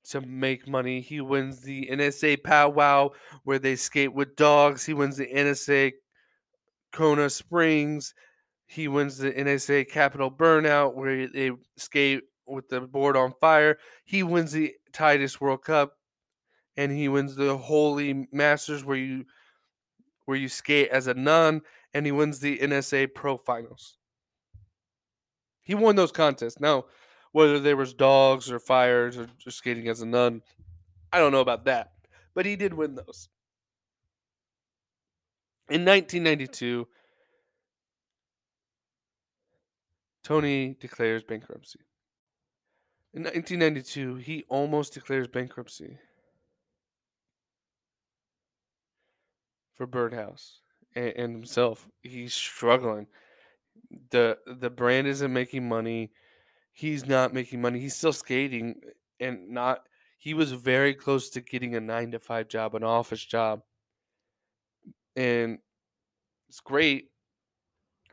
to 0.05 0.22
make 0.22 0.68
money. 0.68 1.01
He 1.01 1.20
wins 1.20 1.60
the 1.60 1.88
NSA 1.91 2.41
Powwow 2.41 3.10
where 3.43 3.60
they 3.60 3.76
skate 3.76 4.14
with 4.14 4.38
dogs. 4.38 4.86
He 4.86 4.93
wins 4.93 5.18
the 5.18 5.28
NSA 5.28 5.91
Kona 6.93 7.30
Springs. 7.30 8.14
He 8.66 8.88
wins 8.88 9.18
the 9.18 9.32
NSA 9.32 9.89
Capital 9.89 10.32
Burnout 10.32 10.95
where 10.95 11.28
they 11.28 11.51
skate 11.76 12.22
with 12.47 12.70
the 12.70 12.80
board 12.80 13.18
on 13.18 13.34
fire. 13.41 13.78
He 14.05 14.24
wins 14.24 14.53
the 14.53 14.74
Titus 14.93 15.41
World 15.41 15.64
Cup 15.64 15.97
and 16.78 16.93
he 16.93 17.10
wins 17.10 17.36
the 17.36 17.58
Holy 17.58 18.28
Masters 18.32 18.86
where 18.86 18.97
you 18.97 19.26
where 20.26 20.38
you 20.38 20.47
skate 20.47 20.89
as 20.89 21.08
a 21.08 21.14
nun 21.14 21.62
and 21.93 22.05
he 22.05 22.12
wins 22.14 22.39
the 22.39 22.58
NSA 22.60 23.14
Pro 23.14 23.38
Finals. 23.38 23.97
He 25.62 25.76
won 25.76 25.97
those 25.97 26.14
contests. 26.14 26.62
Now, 26.62 26.86
whether 27.38 27.59
there 27.59 27.77
was 27.77 27.93
dogs 27.93 28.51
or 28.51 28.57
fires 28.57 29.15
or 29.15 29.27
just 29.38 29.59
skating 29.59 29.88
as 29.88 30.01
a 30.01 30.07
nun, 30.07 30.41
I 31.13 31.19
don't 31.19 31.31
know 31.31 31.39
about 31.39 31.65
that, 31.65 31.91
but 32.33 32.47
he 32.47 32.55
did 32.55 32.73
win 32.73 32.95
those. 32.95 33.29
In 35.69 35.85
1992, 35.85 36.88
Tony 40.23 40.75
declares 40.79 41.21
bankruptcy. 41.23 41.81
In 43.13 43.21
1992, 43.21 44.15
he 44.15 44.43
almost 44.49 44.95
declares 44.95 45.27
bankruptcy 45.27 45.99
for 49.75 49.85
Birdhouse 49.85 50.61
and, 50.95 51.13
and 51.15 51.35
himself. 51.35 51.88
He's 52.01 52.33
struggling. 52.33 53.05
the 54.09 54.39
The 54.47 54.71
brand 54.71 55.05
isn't 55.05 55.31
making 55.31 55.69
money. 55.69 56.09
He's 56.78 57.07
not 57.07 57.34
making 57.34 57.59
money. 57.59 57.80
He's 57.80 57.95
still 57.95 58.13
skating 58.13 58.75
and 59.19 59.49
not. 59.49 59.88
he 60.19 60.36
was 60.36 60.51
very 60.51 60.93
close 60.93 61.32
to 61.32 61.41
getting 61.41 61.73
a 61.73 61.80
nine 61.80 62.11
to 62.11 62.19
five 62.19 62.49
job, 62.49 62.75
an 62.75 62.84
office 62.84 63.25
job. 63.25 63.61
And 65.15 65.57
it's 66.47 66.59
great, 66.59 67.09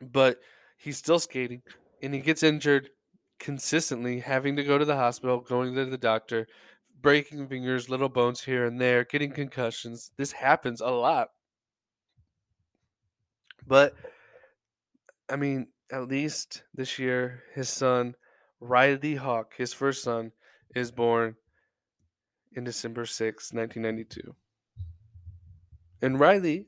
but 0.01 0.39
he's 0.77 0.97
still 0.97 1.19
skating 1.19 1.61
and 2.01 2.11
he 2.11 2.19
gets 2.21 2.41
injured 2.41 2.89
consistently, 3.37 4.19
having 4.19 4.55
to 4.55 4.63
go 4.63 4.79
to 4.79 4.85
the 4.85 4.95
hospital, 4.95 5.41
going 5.41 5.75
to 5.75 5.85
the 5.85 5.95
doctor, 5.95 6.47
breaking 6.99 7.47
fingers, 7.47 7.87
little 7.87 8.09
bones 8.09 8.41
here 8.41 8.65
and 8.65 8.81
there, 8.81 9.03
getting 9.03 9.29
concussions. 9.29 10.09
This 10.17 10.31
happens 10.31 10.81
a 10.81 10.89
lot. 10.89 11.27
But 13.67 13.93
I 15.29 15.35
mean, 15.35 15.67
at 15.91 16.07
least 16.07 16.63
this 16.73 16.97
year, 16.97 17.43
his 17.53 17.69
son, 17.69 18.15
Riley 18.59 19.15
Hawk, 19.15 19.53
his 19.57 19.73
first 19.73 20.03
son, 20.03 20.31
is 20.75 20.91
born 20.91 21.35
in 22.53 22.63
December 22.63 23.05
6, 23.05 23.53
1992. 23.53 24.35
And 26.01 26.19
Riley 26.19 26.67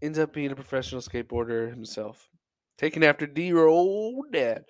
ends 0.00 0.18
up 0.18 0.32
being 0.32 0.50
a 0.50 0.56
professional 0.56 1.00
skateboarder 1.00 1.70
himself, 1.70 2.28
taken 2.76 3.02
after 3.02 3.26
D 3.26 3.52
old 3.52 4.32
dad. 4.32 4.64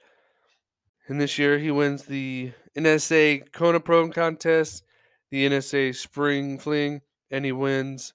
And 1.09 1.21
this 1.21 1.39
year 1.39 1.59
he 1.59 1.71
wins 1.71 2.05
the 2.05 2.53
NSA 2.77 3.53
Kona 3.53 3.81
Pro 3.81 4.09
contest, 4.11 4.85
the 5.31 5.49
NSA 5.49 5.97
Spring 5.97 6.59
Fling, 6.59 7.01
and 7.31 7.45
he 7.45 7.53
wins 7.53 8.15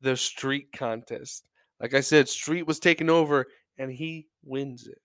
the 0.00 0.16
Street 0.16 0.72
contest. 0.72 1.44
Like 1.80 1.94
I 1.94 2.00
said, 2.00 2.28
Street 2.28 2.66
was 2.66 2.78
taken 2.78 3.10
over 3.10 3.46
and 3.76 3.90
he 3.92 4.28
wins 4.44 4.86
it 4.86 5.00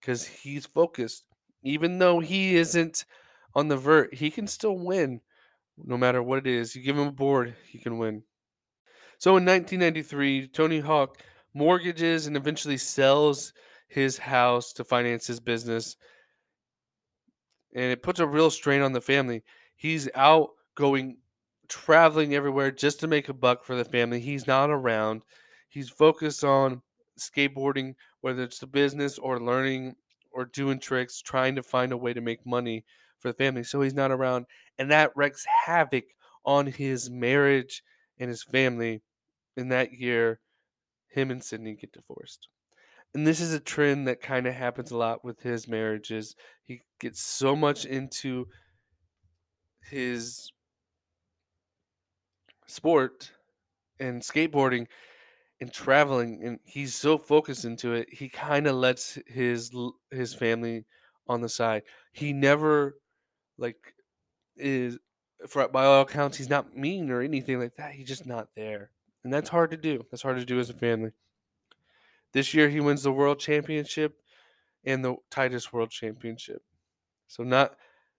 because 0.00 0.26
he's 0.26 0.66
focused. 0.66 1.24
Even 1.62 1.98
though 1.98 2.20
he 2.20 2.56
isn't 2.56 3.04
on 3.54 3.68
the 3.68 3.76
vert, 3.76 4.14
he 4.14 4.30
can 4.30 4.46
still 4.46 4.78
win 4.78 5.20
no 5.84 5.96
matter 5.96 6.22
what 6.22 6.38
it 6.38 6.46
is. 6.46 6.74
You 6.74 6.82
give 6.82 6.98
him 6.98 7.08
a 7.08 7.12
board, 7.12 7.54
he 7.66 7.78
can 7.78 7.98
win. 7.98 8.22
So 9.18 9.36
in 9.36 9.44
1993, 9.44 10.48
Tony 10.48 10.80
Hawk 10.80 11.18
mortgages 11.54 12.26
and 12.26 12.36
eventually 12.36 12.76
sells 12.76 13.52
his 13.88 14.18
house 14.18 14.72
to 14.74 14.84
finance 14.84 15.26
his 15.26 15.40
business. 15.40 15.96
And 17.74 17.84
it 17.84 18.02
puts 18.02 18.20
a 18.20 18.26
real 18.26 18.50
strain 18.50 18.82
on 18.82 18.92
the 18.92 19.00
family. 19.00 19.42
He's 19.76 20.08
out 20.14 20.50
going 20.74 21.18
traveling 21.68 22.34
everywhere 22.34 22.70
just 22.70 23.00
to 23.00 23.06
make 23.06 23.28
a 23.28 23.34
buck 23.34 23.64
for 23.64 23.76
the 23.76 23.84
family. 23.84 24.20
He's 24.20 24.46
not 24.46 24.70
around. 24.70 25.22
He's 25.68 25.90
focused 25.90 26.44
on 26.44 26.82
skateboarding, 27.18 27.94
whether 28.20 28.42
it's 28.42 28.58
the 28.58 28.66
business 28.66 29.18
or 29.18 29.40
learning 29.40 29.96
or 30.30 30.44
doing 30.44 30.78
tricks, 30.80 31.20
trying 31.20 31.54
to 31.56 31.62
find 31.62 31.92
a 31.92 31.96
way 31.96 32.12
to 32.12 32.20
make 32.20 32.46
money 32.46 32.84
for 33.18 33.28
the 33.28 33.34
family. 33.34 33.64
So 33.64 33.82
he's 33.82 33.94
not 33.94 34.10
around. 34.10 34.46
And 34.78 34.90
that 34.90 35.12
wreaks 35.16 35.46
havoc 35.66 36.04
on 36.44 36.66
his 36.66 37.10
marriage 37.10 37.82
and 38.18 38.28
his 38.28 38.42
family. 38.42 39.02
In 39.56 39.68
that 39.70 39.92
year, 39.92 40.40
him 41.08 41.30
and 41.30 41.42
Sydney 41.42 41.74
get 41.74 41.92
divorced. 41.92 42.48
And 43.14 43.26
this 43.26 43.40
is 43.40 43.52
a 43.52 43.60
trend 43.60 44.06
that 44.06 44.20
kind 44.20 44.46
of 44.46 44.54
happens 44.54 44.90
a 44.90 44.96
lot 44.96 45.24
with 45.24 45.42
his 45.42 45.66
marriages. 45.66 46.36
He 46.62 46.82
gets 47.00 47.20
so 47.20 47.56
much 47.56 47.84
into 47.84 48.46
his 49.82 50.52
sport 52.66 53.32
and 53.98 54.22
skateboarding 54.22 54.86
and 55.60 55.72
traveling 55.72 56.40
and 56.44 56.60
he's 56.64 56.94
so 56.94 57.18
focused 57.18 57.64
into 57.64 57.92
it 57.92 58.08
he 58.12 58.28
kind 58.28 58.66
of 58.66 58.76
lets 58.76 59.18
his 59.26 59.72
his 60.10 60.34
family 60.34 60.84
on 61.26 61.40
the 61.40 61.48
side. 61.48 61.82
He 62.12 62.32
never 62.32 62.98
like 63.58 63.94
is 64.56 64.98
for 65.48 65.68
by 65.68 65.84
all 65.84 66.02
accounts 66.02 66.36
he's 66.36 66.48
not 66.48 66.76
mean 66.76 67.10
or 67.10 67.20
anything 67.22 67.60
like 67.60 67.76
that 67.76 67.92
he's 67.92 68.08
just 68.08 68.26
not 68.26 68.48
there 68.56 68.90
and 69.24 69.32
that's 69.32 69.48
hard 69.50 69.70
to 69.70 69.76
do 69.76 70.04
that's 70.10 70.22
hard 70.22 70.38
to 70.38 70.44
do 70.44 70.58
as 70.60 70.70
a 70.70 70.74
family. 70.74 71.12
This 72.32 72.54
year 72.54 72.68
he 72.68 72.80
wins 72.80 73.02
the 73.02 73.12
world 73.12 73.40
championship 73.40 74.18
and 74.84 75.04
the 75.04 75.16
titus 75.30 75.72
world 75.72 75.90
championship. 75.90 76.62
So 77.26 77.42
not 77.42 77.76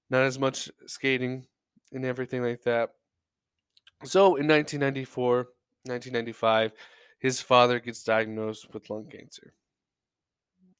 not 0.09 0.23
as 0.23 0.39
much 0.39 0.69
skating 0.87 1.47
and 1.91 2.05
everything 2.05 2.43
like 2.43 2.63
that. 2.63 2.91
So 4.03 4.35
in 4.35 4.47
1994 4.47 5.47
1995 5.85 6.73
his 7.19 7.41
father 7.41 7.79
gets 7.79 8.03
diagnosed 8.03 8.73
with 8.73 8.89
lung 8.89 9.07
cancer. 9.09 9.53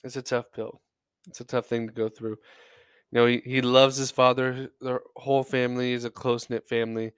It's 0.03 0.15
a 0.15 0.21
tough 0.21 0.51
pill. 0.51 0.81
It's 1.27 1.41
a 1.41 1.45
tough 1.45 1.67
thing 1.67 1.87
to 1.87 1.93
go 1.93 2.09
through. 2.09 2.37
You 3.11 3.13
know, 3.19 3.25
he, 3.27 3.41
he 3.45 3.61
loves 3.61 3.97
his 3.97 4.11
father. 4.11 4.71
Their 4.81 5.01
whole 5.17 5.43
family 5.43 5.93
is 5.93 6.05
a 6.05 6.11
close 6.11 6.49
knit 6.49 6.67
family, 6.69 7.13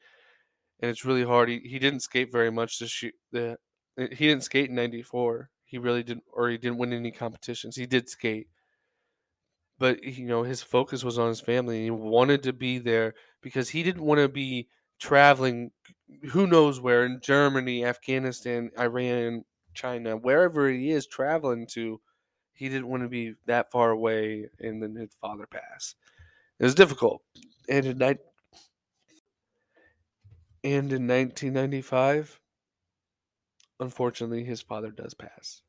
and 0.82 0.92
it's 0.92 1.06
really 1.06 1.24
hard. 1.26 1.50
He, 1.50 1.60
he 1.60 1.80
didn't 1.80 2.02
skate 2.02 2.32
very 2.32 2.52
much 2.52 2.80
this 2.80 3.04
year. 3.04 3.14
The, 3.32 3.58
eh, 3.98 4.08
he 4.12 4.28
didn't 4.28 4.44
skate 4.46 4.70
in 4.70 4.76
'94. 4.76 5.50
He 5.66 5.78
really 5.78 6.04
didn't, 6.04 6.26
or 6.34 6.50
he 6.50 6.58
didn't 6.58 6.80
win 6.80 6.94
any 6.94 7.12
competitions. 7.12 7.76
He 7.76 7.86
did 7.88 8.10
skate, 8.10 8.48
but 9.78 10.04
you 10.04 10.26
know 10.26 10.44
his 10.44 10.62
focus 10.62 11.04
was 11.04 11.18
on 11.18 11.30
his 11.30 11.42
family. 11.42 11.84
He 11.84 11.92
wanted 11.92 12.44
to 12.44 12.54
be 12.54 12.78
there 12.78 13.14
because 13.42 13.70
he 13.70 13.84
didn't 13.84 14.04
want 14.04 14.20
to 14.20 14.30
be 14.30 14.70
traveling 15.00 15.72
who 16.30 16.48
knows 16.48 16.80
where 16.80 17.06
in 17.06 17.20
Germany, 17.22 17.86
Afghanistan, 17.86 18.72
Iran, 18.80 19.44
China, 19.74 20.18
wherever 20.18 20.70
he 20.70 20.92
is 20.92 21.08
traveling 21.08 21.66
to, 21.68 22.00
he 22.54 22.70
didn't 22.70 22.88
want 22.88 23.04
to 23.04 23.10
be 23.10 23.34
that 23.46 23.72
far 23.72 23.92
away 23.92 24.48
and 24.60 24.82
then 24.82 24.96
his 24.96 25.16
father 25.20 25.48
pass. 25.48 25.96
It 26.60 26.64
was 26.64 26.76
difficult. 26.76 27.22
And 27.70 27.86
in, 27.86 28.02
and 30.64 30.94
in 30.94 31.08
1995, 31.08 32.40
unfortunately, 33.80 34.44
his 34.44 34.62
father 34.62 34.92
does 34.92 35.14
pass. 35.14 35.62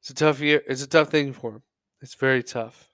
It's 0.00 0.10
a 0.10 0.14
tough 0.14 0.40
year. 0.40 0.62
It's 0.66 0.82
a 0.82 0.88
tough 0.88 1.10
thing 1.10 1.32
for 1.32 1.52
him. 1.52 1.62
It's 2.00 2.14
very 2.14 2.42
tough. 2.42 2.90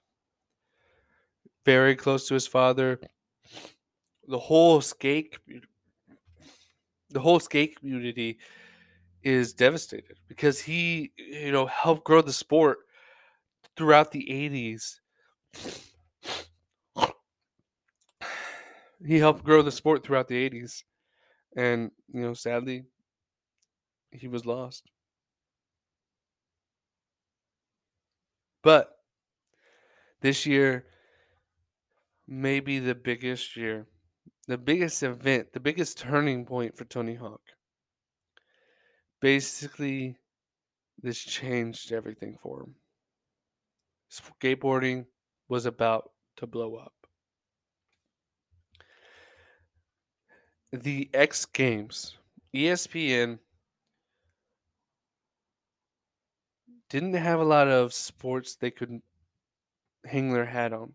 Very 1.65 1.95
close 1.95 2.27
to 2.27 2.33
his 2.33 2.47
father. 2.47 2.99
The 4.27 4.39
whole 4.39 4.81
skate 4.81 5.37
the 7.11 7.19
whole 7.19 7.39
skate 7.39 7.77
community 7.79 8.39
is 9.23 9.53
devastated 9.53 10.17
because 10.27 10.59
he, 10.59 11.11
you 11.17 11.51
know, 11.51 11.65
helped 11.65 12.03
grow 12.03 12.21
the 12.21 12.33
sport 12.33 12.79
throughout 13.75 14.11
the 14.11 14.25
80s. 14.29 14.99
He 19.05 19.17
helped 19.17 19.43
grow 19.43 19.61
the 19.61 19.71
sport 19.71 20.03
throughout 20.03 20.27
the 20.27 20.49
80s. 20.49 20.83
And, 21.55 21.91
you 22.13 22.21
know, 22.21 22.33
sadly, 22.33 22.85
he 24.11 24.27
was 24.27 24.45
lost. 24.45 24.89
But 28.63 28.95
this 30.21 30.45
year 30.45 30.85
may 32.27 32.59
be 32.59 32.79
the 32.79 32.95
biggest 32.95 33.57
year 33.57 33.87
the 34.51 34.57
biggest 34.57 35.01
event, 35.01 35.53
the 35.53 35.61
biggest 35.61 35.97
turning 35.97 36.45
point 36.45 36.75
for 36.75 36.83
Tony 36.83 37.15
Hawk. 37.15 37.39
Basically, 39.21 40.17
this 41.01 41.19
changed 41.19 41.93
everything 41.93 42.37
for 42.43 42.63
him. 42.63 42.75
Skateboarding 44.11 45.05
was 45.47 45.65
about 45.65 46.11
to 46.35 46.47
blow 46.47 46.75
up. 46.75 46.91
The 50.73 51.09
X 51.13 51.45
Games, 51.45 52.17
ESPN 52.53 53.39
didn't 56.89 57.13
have 57.13 57.39
a 57.39 57.45
lot 57.45 57.69
of 57.69 57.93
sports 57.93 58.57
they 58.57 58.71
could 58.71 59.01
hang 60.05 60.33
their 60.33 60.45
hat 60.45 60.73
on 60.73 60.93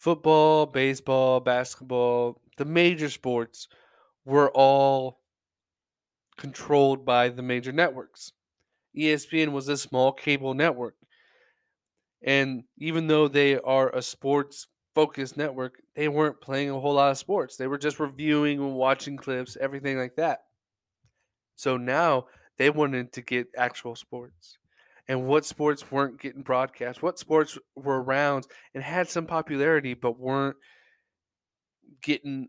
football, 0.00 0.66
baseball, 0.66 1.40
basketball, 1.40 2.42
the 2.58 2.66
major 2.66 3.10
sports 3.10 3.68
were 4.26 4.50
all 4.52 5.20
controlled 6.36 7.04
by 7.04 7.28
the 7.28 7.42
major 7.42 7.72
networks. 7.72 8.32
ESPN 8.94 9.52
was 9.52 9.68
a 9.68 9.76
small 9.76 10.12
cable 10.12 10.54
network. 10.54 10.96
And 12.22 12.64
even 12.78 13.06
though 13.08 13.28
they 13.28 13.58
are 13.58 13.94
a 13.94 14.02
sports 14.02 14.66
focused 14.94 15.36
network, 15.36 15.82
they 15.94 16.08
weren't 16.08 16.40
playing 16.40 16.70
a 16.70 16.80
whole 16.80 16.94
lot 16.94 17.10
of 17.10 17.18
sports. 17.18 17.56
They 17.56 17.66
were 17.66 17.78
just 17.78 18.00
reviewing 18.00 18.58
and 18.60 18.74
watching 18.74 19.16
clips, 19.16 19.56
everything 19.56 19.98
like 19.98 20.16
that. 20.16 20.44
So 21.56 21.76
now 21.76 22.26
they 22.56 22.70
wanted 22.70 23.12
to 23.12 23.22
get 23.22 23.48
actual 23.56 23.94
sports 23.94 24.58
and 25.10 25.26
what 25.26 25.44
sports 25.44 25.90
weren't 25.90 26.20
getting 26.20 26.42
broadcast, 26.42 27.02
what 27.02 27.18
sports 27.18 27.58
were 27.74 28.00
around 28.00 28.46
and 28.74 28.84
had 28.84 29.08
some 29.08 29.26
popularity 29.26 29.92
but 29.92 30.20
weren't 30.20 30.54
getting 32.00 32.48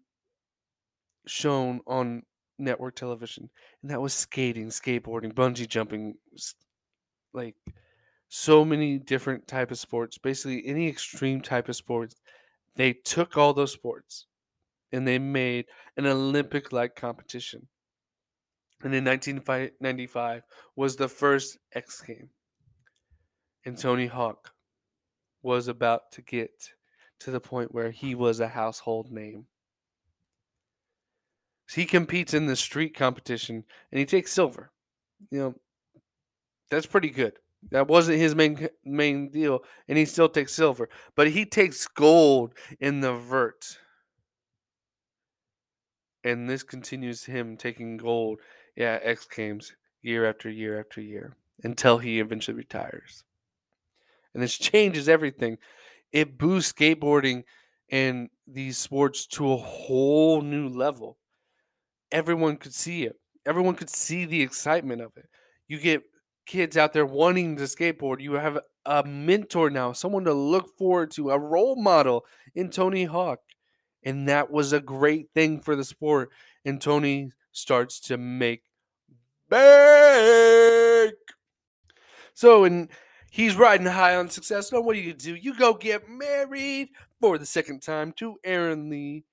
shown 1.26 1.82
on 1.88 2.22
network 2.60 2.96
television. 2.96 3.50
And 3.82 3.90
that 3.90 4.00
was 4.00 4.14
skating, 4.14 4.68
skateboarding, 4.68 5.34
bungee 5.34 5.68
jumping, 5.68 6.14
like 7.34 7.56
so 8.30 8.64
many 8.64 9.00
different 9.00 9.48
type 9.48 9.72
of 9.72 9.80
sports. 9.80 10.20
Basically 10.20 10.62
any 10.68 10.88
extreme 10.88 11.42
type 11.42 11.68
of 11.68 11.76
sports 11.76 12.16
they 12.76 12.94
took 12.94 13.38
all 13.38 13.56
those 13.56 13.74
sports 13.74 14.28
and 14.92 15.08
they 15.08 15.18
made 15.18 15.66
an 15.98 16.06
Olympic 16.06 16.72
like 16.72 16.96
competition. 16.96 17.68
And 18.84 18.94
in 18.94 19.04
1995 19.04 20.44
was 20.76 20.96
the 20.96 21.08
first 21.08 21.58
X 21.74 22.00
game. 22.02 22.30
And 23.66 23.78
Tony 23.78 24.08
Hawk 24.08 24.54
was 25.44 25.68
about 25.68 26.12
to 26.14 26.22
get 26.22 26.72
to 27.20 27.32
the 27.32 27.40
point 27.40 27.74
where 27.74 27.92
he 27.92 28.16
was 28.16 28.40
a 28.40 28.48
household 28.48 29.12
name. 29.12 29.46
He 31.70 31.86
competes 31.86 32.34
in 32.34 32.48
the 32.48 32.56
street 32.56 32.96
competition 32.96 33.64
and 33.92 34.00
he 34.00 34.06
takes 34.06 34.32
silver. 34.32 34.72
You 35.30 35.40
know, 35.40 35.56
that's 36.70 36.86
pretty 36.86 37.10
good. 37.10 37.34
That 37.70 37.88
wasn't 37.88 38.18
his 38.18 38.34
main 38.34 38.70
main 38.84 39.30
deal, 39.30 39.64
and 39.88 39.96
he 39.96 40.06
still 40.06 40.30
takes 40.30 40.54
silver. 40.54 40.90
But 41.16 41.30
he 41.30 41.46
takes 41.46 41.88
gold 41.88 42.56
in 42.80 43.02
the 43.02 43.14
vert. 43.14 43.78
And 46.24 46.50
this 46.50 46.64
continues 46.64 47.24
him 47.26 47.58
taking 47.58 47.98
gold 47.98 48.40
yeah, 48.76 49.00
X 49.04 49.26
Games 49.26 49.76
year 50.02 50.28
after 50.28 50.50
year 50.50 50.80
after 50.80 51.02
year 51.02 51.36
until 51.64 52.00
he 52.00 52.20
eventually 52.20 52.58
retires. 52.58 53.24
And 54.34 54.42
this 54.42 54.58
changes 54.58 55.10
everything. 55.10 55.58
It 56.12 56.38
boosts 56.38 56.74
skateboarding 56.74 57.44
and 57.90 58.30
these 58.48 58.78
sports 58.78 59.26
to 59.28 59.52
a 59.52 59.58
whole 59.58 60.42
new 60.42 60.68
level. 60.68 61.18
Everyone 62.12 62.58
could 62.58 62.74
see 62.74 63.04
it. 63.04 63.16
Everyone 63.46 63.76
could 63.76 63.90
see 63.90 64.26
the 64.26 64.42
excitement 64.42 65.02
of 65.02 65.12
it. 65.16 65.28
You 65.68 65.80
get 65.80 66.04
kids 66.46 66.78
out 66.78 66.94
there 66.94 67.06
wanting 67.06 67.56
to 67.58 67.64
skateboard. 67.64 68.22
You 68.22 68.34
have 68.34 68.60
a 68.86 69.04
mentor 69.04 69.70
now, 69.70 69.94
someone 69.94 70.26
to 70.26 70.34
look 70.34 70.78
forward 70.78 71.12
to, 71.12 71.32
a 71.32 71.40
role 71.40 71.76
model 71.76 72.26
in 72.56 72.70
Tony 72.70 73.06
Hawk. 73.06 73.40
And 74.04 74.28
that 74.28 74.52
was 74.52 74.74
a 74.74 74.80
great 74.80 75.28
thing 75.34 75.60
for 75.60 75.76
the 75.76 75.84
sport. 75.84 76.30
And 76.66 76.82
Tony 76.82 77.32
starts 77.52 78.00
to 78.02 78.18
make 78.18 78.64
bank. 79.50 81.14
So, 82.34 82.64
and 82.64 82.90
he's 83.32 83.56
riding 83.56 83.88
high 83.88 84.16
on 84.16 84.30
success. 84.30 84.72
Now, 84.72 84.82
what 84.82 84.94
do 84.94 85.02
you 85.02 85.14
do? 85.14 85.34
You 85.34 85.56
go 85.56 85.74
get 85.74 86.08
married 86.08 86.90
for 87.20 87.40
the 87.40 87.46
second 87.46 87.82
time 87.82 88.12
to 88.18 88.38
Erin 88.44 88.90
Lee. 88.90 89.26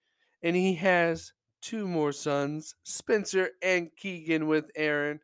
And 0.42 0.56
he 0.56 0.74
has 0.76 1.32
two 1.60 1.86
more 1.86 2.12
sons, 2.12 2.74
Spencer 2.84 3.50
and 3.60 3.90
Keegan, 3.96 4.46
with 4.46 4.70
Erin. 4.74 5.20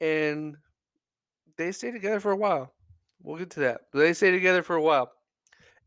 And 0.00 0.56
they 1.58 1.72
stay 1.72 1.90
together 1.90 2.20
for 2.20 2.30
a 2.30 2.36
while. 2.36 2.72
We'll 3.22 3.38
get 3.38 3.50
to 3.50 3.60
that. 3.60 3.82
But 3.92 3.98
they 3.98 4.12
stay 4.14 4.30
together 4.30 4.62
for 4.62 4.76
a 4.76 4.82
while. 4.82 5.10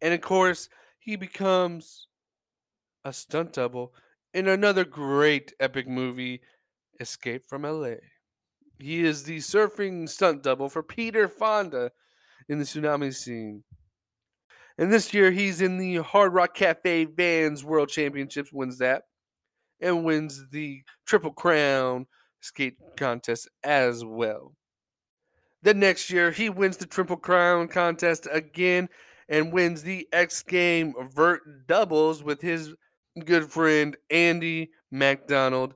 And 0.02 0.14
of 0.14 0.22
course, 0.22 0.70
he 1.00 1.16
becomes 1.16 2.08
a 3.06 3.14
stunt 3.14 3.54
double 3.54 3.94
in 4.34 4.48
another 4.48 4.84
great 4.84 5.54
epic 5.60 5.88
movie, 5.88 6.42
Escape 7.00 7.48
from 7.48 7.64
LA. 7.64 7.96
He 8.78 9.04
is 9.04 9.24
the 9.24 9.38
surfing 9.38 10.08
stunt 10.08 10.44
double 10.44 10.70
for 10.70 10.84
Peter 10.84 11.28
Fonda 11.28 11.92
in 12.50 12.60
the 12.60 12.66
tsunami 12.66 13.16
scene. 13.16 13.64
And 14.78 14.92
this 14.92 15.14
year 15.14 15.32
he's 15.32 15.62
in 15.62 15.78
the 15.78 15.98
Hard 15.98 16.34
Rock 16.34 16.56
Cafe 16.56 17.06
Vans 17.06 17.64
World 17.64 17.90
Championships, 17.90 18.52
wins 18.52 18.80
that, 18.80 19.04
and 19.80 20.04
wins 20.04 20.46
the 20.52 20.82
Triple 21.06 21.32
Crown 21.32 22.08
skate 22.42 22.78
contest 22.98 23.50
as 23.64 24.04
well. 24.04 24.54
The 25.62 25.74
next 25.74 26.10
year, 26.10 26.32
he 26.32 26.50
wins 26.50 26.78
the 26.78 26.86
Triple 26.86 27.18
Crown 27.18 27.68
contest 27.68 28.28
again 28.32 28.88
and 29.28 29.52
wins 29.52 29.84
the 29.84 30.08
X 30.14 30.42
Game 30.42 30.94
Vert 31.14 31.68
doubles 31.68 32.24
with 32.24 32.42
his 32.42 32.74
good 33.26 33.52
friend 33.52 33.98
Andy 34.10 34.72
Macdonald. 34.90 35.74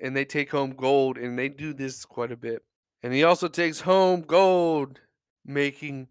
And 0.00 0.16
they 0.16 0.24
take 0.24 0.50
home 0.50 0.70
gold, 0.70 1.18
and 1.18 1.38
they 1.38 1.48
do 1.48 1.72
this 1.72 2.04
quite 2.04 2.32
a 2.32 2.36
bit. 2.36 2.62
And 3.02 3.12
he 3.12 3.24
also 3.24 3.48
takes 3.48 3.80
home 3.80 4.22
gold, 4.22 5.00
making 5.46 6.08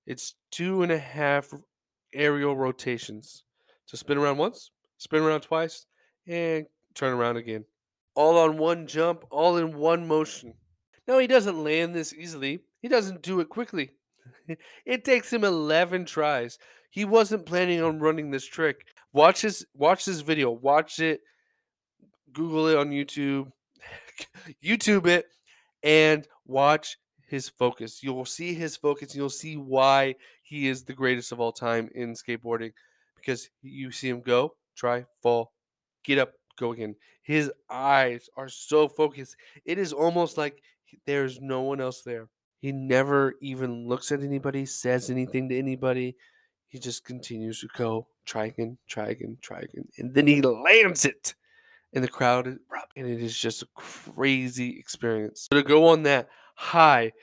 It's 0.06 0.36
two 0.52 0.84
and 0.84 0.92
a 0.92 1.00
half 1.00 1.52
aerial 2.14 2.56
rotations. 2.56 3.44
So 3.86 3.98
spin 3.98 4.18
around 4.18 4.38
once, 4.38 4.72
spin 4.98 5.24
around 5.24 5.42
twice, 5.42 5.86
and 6.28 6.66
turn 6.94 7.14
around 7.14 7.38
again. 7.38 7.66
All 8.16 8.38
on 8.38 8.58
one 8.58 8.88
jump, 8.88 9.26
all 9.30 9.58
in 9.58 9.76
one 9.76 10.08
motion. 10.08 10.54
Now 11.08 11.20
he 11.20 11.28
doesn't 11.28 11.64
land 11.64 11.96
this 11.96 12.14
easily. 12.14 12.62
He 12.88 12.90
doesn't 12.90 13.22
do 13.22 13.42
it 13.42 13.50
quickly. 13.50 13.90
it 14.86 15.04
takes 15.04 15.34
him 15.34 15.44
11 15.44 16.06
tries. 16.06 16.58
He 16.90 17.04
wasn't 17.04 17.46
planning 17.46 17.84
on 17.84 18.00
running 18.00 18.32
this 18.32 18.46
trick. 18.46 18.86
Watch 19.12 19.42
his 19.42 19.66
watch 19.74 20.06
this 20.06 20.22
video. 20.22 20.52
Watch 20.52 21.00
it. 21.00 21.20
Google 22.32 22.68
it 22.68 22.78
on 22.78 22.92
YouTube. 22.92 23.52
YouTube 24.64 25.06
it 25.06 25.26
and 25.84 26.26
watch 26.46 26.96
his 27.28 27.50
focus. 27.50 28.02
You'll 28.02 28.24
see 28.24 28.54
his 28.54 28.78
focus. 28.78 29.14
You'll 29.14 29.30
see 29.30 29.58
why 29.58 30.16
he 30.42 30.70
is 30.70 30.86
the 30.86 30.94
greatest 30.94 31.34
of 31.34 31.42
all 31.42 31.52
time 31.52 31.90
in 31.94 32.14
skateboarding 32.14 32.72
because 33.18 33.50
you 33.62 33.92
see 33.92 34.08
him 34.08 34.22
go, 34.22 34.54
try, 34.78 35.04
fall, 35.22 35.52
get 36.06 36.20
up, 36.20 36.32
go 36.58 36.72
again. 36.72 36.96
His 37.22 37.52
eyes 37.70 38.30
are 38.38 38.48
so 38.48 38.88
focused. 38.88 39.36
It 39.66 39.78
is 39.78 39.92
almost 39.92 40.38
like 40.38 40.62
there's 41.06 41.42
no 41.42 41.64
one 41.64 41.82
else 41.82 42.02
there. 42.04 42.30
He 42.60 42.72
never 42.72 43.36
even 43.42 43.88
looks 43.88 44.12
at 44.12 44.22
anybody, 44.22 44.66
says 44.66 45.10
anything 45.10 45.50
to 45.50 45.58
anybody. 45.58 46.16
He 46.68 46.80
just 46.80 47.06
continues 47.06 47.62
to 47.62 47.68
go, 47.78 48.08
try 48.26 48.46
again, 48.46 48.78
try 48.88 49.10
again, 49.10 49.38
try 49.42 49.60
again. 49.60 49.88
And 49.98 50.14
then 50.14 50.28
he 50.28 50.42
lands 50.42 51.06
it. 51.06 51.36
And 51.94 52.04
the 52.04 52.10
crowd 52.10 52.48
and 52.48 52.60
it 52.96 53.22
is 53.22 53.38
just 53.38 53.62
a 53.62 53.68
crazy 53.76 54.78
experience. 54.78 55.48
So 55.52 55.62
to 55.62 55.68
go 55.68 55.88
on 55.88 56.04
that 56.04 56.30
high. 56.56 57.14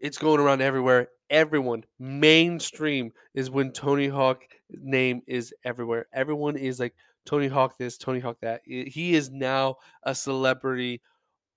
It's 0.00 0.18
going 0.18 0.40
around 0.40 0.62
everywhere. 0.62 1.08
Everyone, 1.30 1.84
mainstream 1.98 3.12
is 3.34 3.50
when 3.50 3.72
Tony 3.72 4.08
Hawk 4.08 4.42
name 4.70 5.22
is 5.26 5.52
everywhere. 5.64 6.06
Everyone 6.12 6.56
is 6.56 6.78
like 6.78 6.94
Tony 7.26 7.48
Hawk 7.48 7.76
this, 7.78 7.98
Tony 7.98 8.20
Hawk 8.20 8.38
that. 8.42 8.60
He 8.64 9.14
is 9.14 9.30
now 9.30 9.76
a 10.04 10.14
celebrity 10.14 11.00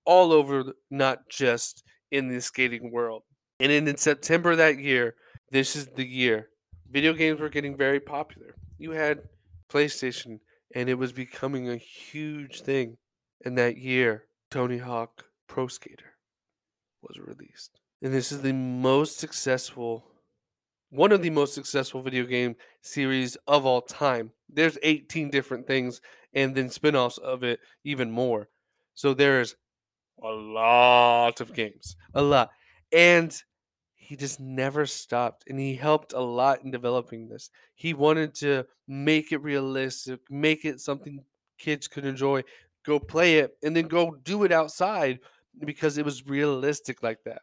all 0.04 0.32
over, 0.32 0.72
not 0.90 1.28
just 1.28 1.84
in 2.10 2.28
the 2.28 2.40
skating 2.40 2.90
world. 2.90 3.22
And 3.60 3.72
in, 3.72 3.88
in 3.88 3.96
September 3.96 4.56
that 4.56 4.78
year, 4.78 5.14
this 5.50 5.74
is 5.74 5.86
the 5.88 6.06
year 6.06 6.48
video 6.90 7.12
games 7.12 7.40
were 7.40 7.48
getting 7.48 7.76
very 7.76 8.00
popular. 8.00 8.54
You 8.78 8.92
had 8.92 9.22
PlayStation, 9.70 10.40
and 10.74 10.88
it 10.88 10.94
was 10.94 11.12
becoming 11.12 11.68
a 11.68 11.76
huge 11.76 12.62
thing. 12.62 12.96
And 13.44 13.56
that 13.58 13.76
year, 13.76 14.24
Tony 14.50 14.78
Hawk 14.78 15.26
Pro 15.46 15.68
Skater 15.68 16.16
was 17.02 17.18
released. 17.18 17.78
And 18.02 18.12
this 18.12 18.32
is 18.32 18.42
the 18.42 18.52
most 18.52 19.18
successful, 19.18 20.04
one 20.90 21.12
of 21.12 21.22
the 21.22 21.30
most 21.30 21.54
successful 21.54 22.02
video 22.02 22.24
game 22.24 22.56
series 22.80 23.36
of 23.46 23.66
all 23.66 23.82
time. 23.82 24.32
There's 24.48 24.78
18 24.82 25.30
different 25.30 25.66
things, 25.66 26.00
and 26.32 26.54
then 26.54 26.70
spin-offs 26.70 27.18
of 27.18 27.42
it 27.42 27.60
even 27.84 28.10
more. 28.10 28.48
So 28.94 29.14
there's 29.14 29.54
a 30.22 30.28
lot 30.28 31.40
of 31.40 31.54
games, 31.54 31.96
a 32.14 32.22
lot. 32.22 32.50
And 32.90 33.40
he 34.08 34.16
just 34.16 34.40
never 34.40 34.86
stopped 34.86 35.44
and 35.50 35.60
he 35.60 35.74
helped 35.74 36.14
a 36.14 36.20
lot 36.20 36.64
in 36.64 36.70
developing 36.70 37.28
this. 37.28 37.50
He 37.74 37.92
wanted 37.92 38.34
to 38.36 38.64
make 38.86 39.32
it 39.32 39.42
realistic, 39.42 40.20
make 40.30 40.64
it 40.64 40.80
something 40.80 41.22
kids 41.58 41.88
could 41.88 42.06
enjoy, 42.06 42.44
go 42.86 42.98
play 42.98 43.40
it 43.40 43.58
and 43.62 43.76
then 43.76 43.86
go 43.86 44.12
do 44.22 44.44
it 44.44 44.50
outside 44.50 45.18
because 45.62 45.98
it 45.98 46.06
was 46.06 46.26
realistic 46.26 47.02
like 47.02 47.18
that. 47.26 47.42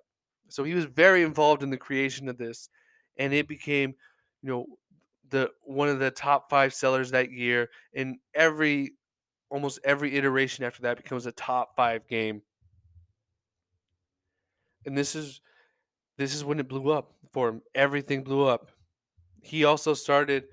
So 0.49 0.63
he 0.63 0.73
was 0.73 0.85
very 0.85 1.21
involved 1.21 1.61
in 1.61 1.69
the 1.69 1.77
creation 1.77 2.27
of 2.29 2.39
this 2.39 2.67
and 3.15 3.31
it 3.31 3.47
became, 3.47 3.93
you 4.41 4.49
know, 4.49 4.65
the 5.29 5.51
one 5.61 5.89
of 5.89 5.99
the 5.99 6.09
top 6.09 6.49
5 6.49 6.73
sellers 6.73 7.11
that 7.11 7.31
year 7.31 7.69
and 7.93 8.17
every 8.33 8.93
almost 9.51 9.77
every 9.83 10.15
iteration 10.17 10.65
after 10.65 10.81
that 10.81 10.97
becomes 10.97 11.27
a 11.27 11.31
top 11.31 11.75
5 11.75 12.07
game. 12.07 12.41
And 14.83 14.97
this 14.97 15.13
is 15.13 15.41
this 16.17 16.33
is 16.33 16.43
when 16.43 16.59
it 16.59 16.67
blew 16.67 16.91
up 16.91 17.13
for 17.31 17.49
him. 17.49 17.61
Everything 17.73 18.23
blew 18.23 18.47
up. 18.47 18.71
He 19.41 19.63
also 19.63 19.93
started 19.93 20.45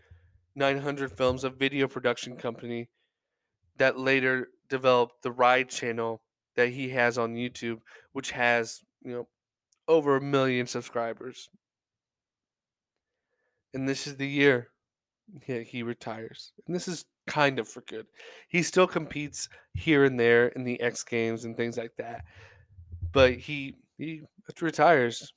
900 0.54 1.12
Films, 1.12 1.44
a 1.44 1.50
video 1.50 1.88
production 1.88 2.36
company 2.36 2.90
that 3.78 3.98
later 3.98 4.48
developed 4.68 5.22
the 5.22 5.32
Ride 5.32 5.68
channel 5.68 6.22
that 6.56 6.70
he 6.70 6.90
has 6.90 7.16
on 7.16 7.34
YouTube, 7.34 7.80
which 8.12 8.32
has, 8.32 8.80
you 9.02 9.12
know, 9.12 9.28
over 9.88 10.16
a 10.16 10.20
million 10.20 10.66
subscribers. 10.66 11.48
And 13.72 13.88
this 13.88 14.06
is 14.06 14.16
the 14.16 14.28
year 14.28 14.68
he, 15.42 15.82
retires. 15.82 16.52
And 16.66 16.76
this 16.76 16.88
is 16.88 17.04
kind 17.26 17.58
of 17.58 17.68
for 17.68 17.80
good. 17.82 18.06
He 18.48 18.62
still 18.62 18.86
competes 18.86 19.48
here 19.74 20.04
and 20.04 20.20
there 20.20 20.48
in 20.48 20.64
the 20.64 20.80
X 20.80 21.02
Games 21.04 21.44
and 21.44 21.56
things 21.56 21.78
like 21.78 21.92
that. 21.96 22.24
But 23.12 23.34
he 23.34 23.76
he 23.98 24.22
retires 24.60 25.32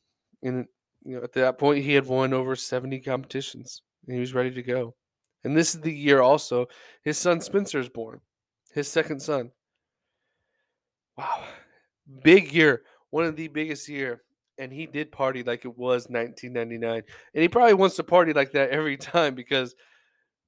and 0.46 0.68
you 1.04 1.18
know, 1.18 1.24
at 1.24 1.34
that 1.34 1.58
point, 1.58 1.84
he 1.84 1.94
had 1.94 2.06
won 2.06 2.34
over 2.34 2.56
70 2.56 3.00
competitions 3.02 3.82
and 4.08 4.16
he 4.16 4.20
was 4.20 4.34
ready 4.34 4.52
to 4.52 4.64
go. 4.64 4.96
And 5.44 5.56
this 5.56 5.76
is 5.76 5.82
the 5.82 5.94
year 5.94 6.22
also 6.22 6.68
his 7.04 7.18
son 7.18 7.42
Spencer 7.42 7.80
is 7.80 7.90
born, 7.90 8.22
his 8.74 8.88
second 8.88 9.22
son. 9.22 9.52
Wow. 11.18 11.44
Big 12.24 12.52
year. 12.54 12.84
One 13.12 13.26
of 13.26 13.36
the 13.36 13.48
biggest 13.48 13.88
year. 13.88 14.22
And 14.58 14.72
he 14.72 14.86
did 14.86 15.12
party 15.12 15.44
like 15.44 15.66
it 15.66 15.78
was 15.78 16.08
1999. 16.08 17.04
And 17.34 17.42
he 17.42 17.48
probably 17.48 17.74
wants 17.74 17.98
to 17.98 18.04
party 18.04 18.34
like 18.34 18.52
that 18.54 18.70
every 18.70 18.98
time 18.98 19.36
because 19.36 19.76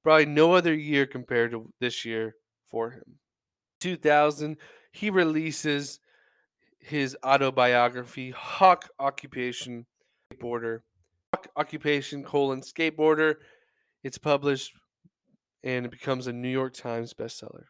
probably 0.02 0.26
no 0.26 0.54
other 0.54 0.74
year 0.74 1.06
compared 1.06 1.52
to 1.52 1.72
this 1.80 2.04
year 2.04 2.34
for 2.70 2.90
him. 2.90 3.18
2000, 3.80 4.56
he 4.92 5.10
releases 5.10 6.00
his 6.88 7.16
autobiography, 7.24 8.30
Hawk 8.30 8.88
Occupation 8.98 9.86
Skateboarder. 10.32 10.80
Hawk 11.34 11.48
Occupation 11.56 12.24
colon 12.24 12.62
skateboarder. 12.62 13.36
It's 14.02 14.18
published 14.18 14.72
and 15.62 15.84
it 15.84 15.90
becomes 15.90 16.26
a 16.26 16.32
New 16.32 16.48
York 16.48 16.74
Times 16.74 17.14
bestseller. 17.14 17.64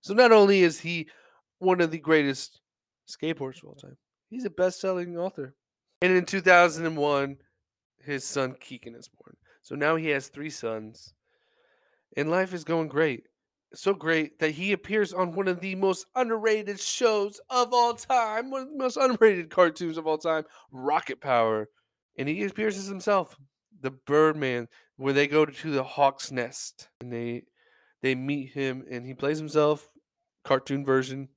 So 0.00 0.14
not 0.14 0.32
only 0.32 0.62
is 0.62 0.80
he 0.80 1.08
one 1.58 1.80
of 1.80 1.90
the 1.90 1.98
greatest 1.98 2.60
skateboarders 3.08 3.62
of 3.62 3.68
all 3.68 3.74
time, 3.74 3.96
he's 4.28 4.44
a 4.44 4.50
best-selling 4.50 5.16
author. 5.16 5.54
And 6.02 6.12
in 6.12 6.24
2001, 6.24 7.36
his 8.04 8.24
son 8.24 8.54
Keegan 8.60 8.94
is 8.94 9.08
born. 9.08 9.36
So 9.62 9.74
now 9.74 9.96
he 9.96 10.08
has 10.08 10.28
three 10.28 10.50
sons, 10.50 11.12
and 12.16 12.30
life 12.30 12.54
is 12.54 12.64
going 12.64 12.88
great 12.88 13.24
so 13.74 13.94
great 13.94 14.38
that 14.40 14.52
he 14.52 14.72
appears 14.72 15.12
on 15.12 15.32
one 15.32 15.48
of 15.48 15.60
the 15.60 15.74
most 15.74 16.06
underrated 16.14 16.80
shows 16.80 17.40
of 17.50 17.72
all 17.72 17.94
time, 17.94 18.50
one 18.50 18.62
of 18.62 18.68
the 18.70 18.76
most 18.76 18.96
underrated 18.96 19.50
cartoons 19.50 19.96
of 19.96 20.06
all 20.06 20.18
time, 20.18 20.44
Rocket 20.72 21.20
Power. 21.20 21.68
And 22.18 22.28
he 22.28 22.42
appears 22.44 22.76
as 22.76 22.86
himself, 22.86 23.36
the 23.80 23.90
Birdman, 23.90 24.68
where 24.96 25.12
they 25.12 25.26
go 25.26 25.46
to 25.46 25.70
the 25.70 25.84
Hawk's 25.84 26.30
Nest 26.30 26.88
and 27.00 27.12
they 27.12 27.44
they 28.02 28.14
meet 28.14 28.52
him 28.52 28.84
and 28.90 29.06
he 29.06 29.14
plays 29.14 29.38
himself, 29.38 29.88
cartoon 30.44 30.84
version. 30.84 31.28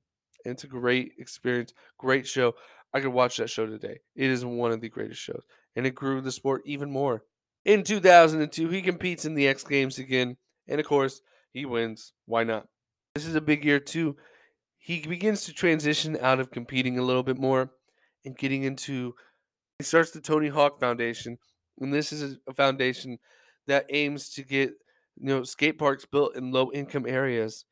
It's 0.44 0.64
a 0.64 0.68
great 0.68 1.12
experience, 1.18 1.72
great 1.98 2.26
show. 2.26 2.54
I 2.92 3.00
could 3.00 3.12
watch 3.12 3.38
that 3.38 3.50
show 3.50 3.66
today. 3.66 4.00
It 4.14 4.30
is 4.30 4.44
one 4.44 4.72
of 4.72 4.80
the 4.80 4.88
greatest 4.88 5.20
shows. 5.20 5.42
And 5.76 5.86
it 5.86 5.94
grew 5.94 6.20
the 6.20 6.32
sport 6.32 6.62
even 6.64 6.90
more. 6.90 7.22
In 7.64 7.82
2002, 7.82 8.68
he 8.68 8.82
competes 8.82 9.24
in 9.24 9.34
the 9.34 9.48
X 9.48 9.64
Games 9.64 9.98
again. 9.98 10.36
And 10.68 10.80
of 10.80 10.86
course, 10.86 11.20
he 11.54 11.64
wins. 11.64 12.12
Why 12.26 12.44
not? 12.44 12.66
This 13.14 13.24
is 13.24 13.36
a 13.36 13.40
big 13.40 13.64
year 13.64 13.80
too. 13.80 14.16
He 14.76 15.00
begins 15.00 15.44
to 15.46 15.54
transition 15.54 16.18
out 16.20 16.40
of 16.40 16.50
competing 16.50 16.98
a 16.98 17.02
little 17.02 17.22
bit 17.22 17.38
more 17.38 17.70
and 18.26 18.36
getting 18.36 18.64
into 18.64 19.14
he 19.78 19.84
starts 19.84 20.10
the 20.10 20.20
Tony 20.20 20.48
Hawk 20.48 20.78
Foundation. 20.78 21.38
And 21.80 21.92
this 21.92 22.12
is 22.12 22.36
a 22.46 22.52
foundation 22.54 23.18
that 23.66 23.86
aims 23.88 24.28
to 24.30 24.42
get 24.42 24.70
you 25.16 25.28
know 25.28 25.44
skate 25.44 25.78
parks 25.78 26.04
built 26.04 26.36
in 26.36 26.52
low 26.52 26.70
income 26.72 27.06
areas 27.06 27.64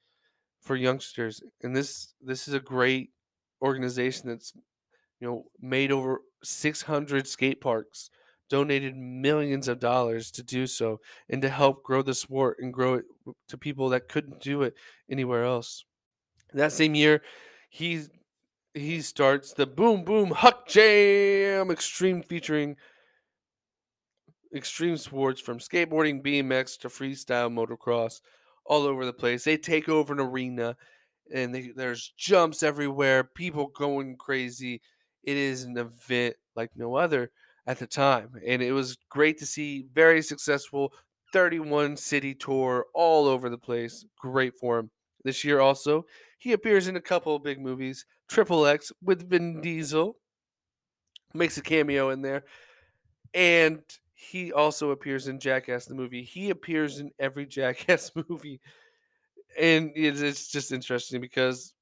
for 0.62 0.76
youngsters. 0.76 1.42
And 1.62 1.76
this 1.76 2.14
this 2.20 2.48
is 2.48 2.54
a 2.54 2.60
great 2.60 3.10
organization 3.60 4.28
that's 4.28 4.52
you 5.20 5.26
know 5.26 5.44
made 5.60 5.90
over 5.90 6.20
600 6.44 7.26
skate 7.26 7.60
parks 7.60 8.10
donated 8.52 8.94
millions 8.94 9.66
of 9.66 9.80
dollars 9.80 10.30
to 10.30 10.42
do 10.42 10.66
so 10.66 11.00
and 11.30 11.40
to 11.40 11.48
help 11.48 11.82
grow 11.82 12.02
the 12.02 12.12
sport 12.12 12.58
and 12.60 12.70
grow 12.70 12.92
it 12.92 13.06
to 13.48 13.56
people 13.56 13.88
that 13.88 14.10
couldn't 14.10 14.40
do 14.40 14.60
it 14.60 14.74
anywhere 15.10 15.42
else. 15.42 15.86
That 16.52 16.70
same 16.70 16.94
year, 16.94 17.22
he 17.70 18.02
he 18.74 19.00
starts 19.00 19.54
the 19.54 19.66
Boom 19.66 20.04
Boom 20.04 20.32
Huck 20.32 20.68
Jam 20.68 21.70
Extreme 21.70 22.24
featuring 22.24 22.76
extreme 24.54 24.98
sports 24.98 25.40
from 25.40 25.58
skateboarding, 25.58 26.22
BMX 26.22 26.78
to 26.80 26.88
freestyle 26.88 27.50
motocross 27.50 28.20
all 28.66 28.82
over 28.82 29.06
the 29.06 29.14
place. 29.14 29.44
They 29.44 29.56
take 29.56 29.88
over 29.88 30.12
an 30.12 30.20
arena 30.20 30.76
and 31.34 31.54
they, 31.54 31.72
there's 31.74 32.12
jumps 32.18 32.62
everywhere, 32.62 33.24
people 33.24 33.68
going 33.68 34.16
crazy. 34.18 34.82
It 35.24 35.38
is 35.38 35.64
an 35.64 35.78
event 35.78 36.36
like 36.54 36.72
no 36.76 36.96
other 36.96 37.30
at 37.66 37.78
the 37.78 37.86
time. 37.86 38.30
And 38.46 38.62
it 38.62 38.72
was 38.72 38.96
great 39.08 39.38
to 39.38 39.46
see 39.46 39.86
very 39.92 40.22
successful 40.22 40.92
31 41.32 41.96
city 41.96 42.34
tour 42.34 42.86
all 42.94 43.26
over 43.26 43.48
the 43.48 43.58
place. 43.58 44.04
Great 44.18 44.54
for 44.58 44.78
him. 44.78 44.90
This 45.24 45.44
year 45.44 45.60
also, 45.60 46.04
he 46.38 46.52
appears 46.52 46.88
in 46.88 46.96
a 46.96 47.00
couple 47.00 47.36
of 47.36 47.44
big 47.44 47.60
movies. 47.60 48.04
Triple 48.28 48.66
X 48.66 48.92
with 49.02 49.28
Vin 49.28 49.60
Diesel 49.60 50.16
makes 51.34 51.56
a 51.56 51.62
cameo 51.62 52.10
in 52.10 52.22
there. 52.22 52.44
And 53.34 53.82
he 54.14 54.52
also 54.52 54.90
appears 54.90 55.28
in 55.28 55.38
Jackass 55.38 55.86
the 55.86 55.94
movie. 55.94 56.22
He 56.22 56.50
appears 56.50 56.98
in 56.98 57.10
every 57.18 57.46
Jackass 57.46 58.10
movie. 58.28 58.60
And 59.58 59.92
it's 59.94 60.48
just 60.48 60.72
interesting 60.72 61.20
because 61.20 61.74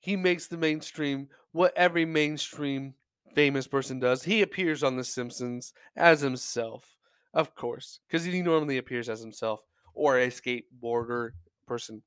he 0.00 0.16
makes 0.16 0.46
the 0.48 0.56
mainstream 0.56 1.28
what 1.52 1.76
every 1.76 2.04
mainstream 2.04 2.94
famous 3.34 3.68
person 3.68 4.00
does. 4.00 4.24
He 4.24 4.42
appears 4.42 4.82
on 4.82 4.96
The 4.96 5.04
Simpsons 5.04 5.72
as 5.94 6.22
himself, 6.22 6.96
of 7.34 7.54
course, 7.54 8.00
because 8.08 8.24
he 8.24 8.42
normally 8.42 8.78
appears 8.78 9.08
as 9.08 9.20
himself 9.20 9.60
or 9.94 10.18
a 10.18 10.28
skateboarder 10.28 11.30
person. 11.66 12.02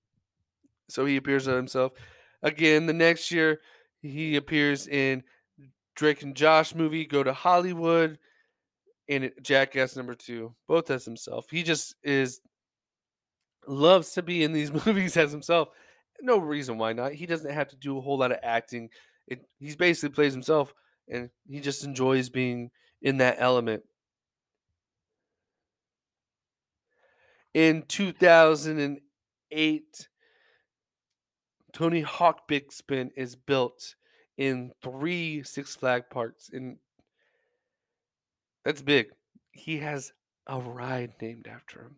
So 0.89 1.05
he 1.05 1.15
appears 1.15 1.47
as 1.47 1.55
himself. 1.55 1.93
Again, 2.41 2.87
the 2.87 2.93
next 2.93 3.31
year, 3.31 3.59
he 4.01 4.35
appears 4.35 4.87
in 4.87 5.23
Drake 5.95 6.23
and 6.23 6.35
Josh 6.35 6.73
movie, 6.73 7.05
Go 7.05 7.21
to 7.21 7.33
Hollywood 7.33 8.17
and 9.11 9.31
Jackass 9.41 9.95
number 9.95 10.15
two, 10.15 10.53
both 10.67 10.89
as 10.89 11.05
himself. 11.05 11.45
He 11.51 11.63
just 11.63 11.95
is 12.03 12.41
loves 13.67 14.13
to 14.13 14.23
be 14.23 14.43
in 14.43 14.53
these 14.53 14.71
movies 14.85 15.17
as 15.17 15.31
himself. 15.31 15.69
No 16.21 16.37
reason 16.37 16.77
why 16.77 16.93
not. 16.93 17.13
He 17.13 17.25
doesn't 17.25 17.51
have 17.51 17.67
to 17.69 17.75
do 17.75 17.97
a 17.97 18.01
whole 18.01 18.17
lot 18.17 18.31
of 18.31 18.37
acting 18.41 18.89
it, 19.27 19.41
he's 19.59 19.75
basically 19.75 20.13
plays 20.13 20.33
himself, 20.33 20.73
and 21.07 21.29
he 21.47 21.59
just 21.59 21.83
enjoys 21.83 22.29
being 22.29 22.71
in 23.01 23.17
that 23.17 23.37
element. 23.39 23.83
In 27.53 27.83
2008, 27.87 30.07
Tony 31.73 32.01
Hawk 32.01 32.47
Big 32.47 32.71
Spin 32.71 33.11
is 33.15 33.35
built 33.35 33.95
in 34.37 34.71
three 34.81 35.43
Six 35.43 35.75
Flag 35.75 36.03
parks. 36.09 36.49
In 36.49 36.77
that's 38.63 38.81
big. 38.81 39.07
He 39.51 39.77
has 39.77 40.11
a 40.47 40.59
ride 40.59 41.13
named 41.21 41.47
after 41.47 41.81
him. 41.81 41.95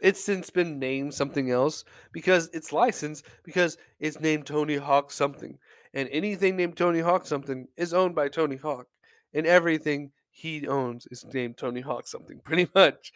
It's 0.00 0.22
since 0.22 0.50
been 0.50 0.78
named 0.78 1.14
something 1.14 1.50
else 1.50 1.84
because 2.12 2.50
it's 2.52 2.72
licensed 2.72 3.24
because 3.44 3.78
it's 3.98 4.20
named 4.20 4.46
Tony 4.46 4.76
Hawk 4.76 5.10
something. 5.10 5.58
And 5.94 6.08
anything 6.12 6.56
named 6.56 6.76
Tony 6.76 7.00
Hawk 7.00 7.26
something 7.26 7.68
is 7.76 7.94
owned 7.94 8.14
by 8.14 8.28
Tony 8.28 8.56
Hawk. 8.56 8.86
And 9.32 9.46
everything 9.46 10.12
he 10.30 10.68
owns 10.68 11.06
is 11.10 11.24
named 11.32 11.56
Tony 11.56 11.80
Hawk 11.80 12.06
something, 12.06 12.40
pretty 12.44 12.68
much. 12.74 13.12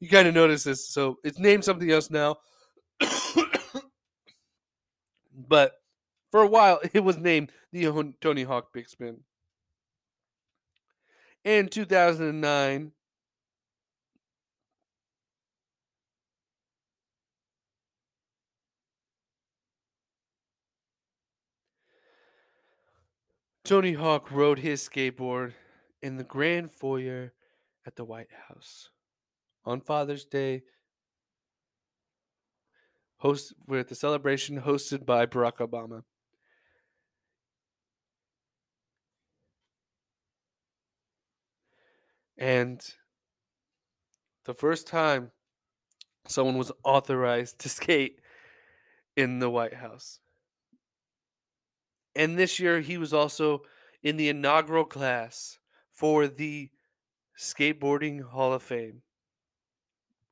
you 0.00 0.08
kind 0.10 0.26
of 0.26 0.34
notice 0.34 0.64
this. 0.64 0.88
So 0.88 1.18
it's 1.22 1.38
named 1.38 1.64
something 1.64 1.90
else 1.90 2.10
now. 2.10 2.36
but 5.48 5.72
for 6.32 6.42
a 6.42 6.48
while, 6.48 6.80
it 6.92 7.04
was 7.04 7.16
named 7.16 7.52
the 7.72 8.12
Tony 8.20 8.42
Hawk 8.42 8.72
Big 8.72 8.88
Spin. 8.88 9.18
In 11.44 11.68
2009, 11.68 12.92
Tony 23.62 23.92
Hawk 23.92 24.30
rode 24.30 24.60
his 24.60 24.88
skateboard 24.88 25.52
in 26.00 26.16
the 26.16 26.24
grand 26.24 26.70
foyer 26.70 27.34
at 27.86 27.96
the 27.96 28.04
White 28.04 28.28
House 28.48 28.88
on 29.66 29.82
Father's 29.82 30.24
Day, 30.24 30.62
host 33.18 33.52
with 33.66 33.88
the 33.88 33.94
celebration 33.94 34.62
hosted 34.62 35.04
by 35.04 35.26
Barack 35.26 35.58
Obama. 35.58 36.04
And 42.36 42.80
the 44.44 44.54
first 44.54 44.86
time 44.86 45.30
someone 46.26 46.58
was 46.58 46.72
authorized 46.84 47.58
to 47.60 47.68
skate 47.68 48.20
in 49.16 49.38
the 49.38 49.50
White 49.50 49.74
House. 49.74 50.20
And 52.16 52.38
this 52.38 52.58
year, 52.60 52.80
he 52.80 52.98
was 52.98 53.12
also 53.12 53.62
in 54.02 54.16
the 54.16 54.28
inaugural 54.28 54.84
class 54.84 55.58
for 55.92 56.28
the 56.28 56.70
Skateboarding 57.38 58.22
Hall 58.22 58.52
of 58.52 58.62
Fame. 58.62 59.02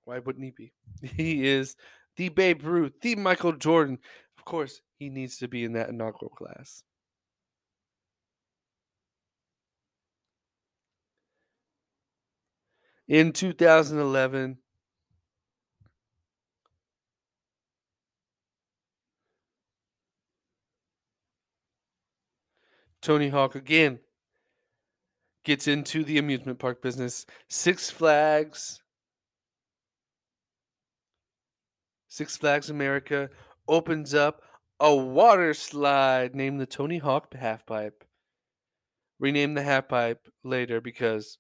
Why 0.05 0.19
wouldn't 0.19 0.45
he 0.45 0.51
be? 0.51 0.73
He 1.17 1.47
is 1.47 1.77
the 2.17 2.29
Babe 2.29 2.63
Ruth, 2.65 2.93
the 3.01 3.17
Michael 3.17 3.53
Jordan. 3.53 3.99
Of 4.39 4.45
course, 4.45 4.81
he 4.99 5.09
needs 5.09 5.39
to 5.39 5.49
be 5.49 5.65
in 5.65 5.73
that 5.73 5.89
inaugural 5.89 6.31
class. 6.31 6.83
In 13.13 13.35
2011, 13.35 14.57
Tony 23.03 23.29
Hawk 23.29 23.55
again 23.55 23.99
gets 25.45 25.69
into 25.69 26.05
the 26.05 26.17
amusement 26.17 26.59
park 26.59 26.81
business. 26.81 27.27
Six 27.51 27.91
Flags, 27.91 28.81
Six 32.09 32.39
Flags 32.39 32.71
America 32.71 33.29
opens 33.69 34.15
up 34.15 34.41
a 34.81 34.97
water 34.97 35.53
slide 35.53 36.35
named 36.35 36.63
the 36.63 36.67
Tony 36.67 36.97
Hawk 36.97 37.35
Half 37.35 37.67
Pipe. 37.67 38.05
Renamed 39.19 39.59
the 39.59 39.65
Half 39.65 39.89
Pipe 39.89 40.29
later 40.43 40.81
because 40.81 41.37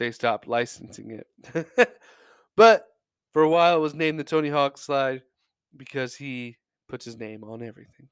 they 0.00 0.10
stopped 0.10 0.48
licensing 0.48 1.10
it. 1.10 1.98
but 2.56 2.86
for 3.34 3.42
a 3.42 3.48
while, 3.48 3.76
it 3.76 3.80
was 3.80 3.94
named 3.94 4.18
the 4.18 4.24
Tony 4.24 4.48
Hawk 4.48 4.78
Slide 4.78 5.20
because 5.76 6.16
he 6.16 6.56
puts 6.88 7.04
his 7.04 7.18
name 7.18 7.44
on 7.44 7.62
everything. 7.62 8.08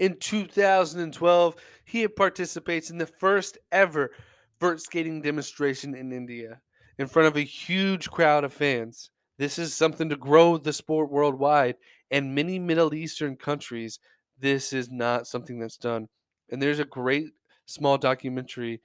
In 0.00 0.16
2012, 0.16 1.54
he 1.84 2.08
participates 2.08 2.90
in 2.90 2.98
the 2.98 3.06
first 3.06 3.56
ever 3.70 4.10
vert 4.58 4.80
skating 4.80 5.22
demonstration 5.22 5.94
in 5.94 6.12
India 6.12 6.60
in 6.98 7.06
front 7.06 7.28
of 7.28 7.36
a 7.36 7.42
huge 7.42 8.10
crowd 8.10 8.42
of 8.42 8.52
fans. 8.52 9.10
This 9.38 9.58
is 9.58 9.74
something 9.74 10.08
to 10.08 10.16
grow 10.16 10.58
the 10.58 10.72
sport 10.72 11.10
worldwide. 11.10 11.76
And 12.12 12.34
many 12.36 12.60
Middle 12.60 12.94
Eastern 12.94 13.36
countries, 13.36 13.98
this 14.38 14.72
is 14.72 14.90
not 14.90 15.26
something 15.28 15.60
that's 15.60 15.78
done. 15.78 16.08
And 16.50 16.62
there's 16.62 16.80
a 16.80 16.86
great 16.86 17.32
small 17.66 17.98
documentary 17.98 18.82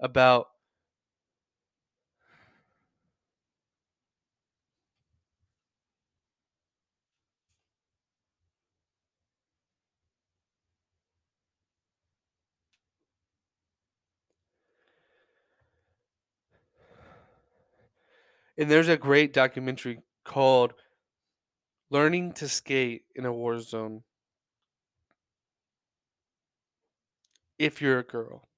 about 0.00 0.48
And 18.58 18.70
there's 18.70 18.88
a 18.88 18.96
great 18.96 19.32
documentary 19.32 20.00
called 20.24 20.74
Learning 21.88 22.32
to 22.32 22.48
Skate 22.48 23.02
in 23.14 23.24
a 23.24 23.32
War 23.32 23.60
Zone. 23.60 24.02
If 27.58 27.80
you're 27.80 28.00
a 28.00 28.04
girl. 28.04 28.48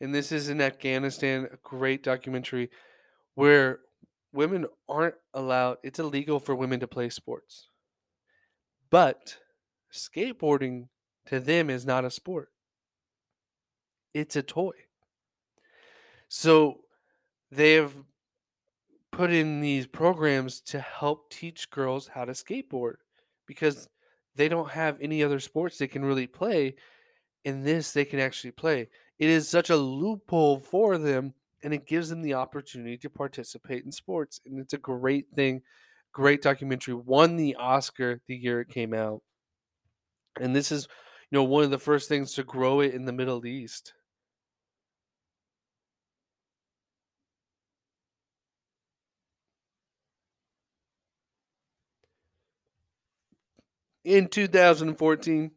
And 0.00 0.14
this 0.14 0.32
is 0.32 0.48
in 0.48 0.60
Afghanistan, 0.60 1.46
a 1.52 1.56
great 1.62 2.02
documentary 2.02 2.70
where 3.34 3.80
women 4.32 4.66
aren't 4.88 5.16
allowed, 5.34 5.76
it's 5.82 5.98
illegal 5.98 6.40
for 6.40 6.54
women 6.54 6.80
to 6.80 6.86
play 6.86 7.10
sports. 7.10 7.68
But 8.88 9.36
skateboarding 9.92 10.88
to 11.26 11.40
them 11.40 11.68
is 11.68 11.84
not 11.84 12.04
a 12.04 12.10
sport, 12.10 12.48
it's 14.14 14.36
a 14.36 14.42
toy. 14.42 14.72
So 16.28 16.80
they 17.50 17.74
have 17.74 17.92
put 19.12 19.30
in 19.30 19.60
these 19.60 19.86
programs 19.86 20.60
to 20.60 20.80
help 20.80 21.30
teach 21.30 21.70
girls 21.70 22.08
how 22.08 22.24
to 22.24 22.32
skateboard 22.32 22.96
because 23.46 23.88
they 24.36 24.48
don't 24.48 24.70
have 24.70 24.98
any 25.00 25.22
other 25.22 25.40
sports 25.40 25.78
they 25.78 25.88
can 25.88 26.04
really 26.04 26.26
play. 26.26 26.76
In 27.44 27.64
this, 27.64 27.92
they 27.92 28.04
can 28.04 28.20
actually 28.20 28.52
play. 28.52 28.88
It 29.18 29.28
is 29.28 29.48
such 29.48 29.70
a 29.70 29.76
loophole 29.76 30.60
for 30.60 30.98
them, 30.98 31.34
and 31.62 31.74
it 31.74 31.86
gives 31.86 32.08
them 32.08 32.22
the 32.22 32.34
opportunity 32.34 32.96
to 32.98 33.10
participate 33.10 33.84
in 33.84 33.92
sports. 33.92 34.40
And 34.46 34.58
it's 34.58 34.74
a 34.74 34.78
great 34.78 35.26
thing, 35.34 35.62
great 36.12 36.42
documentary. 36.42 36.94
Won 36.94 37.36
the 37.36 37.56
Oscar 37.56 38.20
the 38.26 38.36
year 38.36 38.60
it 38.60 38.68
came 38.68 38.94
out. 38.94 39.22
And 40.40 40.54
this 40.54 40.70
is, 40.70 40.86
you 41.30 41.36
know, 41.36 41.44
one 41.44 41.64
of 41.64 41.70
the 41.70 41.78
first 41.78 42.08
things 42.08 42.32
to 42.34 42.44
grow 42.44 42.80
it 42.80 42.94
in 42.94 43.04
the 43.04 43.12
Middle 43.12 43.44
East. 43.44 43.94
In 54.10 54.26
2014. 54.26 55.52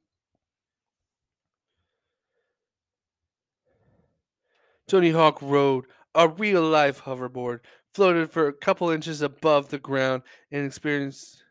Tony 4.88 5.10
Hawk 5.10 5.42
rode 5.42 5.86
a 6.14 6.28
real 6.28 6.62
life 6.62 7.02
hoverboard, 7.02 7.62
floated 7.96 8.32
for 8.32 8.48
a 8.48 8.54
couple 8.54 8.92
inches 8.92 9.24
above 9.24 9.70
the 9.70 9.80
ground, 9.80 10.22
and 10.52 10.68
experienced 10.68 11.44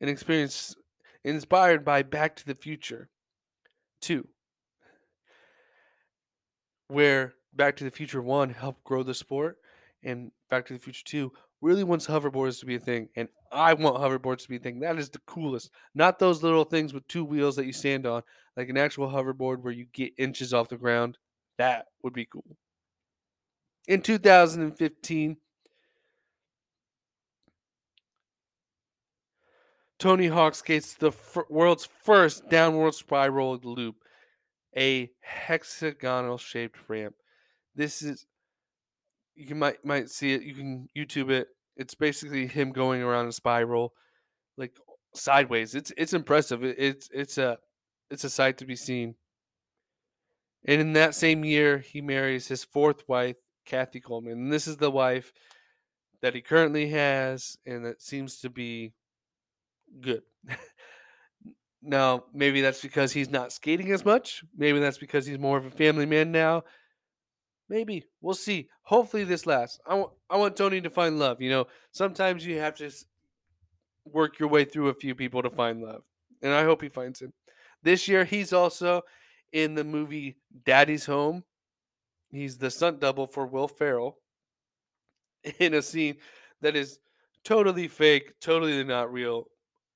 an 0.00 0.08
experience 0.08 0.76
inspired 1.24 1.84
by 1.84 2.04
Back 2.04 2.36
to 2.36 2.46
the 2.46 2.54
Future 2.54 3.08
2, 4.02 4.28
where 6.86 7.34
Back 7.52 7.74
to 7.78 7.84
the 7.84 7.90
Future 7.90 8.22
1 8.22 8.50
helped 8.50 8.84
grow 8.84 9.02
the 9.02 9.12
sport, 9.12 9.56
and 10.04 10.30
Back 10.48 10.66
to 10.66 10.74
the 10.74 10.78
Future 10.78 11.02
2 11.04 11.32
really 11.60 11.84
wants 11.84 12.06
hoverboards 12.06 12.60
to 12.60 12.66
be 12.66 12.76
a 12.76 12.80
thing, 12.80 13.08
and 13.16 13.28
I 13.50 13.74
want 13.74 13.96
hoverboards 13.96 14.42
to 14.42 14.48
be 14.48 14.56
a 14.56 14.60
thing. 14.60 14.80
That 14.80 14.98
is 14.98 15.08
the 15.08 15.20
coolest. 15.26 15.70
Not 15.94 16.18
those 16.18 16.42
little 16.42 16.64
things 16.64 16.92
with 16.92 17.06
two 17.08 17.24
wheels 17.24 17.56
that 17.56 17.66
you 17.66 17.72
stand 17.72 18.06
on, 18.06 18.22
like 18.56 18.68
an 18.68 18.76
actual 18.76 19.08
hoverboard 19.08 19.62
where 19.62 19.72
you 19.72 19.86
get 19.92 20.12
inches 20.18 20.54
off 20.54 20.68
the 20.68 20.76
ground. 20.76 21.18
That 21.58 21.86
would 22.02 22.12
be 22.12 22.26
cool. 22.26 22.56
In 23.88 24.02
2015, 24.02 25.38
Tony 29.98 30.28
Hawk 30.28 30.54
skates 30.54 30.94
the 30.94 31.08
f- 31.08 31.38
world's 31.48 31.88
first 32.04 32.48
downward 32.48 32.94
spiral 32.94 33.58
loop, 33.62 33.96
a 34.76 35.10
hexagonal 35.20 36.38
shaped 36.38 36.78
ramp. 36.88 37.16
This 37.74 38.02
is 38.02 38.26
you 39.38 39.54
might 39.54 39.84
might 39.84 40.10
see 40.10 40.34
it. 40.34 40.42
You 40.42 40.54
can 40.54 40.88
YouTube 40.96 41.30
it. 41.30 41.48
It's 41.76 41.94
basically 41.94 42.46
him 42.46 42.72
going 42.72 43.02
around 43.02 43.28
a 43.28 43.32
spiral, 43.32 43.92
like 44.56 44.72
sideways. 45.14 45.74
It's 45.74 45.92
it's 45.96 46.12
impressive. 46.12 46.64
It, 46.64 46.76
it's 46.78 47.08
it's 47.12 47.38
a 47.38 47.58
it's 48.10 48.24
a 48.24 48.30
sight 48.30 48.58
to 48.58 48.66
be 48.66 48.76
seen. 48.76 49.14
And 50.66 50.80
in 50.80 50.92
that 50.94 51.14
same 51.14 51.44
year, 51.44 51.78
he 51.78 52.00
marries 52.00 52.48
his 52.48 52.64
fourth 52.64 53.08
wife, 53.08 53.36
Kathy 53.64 54.00
Coleman. 54.00 54.32
And 54.32 54.52
this 54.52 54.66
is 54.66 54.76
the 54.76 54.90
wife 54.90 55.32
that 56.20 56.34
he 56.34 56.40
currently 56.40 56.88
has, 56.88 57.56
and 57.64 57.84
that 57.84 58.02
seems 58.02 58.40
to 58.40 58.50
be 58.50 58.92
good. 60.00 60.22
now, 61.82 62.24
maybe 62.34 62.60
that's 62.60 62.82
because 62.82 63.12
he's 63.12 63.30
not 63.30 63.52
skating 63.52 63.92
as 63.92 64.04
much. 64.04 64.42
Maybe 64.56 64.80
that's 64.80 64.98
because 64.98 65.26
he's 65.26 65.38
more 65.38 65.58
of 65.58 65.64
a 65.64 65.70
family 65.70 66.06
man 66.06 66.32
now. 66.32 66.64
Maybe 67.68 68.04
we'll 68.20 68.34
see. 68.34 68.68
Hopefully, 68.82 69.24
this 69.24 69.46
lasts. 69.46 69.78
I 69.86 69.94
want 69.94 70.12
I 70.30 70.36
want 70.36 70.56
Tony 70.56 70.80
to 70.80 70.90
find 70.90 71.18
love. 71.18 71.42
You 71.42 71.50
know, 71.50 71.66
sometimes 71.92 72.46
you 72.46 72.58
have 72.58 72.76
to 72.76 72.90
work 74.04 74.38
your 74.38 74.48
way 74.48 74.64
through 74.64 74.88
a 74.88 74.94
few 74.94 75.14
people 75.14 75.42
to 75.42 75.50
find 75.50 75.82
love, 75.82 76.02
and 76.42 76.52
I 76.52 76.64
hope 76.64 76.82
he 76.82 76.88
finds 76.88 77.20
him. 77.20 77.32
This 77.82 78.08
year, 78.08 78.24
he's 78.24 78.52
also 78.52 79.02
in 79.52 79.74
the 79.74 79.84
movie 79.84 80.36
Daddy's 80.64 81.06
Home. 81.06 81.44
He's 82.30 82.58
the 82.58 82.70
stunt 82.70 83.00
double 83.00 83.26
for 83.26 83.46
Will 83.46 83.68
Ferrell 83.68 84.18
in 85.58 85.74
a 85.74 85.82
scene 85.82 86.16
that 86.60 86.76
is 86.76 86.98
totally 87.44 87.88
fake, 87.88 88.40
totally 88.40 88.82
not 88.84 89.12
real, 89.12 89.48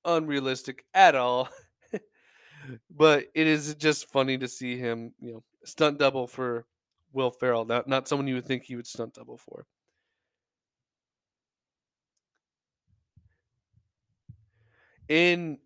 unrealistic 0.04 0.84
at 0.94 1.14
all. 1.14 1.48
but 2.90 3.26
it 3.34 3.46
is 3.46 3.74
just 3.74 4.10
funny 4.10 4.38
to 4.38 4.48
see 4.48 4.76
him, 4.76 5.12
you 5.20 5.32
know, 5.32 5.42
stunt 5.64 5.98
double 5.98 6.26
for 6.26 6.66
Will 7.12 7.30
Ferrell, 7.30 7.64
not 7.64 7.88
not 7.88 8.08
someone 8.08 8.26
you 8.26 8.34
would 8.34 8.46
think 8.46 8.64
he 8.64 8.76
would 8.76 8.86
stunt 8.86 9.14
double 9.14 9.38
for. 9.38 9.66
In 15.08 15.58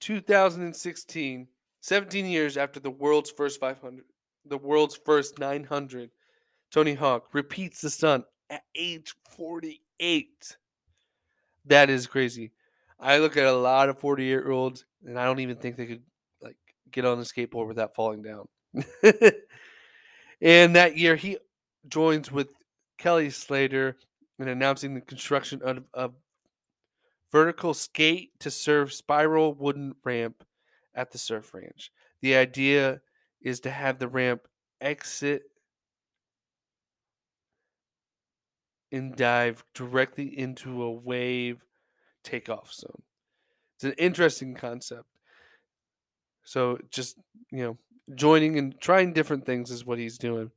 2016, 0.00 1.48
17 1.80 2.26
years 2.26 2.56
after 2.56 2.80
the 2.80 2.90
world's 2.90 3.30
first 3.30 3.60
500, 3.60 4.04
the 4.44 4.58
world's 4.58 4.98
first 5.06 5.38
900, 5.38 6.10
Tony 6.70 6.94
Hawk 6.94 7.28
repeats 7.32 7.80
the 7.80 7.88
stunt 7.90 8.24
at 8.50 8.62
age 8.74 9.14
48. 9.36 10.58
That 11.66 11.88
is 11.88 12.06
crazy. 12.06 12.52
I 13.00 13.18
look 13.18 13.36
at 13.36 13.46
a 13.46 13.52
lot 13.52 13.88
of 13.88 13.98
48 13.98 14.26
year 14.26 14.50
olds 14.50 14.84
and 15.04 15.18
I 15.18 15.24
don't 15.24 15.40
even 15.40 15.56
think 15.56 15.76
they 15.76 15.86
could 15.86 16.02
like 16.42 16.56
get 16.90 17.04
on 17.04 17.18
the 17.18 17.24
skateboard 17.24 17.68
without 17.68 17.94
falling 17.94 18.22
down. 18.22 18.48
and 20.40 20.76
that 20.76 20.96
year 20.96 21.16
he 21.16 21.38
joins 21.88 22.26
mm-hmm. 22.26 22.36
with 22.36 22.48
Kelly 22.98 23.30
Slater 23.30 23.96
in 24.38 24.48
announcing 24.48 24.94
the 24.94 25.00
construction 25.00 25.60
of 25.62 25.84
a 25.94 26.10
vertical 27.30 27.74
skate 27.74 28.30
to 28.40 28.50
surf 28.50 28.92
spiral 28.92 29.54
wooden 29.54 29.94
ramp 30.04 30.44
at 30.94 31.10
the 31.10 31.18
surf 31.18 31.52
ranch. 31.52 31.90
The 32.20 32.36
idea 32.36 33.00
is 33.40 33.60
to 33.60 33.70
have 33.70 33.98
the 33.98 34.08
ramp 34.08 34.42
exit 34.80 35.42
and 38.92 39.16
dive 39.16 39.64
directly 39.74 40.38
into 40.38 40.82
a 40.82 40.92
wave 40.92 41.64
takeoff 42.22 42.72
zone. 42.72 43.02
It's 43.76 43.84
an 43.84 43.94
interesting 43.98 44.54
concept. 44.54 45.08
So 46.44 46.78
just, 46.90 47.18
you 47.50 47.64
know, 47.64 47.78
joining 48.12 48.58
and 48.58 48.78
trying 48.80 49.12
different 49.12 49.46
things 49.46 49.70
is 49.70 49.84
what 49.84 49.98
he's 49.98 50.18
doing. 50.18 50.50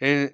And 0.00 0.32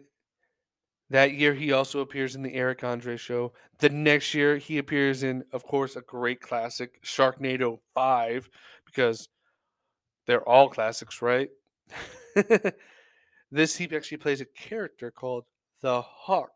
that 1.10 1.34
year, 1.34 1.54
he 1.54 1.72
also 1.72 2.00
appears 2.00 2.34
in 2.34 2.42
the 2.42 2.54
Eric 2.54 2.84
Andre 2.84 3.16
show. 3.16 3.52
The 3.78 3.88
next 3.88 4.32
year, 4.32 4.56
he 4.58 4.78
appears 4.78 5.22
in, 5.22 5.44
of 5.52 5.64
course, 5.64 5.96
a 5.96 6.00
great 6.00 6.40
classic, 6.40 7.02
Sharknado 7.04 7.80
5, 7.94 8.48
because 8.86 9.28
they're 10.26 10.48
all 10.48 10.68
classics, 10.68 11.20
right? 11.20 11.48
this, 13.50 13.76
he 13.76 13.88
actually 13.94 14.18
plays 14.18 14.40
a 14.40 14.44
character 14.44 15.10
called 15.10 15.44
the 15.82 16.00
Hawk, 16.02 16.52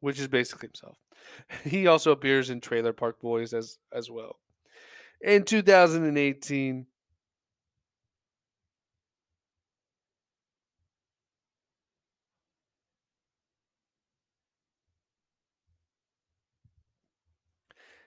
which 0.00 0.20
is 0.20 0.28
basically 0.28 0.68
himself. 0.68 0.98
He 1.64 1.86
also 1.86 2.12
appears 2.12 2.50
in 2.50 2.60
Trailer 2.60 2.92
Park 2.92 3.20
Boys 3.20 3.52
as, 3.52 3.78
as 3.92 4.10
well. 4.10 4.36
In 5.20 5.44
2018, 5.44 6.86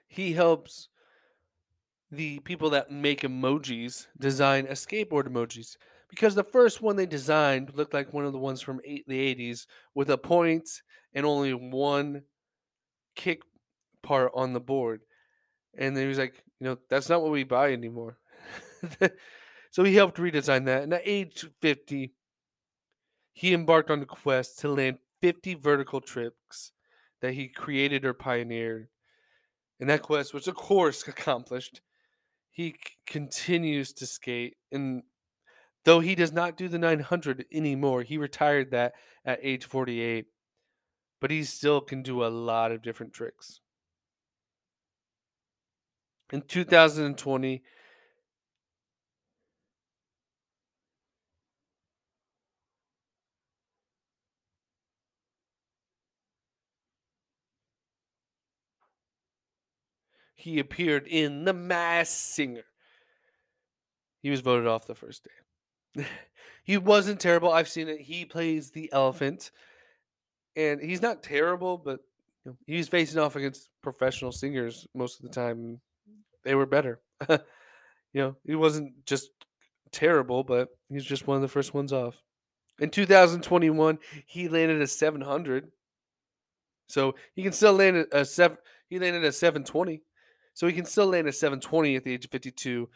he 0.08 0.34
helps 0.34 0.90
the 2.12 2.40
people 2.40 2.72
that 2.72 2.92
make 2.92 3.22
emojis 3.22 4.08
design 4.18 4.66
a 4.66 4.72
skateboard 4.72 5.28
emojis 5.28 5.78
because 6.10 6.34
the 6.34 6.44
first 6.44 6.82
one 6.82 6.96
they 6.96 7.06
designed 7.06 7.72
looked 7.76 7.94
like 7.94 8.12
one 8.14 8.26
of 8.26 8.34
the 8.34 8.40
ones 8.40 8.62
from 8.62 8.82
eight, 8.84 9.06
the 9.08 9.36
80s 9.36 9.68
with 9.94 10.10
a 10.10 10.18
point 10.18 10.68
and 11.14 11.26
only 11.26 11.54
one 11.54 12.24
kick 13.16 13.42
part 14.02 14.32
on 14.34 14.54
the 14.54 14.60
board 14.60 15.02
and 15.78 15.96
then 15.96 16.04
he 16.04 16.08
was 16.08 16.18
like 16.18 16.44
you 16.60 16.66
know 16.66 16.78
that's 16.90 17.10
not 17.10 17.22
what 17.22 17.32
we 17.32 17.44
buy 17.44 17.72
anymore. 17.72 18.18
So 19.72 19.84
he 19.84 19.96
helped 19.96 20.18
redesign 20.18 20.66
that 20.66 20.84
and 20.84 20.94
at 20.94 21.04
age 21.06 21.46
50 21.62 22.14
he 23.34 23.54
embarked 23.54 23.92
on 23.92 24.00
the 24.00 24.06
quest 24.06 24.60
to 24.60 24.70
land 24.70 24.98
50 25.22 25.54
vertical 25.54 26.02
tricks 26.02 26.72
that 27.22 27.34
he 27.34 27.48
created 27.48 28.04
or 28.04 28.14
pioneered 28.14 28.88
and 29.80 29.90
that 29.90 30.02
quest 30.02 30.34
was 30.34 30.48
of 30.48 30.56
course 30.56 31.08
accomplished. 31.08 31.82
He 32.50 32.72
c- 32.72 32.96
continues 33.06 33.94
to 33.94 34.08
skate 34.08 34.58
and 34.72 35.04
though 35.86 36.00
he 36.00 36.16
does 36.16 36.32
not 36.32 36.58
do 36.58 36.68
the 36.68 36.80
900 36.80 37.46
anymore 37.52 38.02
he 38.02 38.18
retired 38.18 38.72
that 38.72 38.94
at 39.24 39.40
age 39.44 39.66
48 39.66 40.26
but 41.20 41.32
he 41.32 41.44
still 41.44 41.82
can 41.82 42.02
do 42.02 42.24
a 42.24 42.28
lot 42.28 42.72
of 42.72 42.82
different 42.82 43.14
tricks 43.14 43.60
in 46.32 46.42
2020 46.42 47.64
he 60.40 60.60
appeared 60.60 61.06
in 61.06 61.44
The 61.44 61.54
Masked 61.54 62.18
Singer. 62.18 62.64
He 64.22 64.30
was 64.30 64.40
voted 64.40 64.68
off 64.68 64.88
the 64.88 64.96
first 64.96 65.28
day. 65.96 66.06
he 66.64 66.78
wasn't 66.78 67.20
terrible. 67.20 67.52
I've 67.52 67.68
seen 67.68 67.90
it. 67.90 68.02
He 68.02 68.24
plays 68.26 68.72
the 68.72 68.90
elephant, 68.94 69.52
and 70.60 70.82
he's 70.82 71.02
not 71.02 71.24
terrible, 71.24 71.78
but 71.78 72.02
you 72.44 72.52
know, 72.52 72.58
he's 72.68 72.90
facing 72.90 73.20
off 73.20 73.38
against 73.38 73.70
professional 73.82 74.32
singers 74.32 74.86
most 74.94 75.20
of 75.20 75.24
the 75.24 75.34
time. 75.34 75.80
They 76.44 76.54
were 76.54 76.66
better. 76.66 77.00
you 77.30 77.40
know, 78.14 78.36
he 78.46 78.56
wasn't 78.56 79.06
just 79.06 79.30
terrible, 79.92 80.44
but 80.44 80.70
he's 80.90 81.06
just 81.06 81.28
one 81.28 81.38
of 81.38 81.42
the 81.42 81.48
first 81.48 81.74
ones 81.74 81.94
off. 81.94 82.16
In 82.80 82.90
2021, 82.90 84.00
he 84.26 84.50
landed 84.50 84.82
a 84.82 84.88
700. 84.88 85.72
So 86.88 87.16
he 87.36 87.44
can 87.44 87.54
still 87.54 87.74
land 87.74 87.98
a, 87.98 88.20
a 88.20 88.26
seven. 88.26 88.58
He 88.90 89.00
landed 89.00 89.24
a 89.24 89.32
720. 89.32 90.02
So 90.54 90.68
he 90.68 90.74
can 90.74 90.86
still 90.86 91.08
land 91.08 91.28
a 91.28 91.32
720 91.32 91.96
at 91.96 92.04
the 92.04 92.14
age 92.14 92.26
of 92.26 92.32
52. 92.32 92.90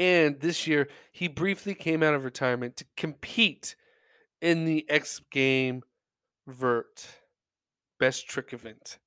And 0.00 0.40
this 0.40 0.66
year, 0.66 0.88
he 1.12 1.28
briefly 1.28 1.74
came 1.74 2.02
out 2.02 2.14
of 2.14 2.24
retirement 2.24 2.74
to 2.78 2.86
compete 2.96 3.76
in 4.40 4.64
the 4.64 4.88
X 4.88 5.20
Game 5.30 5.82
Vert 6.46 7.06
Best 7.98 8.26
Trick 8.26 8.54
event. 8.54 8.98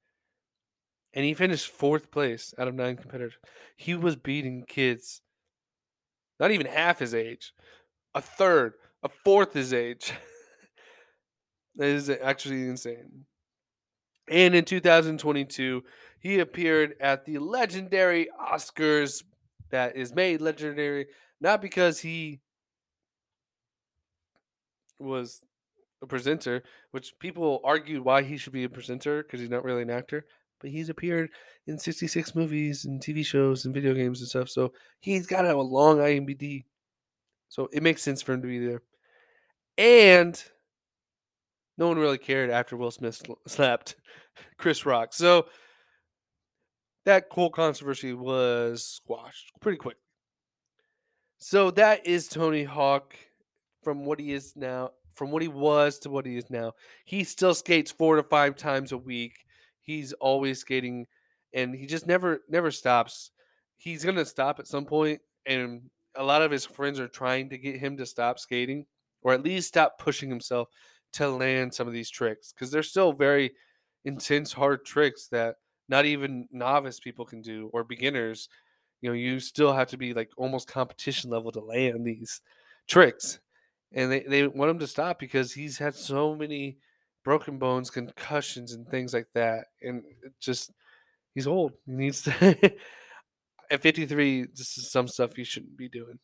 and 1.12 1.26
he 1.26 1.34
finished 1.34 1.68
fourth 1.68 2.12
place 2.12 2.54
out 2.60 2.68
of 2.68 2.76
nine 2.76 2.96
competitors. 2.96 3.34
He 3.76 3.96
was 3.96 4.16
beating 4.16 4.66
kids, 4.68 5.22
not 6.40 6.52
even 6.52 6.68
half 6.68 7.00
his 7.00 7.16
age, 7.16 7.54
a 8.14 8.22
third, 8.22 8.74
a 9.02 9.10
fourth 9.10 9.54
his 9.54 9.74
age. 9.74 10.14
that 11.76 11.88
is 11.88 12.08
actually 12.08 12.68
insane. 12.68 13.26
And 14.30 14.54
in 14.54 14.64
2022, 14.64 15.84
he 16.20 16.38
appeared 16.38 16.94
at 17.00 17.26
the 17.26 17.40
legendary 17.40 18.28
Oscars 18.40 19.24
that 19.70 19.96
is 19.96 20.14
made 20.14 20.42
legendary 20.42 21.08
not 21.44 21.62
because 21.62 22.00
he 22.00 22.40
was 24.98 25.44
a 26.02 26.08
presenter, 26.08 26.64
which 26.92 27.14
people 27.20 27.60
argued 27.64 28.04
why 28.04 28.24
he 28.24 28.38
should 28.38 28.54
be 28.54 28.64
a 28.64 28.70
presenter 28.70 29.24
because 29.24 29.42
he's 29.42 29.50
not 29.50 29.66
really 29.66 29.82
an 29.82 29.90
actor, 29.90 30.26
but 30.62 30.70
he's 30.70 30.90
appeared 30.90 31.30
in 31.68 31.78
66 31.78 32.34
movies 32.34 32.86
and 32.86 33.02
TV 33.02 33.26
shows 33.26 33.66
and 33.66 33.74
video 33.74 33.94
games 33.94 34.22
and 34.22 34.30
stuff. 34.30 34.50
So 34.50 34.72
he's 35.02 35.28
got 35.28 35.46
a 35.46 35.62
long 35.62 35.98
IMDb. 35.98 36.64
So 37.50 37.70
it 37.74 37.84
makes 37.84 38.02
sense 38.02 38.22
for 38.22 38.34
him 38.34 38.42
to 38.42 38.48
be 38.48 38.66
there. 38.66 38.82
And 39.78 40.42
no 41.78 41.88
one 41.88 41.98
really 41.98 42.18
cared 42.18 42.50
after 42.50 42.78
Will 42.78 42.92
Smith 42.92 43.22
slapped 43.48 43.96
Chris 44.58 44.86
Rock. 44.86 45.14
So 45.14 45.48
that 47.06 47.26
whole 47.32 47.50
controversy 47.50 48.14
was 48.14 48.86
squashed 48.86 49.52
pretty 49.62 49.78
quick. 49.78 49.98
So 51.38 51.72
that 51.72 52.08
is 52.08 52.28
Tony 52.28 52.64
Hawk 52.64 53.16
from 53.84 54.06
what 54.06 54.20
he 54.20 54.32
is 54.32 54.56
now, 54.56 54.92
from 55.16 55.32
what 55.32 55.42
he 55.42 55.50
was 55.50 56.00
to 56.00 56.10
what 56.10 56.26
he 56.26 56.38
is 56.38 56.50
now. 56.50 56.74
He 57.06 57.24
still 57.24 57.54
skates 57.54 57.92
four 57.92 58.16
to 58.16 58.24
five 58.24 58.56
times 58.56 58.92
a 58.92 58.98
week. 58.98 59.34
He's 59.82 60.14
always 60.14 60.60
skating 60.60 61.08
and 61.54 61.76
he 61.76 61.86
just 61.86 62.08
never 62.08 62.42
never 62.50 62.72
stops. 62.72 63.32
He's 63.76 64.04
going 64.04 64.16
to 64.16 64.26
stop 64.26 64.60
at 64.60 64.68
some 64.68 64.86
point 64.86 65.20
and 65.46 65.90
a 66.16 66.24
lot 66.24 66.42
of 66.42 66.52
his 66.52 66.66
friends 66.66 67.00
are 67.00 67.08
trying 67.08 67.50
to 67.50 67.58
get 67.58 67.76
him 67.76 67.98
to 67.98 68.06
stop 68.06 68.40
skating 68.40 68.86
or 69.22 69.34
at 69.34 69.44
least 69.44 69.68
stop 69.68 70.00
pushing 70.00 70.30
himself 70.30 70.70
to 71.14 71.30
land 71.30 71.74
some 71.74 71.88
of 71.88 71.94
these 71.94 72.10
tricks 72.10 72.54
because 72.54 72.72
they're 72.72 72.84
still 72.84 73.14
very 73.14 73.52
intense, 74.06 74.54
hard 74.54 74.86
tricks 74.86 75.28
that 75.28 75.56
not 75.90 76.06
even 76.06 76.48
novice 76.52 77.00
people 77.00 77.26
can 77.26 77.42
do 77.42 77.70
or 77.74 77.84
beginners. 77.84 78.50
You 79.02 79.10
know, 79.10 79.16
you 79.16 79.40
still 79.40 79.74
have 79.74 79.90
to 79.90 79.98
be 79.98 80.14
like 80.14 80.30
almost 80.38 80.68
competition 80.68 81.30
level 81.30 81.52
to 81.52 81.60
land 81.60 82.06
these 82.06 82.42
tricks. 82.88 83.40
And 83.92 84.12
they, 84.12 84.22
they 84.22 84.48
want 84.48 84.72
him 84.72 84.80
to 84.80 84.88
stop 84.88 85.20
because 85.20 85.54
he's 85.54 85.78
had 85.78 85.96
so 85.96 86.36
many 86.36 86.78
broken 87.24 87.58
bones, 87.58 87.90
concussions, 87.90 88.74
and 88.74 88.88
things 88.88 89.14
like 89.14 89.28
that. 89.34 89.66
And 89.82 90.04
just, 90.40 90.72
he's 91.36 91.48
old. 91.48 91.74
He 91.86 91.92
needs 91.92 92.24
to. 92.24 92.74
at 93.72 93.82
53, 93.82 94.48
this 94.56 94.78
is 94.78 94.92
some 94.92 95.08
stuff 95.08 95.38
you 95.38 95.44
shouldn't 95.44 95.78
be 95.78 95.90
doing. 95.90 96.20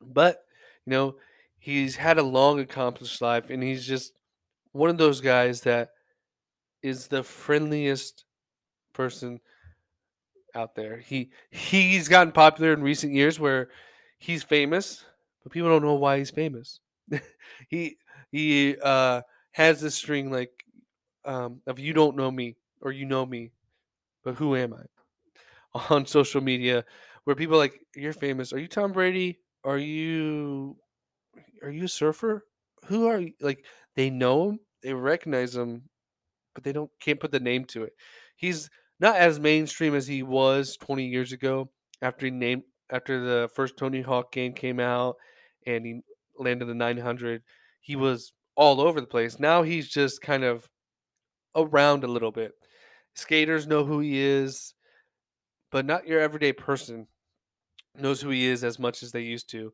But, 0.00 0.44
you 0.86 0.90
know, 0.90 1.16
he's 1.58 1.96
had 1.96 2.18
a 2.18 2.22
long 2.22 2.60
accomplished 2.60 3.20
life 3.20 3.50
and 3.50 3.62
he's 3.62 3.86
just 3.86 4.12
one 4.72 4.90
of 4.90 4.98
those 4.98 5.20
guys 5.20 5.62
that 5.62 5.90
is 6.82 7.08
the 7.08 7.22
friendliest 7.22 8.24
person 8.94 9.40
out 10.54 10.74
there. 10.74 10.98
He 10.98 11.30
he's 11.50 12.08
gotten 12.08 12.32
popular 12.32 12.72
in 12.72 12.82
recent 12.82 13.12
years 13.12 13.38
where 13.38 13.68
he's 14.18 14.42
famous, 14.42 15.04
but 15.42 15.52
people 15.52 15.68
don't 15.68 15.82
know 15.84 15.94
why 15.94 16.18
he's 16.18 16.30
famous. 16.30 16.80
he 17.68 17.96
he 18.30 18.76
uh 18.82 19.22
has 19.52 19.80
this 19.80 19.94
string 19.94 20.30
like 20.30 20.64
um 21.24 21.60
of 21.66 21.78
you 21.78 21.92
don't 21.92 22.16
know 22.16 22.30
me 22.30 22.56
or 22.80 22.92
you 22.92 23.06
know 23.06 23.26
me, 23.26 23.52
but 24.24 24.36
who 24.36 24.56
am 24.56 24.74
I? 24.74 24.84
On 25.90 26.06
social 26.06 26.40
media 26.40 26.84
where 27.24 27.36
people 27.36 27.58
like 27.58 27.80
you're 27.96 28.12
famous. 28.12 28.52
Are 28.52 28.58
you 28.60 28.68
Tom 28.68 28.92
Brady? 28.92 29.40
Are 29.64 29.78
you 29.78 30.76
are 31.62 31.70
you 31.70 31.84
a 31.84 31.88
surfer? 31.88 32.46
Who 32.86 33.08
are 33.08 33.20
you? 33.20 33.34
Like 33.40 33.66
they 33.96 34.10
know 34.10 34.50
him, 34.50 34.60
they 34.82 34.94
recognize 34.94 35.56
him, 35.56 35.89
but 36.60 36.64
they 36.64 36.72
don't 36.72 36.90
can't 37.00 37.20
put 37.20 37.32
the 37.32 37.40
name 37.40 37.64
to 37.66 37.84
it. 37.84 37.94
He's 38.36 38.68
not 38.98 39.16
as 39.16 39.40
mainstream 39.40 39.94
as 39.94 40.06
he 40.06 40.22
was 40.22 40.76
20 40.76 41.06
years 41.06 41.32
ago 41.32 41.70
after 42.02 42.26
he 42.26 42.32
named 42.32 42.62
after 42.90 43.20
the 43.20 43.48
first 43.54 43.76
Tony 43.76 44.02
Hawk 44.02 44.32
game 44.32 44.52
came 44.52 44.78
out 44.80 45.16
and 45.66 45.86
he 45.86 46.00
landed 46.38 46.66
the 46.66 46.74
900. 46.74 47.42
He 47.80 47.96
was 47.96 48.32
all 48.56 48.80
over 48.80 49.00
the 49.00 49.06
place. 49.06 49.38
Now 49.38 49.62
he's 49.62 49.88
just 49.88 50.20
kind 50.20 50.44
of 50.44 50.68
around 51.56 52.04
a 52.04 52.08
little 52.08 52.32
bit. 52.32 52.52
Skaters 53.14 53.66
know 53.66 53.84
who 53.84 54.00
he 54.00 54.18
is, 54.18 54.74
but 55.70 55.86
not 55.86 56.06
your 56.06 56.20
everyday 56.20 56.52
person 56.52 57.06
knows 57.96 58.20
who 58.20 58.30
he 58.30 58.46
is 58.46 58.64
as 58.64 58.78
much 58.78 59.02
as 59.02 59.12
they 59.12 59.22
used 59.22 59.50
to. 59.50 59.72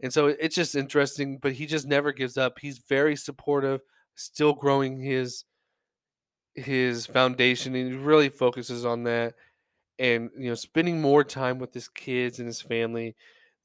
And 0.00 0.12
so 0.12 0.26
it's 0.26 0.54
just 0.56 0.74
interesting, 0.74 1.38
but 1.38 1.52
he 1.52 1.66
just 1.66 1.86
never 1.86 2.12
gives 2.12 2.36
up. 2.36 2.58
He's 2.58 2.78
very 2.88 3.16
supportive, 3.16 3.80
still 4.14 4.52
growing 4.52 5.00
his 5.00 5.44
his 6.54 7.06
foundation 7.06 7.74
and 7.74 7.92
he 7.92 7.98
really 7.98 8.28
focuses 8.28 8.84
on 8.84 9.04
that 9.04 9.34
and 9.98 10.30
you 10.36 10.48
know 10.48 10.54
spending 10.54 11.00
more 11.00 11.24
time 11.24 11.58
with 11.58 11.74
his 11.74 11.88
kids 11.88 12.38
and 12.38 12.46
his 12.48 12.62
family 12.62 13.16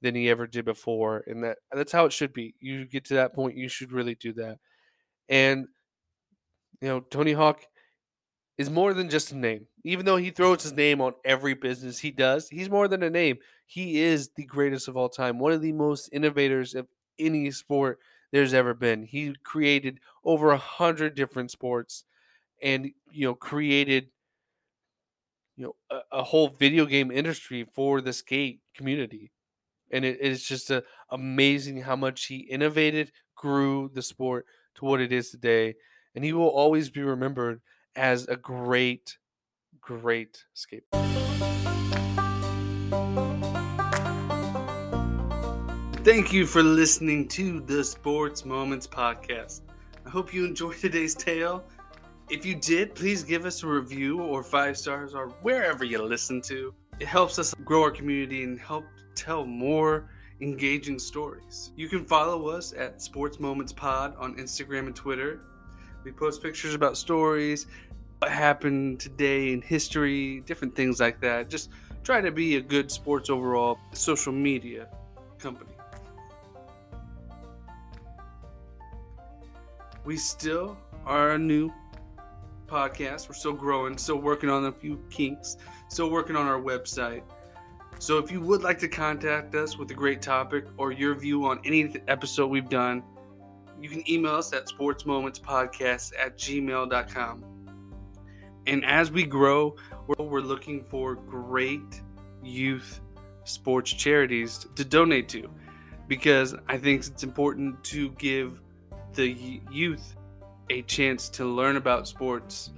than 0.02 0.16
he 0.16 0.30
ever 0.30 0.48
did 0.48 0.66
before 0.66 1.24
and 1.28 1.44
that 1.44 1.60
that's 1.72 1.92
how 1.92 2.06
it 2.06 2.14
should 2.14 2.34
be. 2.34 2.56
You 2.60 2.86
get 2.86 3.06
to 3.06 3.16
that 3.16 3.34
point 3.34 3.58
you 3.58 3.70
should 3.70 3.92
really 3.92 4.16
do 4.16 4.34
that. 4.34 4.60
And 5.30 5.68
you 6.82 6.88
know 6.88 7.00
Tony 7.02 7.34
Hawk 7.34 7.64
is 8.58 8.70
more 8.70 8.94
than 8.94 9.10
just 9.10 9.32
a 9.32 9.38
name. 9.38 9.68
Even 9.84 10.06
though 10.06 10.18
he 10.18 10.32
throws 10.32 10.64
his 10.64 10.74
name 10.74 11.02
on 11.02 11.14
every 11.26 11.54
business 11.54 12.00
he 12.00 12.12
does, 12.12 12.50
he's 12.50 12.70
more 12.70 12.88
than 12.88 13.04
a 13.04 13.10
name. 13.10 13.38
He 13.66 14.02
is 14.02 14.30
the 14.36 14.46
greatest 14.46 14.88
of 14.88 14.98
all 14.98 15.10
time, 15.10 15.40
one 15.40 15.54
of 15.54 15.62
the 15.62 15.74
most 15.74 16.10
innovators 16.12 16.76
of 16.76 16.88
any 17.20 17.52
sport 17.52 18.00
there's 18.32 18.54
ever 18.54 18.74
been. 18.74 19.04
He 19.04 19.36
created 19.44 20.00
over 20.24 20.52
a 20.52 20.58
hundred 20.58 21.16
different 21.16 21.52
sports 21.52 22.06
and 22.62 22.92
you 23.12 23.28
know 23.28 23.36
created 23.36 24.10
you 25.56 25.66
know 25.66 25.76
a, 25.90 26.20
a 26.20 26.24
whole 26.24 26.50
video 26.50 26.86
game 26.86 27.12
industry 27.12 27.66
for 27.74 28.02
the 28.02 28.14
skate 28.14 28.60
community 28.76 29.32
and 29.92 30.04
it 30.04 30.20
is 30.20 30.44
just 30.44 30.70
a, 30.70 30.84
amazing 31.12 31.82
how 31.82 31.96
much 31.96 32.26
he 32.26 32.38
innovated 32.38 33.12
grew 33.36 33.90
the 33.94 34.02
sport 34.02 34.46
to 34.76 34.86
what 34.86 35.02
it 35.02 35.12
is 35.12 35.30
today 35.30 35.76
and 36.16 36.26
he 36.26 36.34
will 36.34 36.50
always 36.50 36.90
be 36.90 37.02
remembered 37.02 37.62
as 37.96 38.28
a 38.28 38.36
great, 38.36 39.18
great 39.82 40.44
skateboarder. 40.56 41.28
Thank 46.04 46.32
you 46.32 46.46
for 46.46 46.64
listening 46.64 47.28
to 47.30 47.60
the 47.60 47.84
Sports 47.84 48.46
Moments 48.46 48.88
podcast. 48.88 49.62
I 50.06 50.10
hope 50.10 50.34
you 50.34 50.46
enjoyed 50.46 50.78
today's 50.78 51.14
tale. 51.14 51.66
If 52.30 52.46
you 52.46 52.56
did, 52.56 52.94
please 52.94 53.24
give 53.24 53.46
us 53.46 53.64
a 53.64 53.68
review 53.68 54.20
or 54.20 54.44
five 54.44 54.78
stars 54.78 55.16
or 55.16 55.30
wherever 55.44 55.86
you 55.86 56.04
listen 56.04 56.42
to. 56.42 56.74
It 57.00 57.08
helps 57.08 57.40
us 57.40 57.54
grow 57.64 57.84
our 57.84 57.92
community 57.92 58.44
and 58.44 58.60
help 58.60 58.84
tell 59.16 59.46
more 59.46 60.10
engaging 60.42 61.00
stories. 61.00 61.72
You 61.78 61.88
can 61.88 62.04
follow 62.04 62.50
us 62.50 62.74
at 62.74 63.02
Sports 63.02 63.40
Moments 63.40 63.72
Pod 63.72 64.14
on 64.18 64.36
Instagram 64.36 64.88
and 64.88 64.96
Twitter. 64.96 65.40
We 66.04 66.12
post 66.12 66.44
pictures 66.44 66.74
about 66.74 66.98
stories, 66.98 67.68
what 68.20 68.30
happened 68.30 69.00
today 69.00 69.54
in 69.54 69.62
history, 69.62 70.42
different 70.42 70.76
things 70.76 71.00
like 71.00 71.22
that. 71.22 71.50
Just 71.50 71.70
try 72.04 72.20
to 72.20 72.32
be 72.32 72.58
a 72.58 72.62
good 72.62 72.92
sports 72.92 73.30
overall 73.30 73.80
social 73.94 74.34
media 74.34 74.90
company. 75.40 75.72
We 80.04 80.18
still 80.18 80.78
are 81.06 81.32
a 81.32 81.38
new 81.38 81.72
podcast. 82.68 83.28
We're 83.28 83.36
still 83.36 83.54
growing, 83.54 83.98
still 83.98 84.18
working 84.18 84.50
on 84.50 84.66
a 84.66 84.72
few 84.72 85.02
kinks, 85.10 85.58
still 85.90 86.10
working 86.10 86.36
on 86.36 86.46
our 86.48 86.60
website. 86.60 87.24
So 88.00 88.20
if 88.20 88.32
you 88.32 88.42
would 88.42 88.62
like 88.62 88.78
to 88.80 88.88
contact 88.88 89.56
us 89.56 89.78
with 89.78 89.90
a 89.92 89.94
great 89.94 90.22
topic 90.22 90.66
or 90.78 90.92
your 90.92 91.16
view 91.16 91.46
on 91.46 91.60
any 91.66 91.96
episode 92.08 92.48
we've 92.48 92.70
done, 92.70 93.04
you 93.82 93.90
can 93.90 94.08
email 94.10 94.36
us 94.36 94.54
at 94.54 94.68
sportsmomentspodcast 94.68 96.14
at 96.20 96.38
gmail.com. 96.38 97.44
And 98.68 98.86
as 98.86 99.12
we 99.12 99.24
grow, 99.24 99.76
we're, 100.08 100.26
we're 100.26 100.42
looking 100.42 100.84
for 100.84 101.16
great 101.16 102.02
youth 102.44 103.02
sports 103.46 103.92
charities 103.94 104.68
to 104.76 104.84
donate 104.84 105.30
to 105.30 105.50
because 106.08 106.54
I 106.68 106.78
think 106.78 107.06
it's 107.06 107.24
important 107.24 107.84
to 107.86 108.10
give 108.12 108.62
the 109.14 109.62
youth 109.72 110.17
a 110.70 110.82
chance 110.84 111.30
to 111.30 111.46
learn 111.46 111.78
about 111.78 112.08
sports 112.08 112.72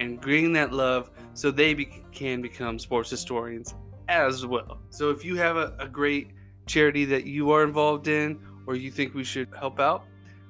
and 0.00 0.20
bring 0.20 0.52
that 0.52 0.72
love 0.72 1.10
so 1.34 1.50
they 1.50 1.74
be- 1.74 2.04
can 2.12 2.42
become 2.42 2.78
sports 2.78 3.10
historians 3.10 3.74
as 4.08 4.46
well. 4.46 4.78
So 4.90 5.10
if 5.10 5.24
you 5.24 5.36
have 5.36 5.56
a, 5.56 5.74
a 5.78 5.88
great 5.88 6.30
charity 6.66 7.04
that 7.06 7.24
you 7.24 7.50
are 7.50 7.64
involved 7.64 8.08
in 8.08 8.40
or 8.66 8.76
you 8.76 8.90
think 8.90 9.14
we 9.14 9.24
should 9.24 9.48
help 9.58 9.80
out, 9.80 10.04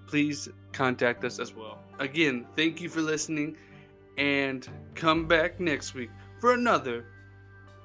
please 0.07 0.49
contact 0.73 1.25
us 1.25 1.39
as 1.39 1.55
well. 1.55 1.79
Again, 1.99 2.47
thank 2.57 2.81
you 2.81 2.89
for 2.89 3.01
listening 3.01 3.57
and 4.19 4.69
come 4.95 5.27
back 5.27 5.61
next 5.61 5.95
week 5.95 6.11
for 6.41 6.55
another 6.55 7.07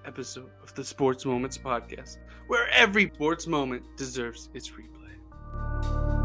episode 0.05 0.49
of 0.63 0.73
the 0.73 0.84
Sports 0.84 1.25
Moments 1.25 1.57
podcast, 1.57 2.17
where 2.47 2.69
every 2.69 3.11
sports 3.13 3.45
moment 3.47 3.84
deserves 3.97 4.49
its 4.53 4.71
replay. 4.71 6.16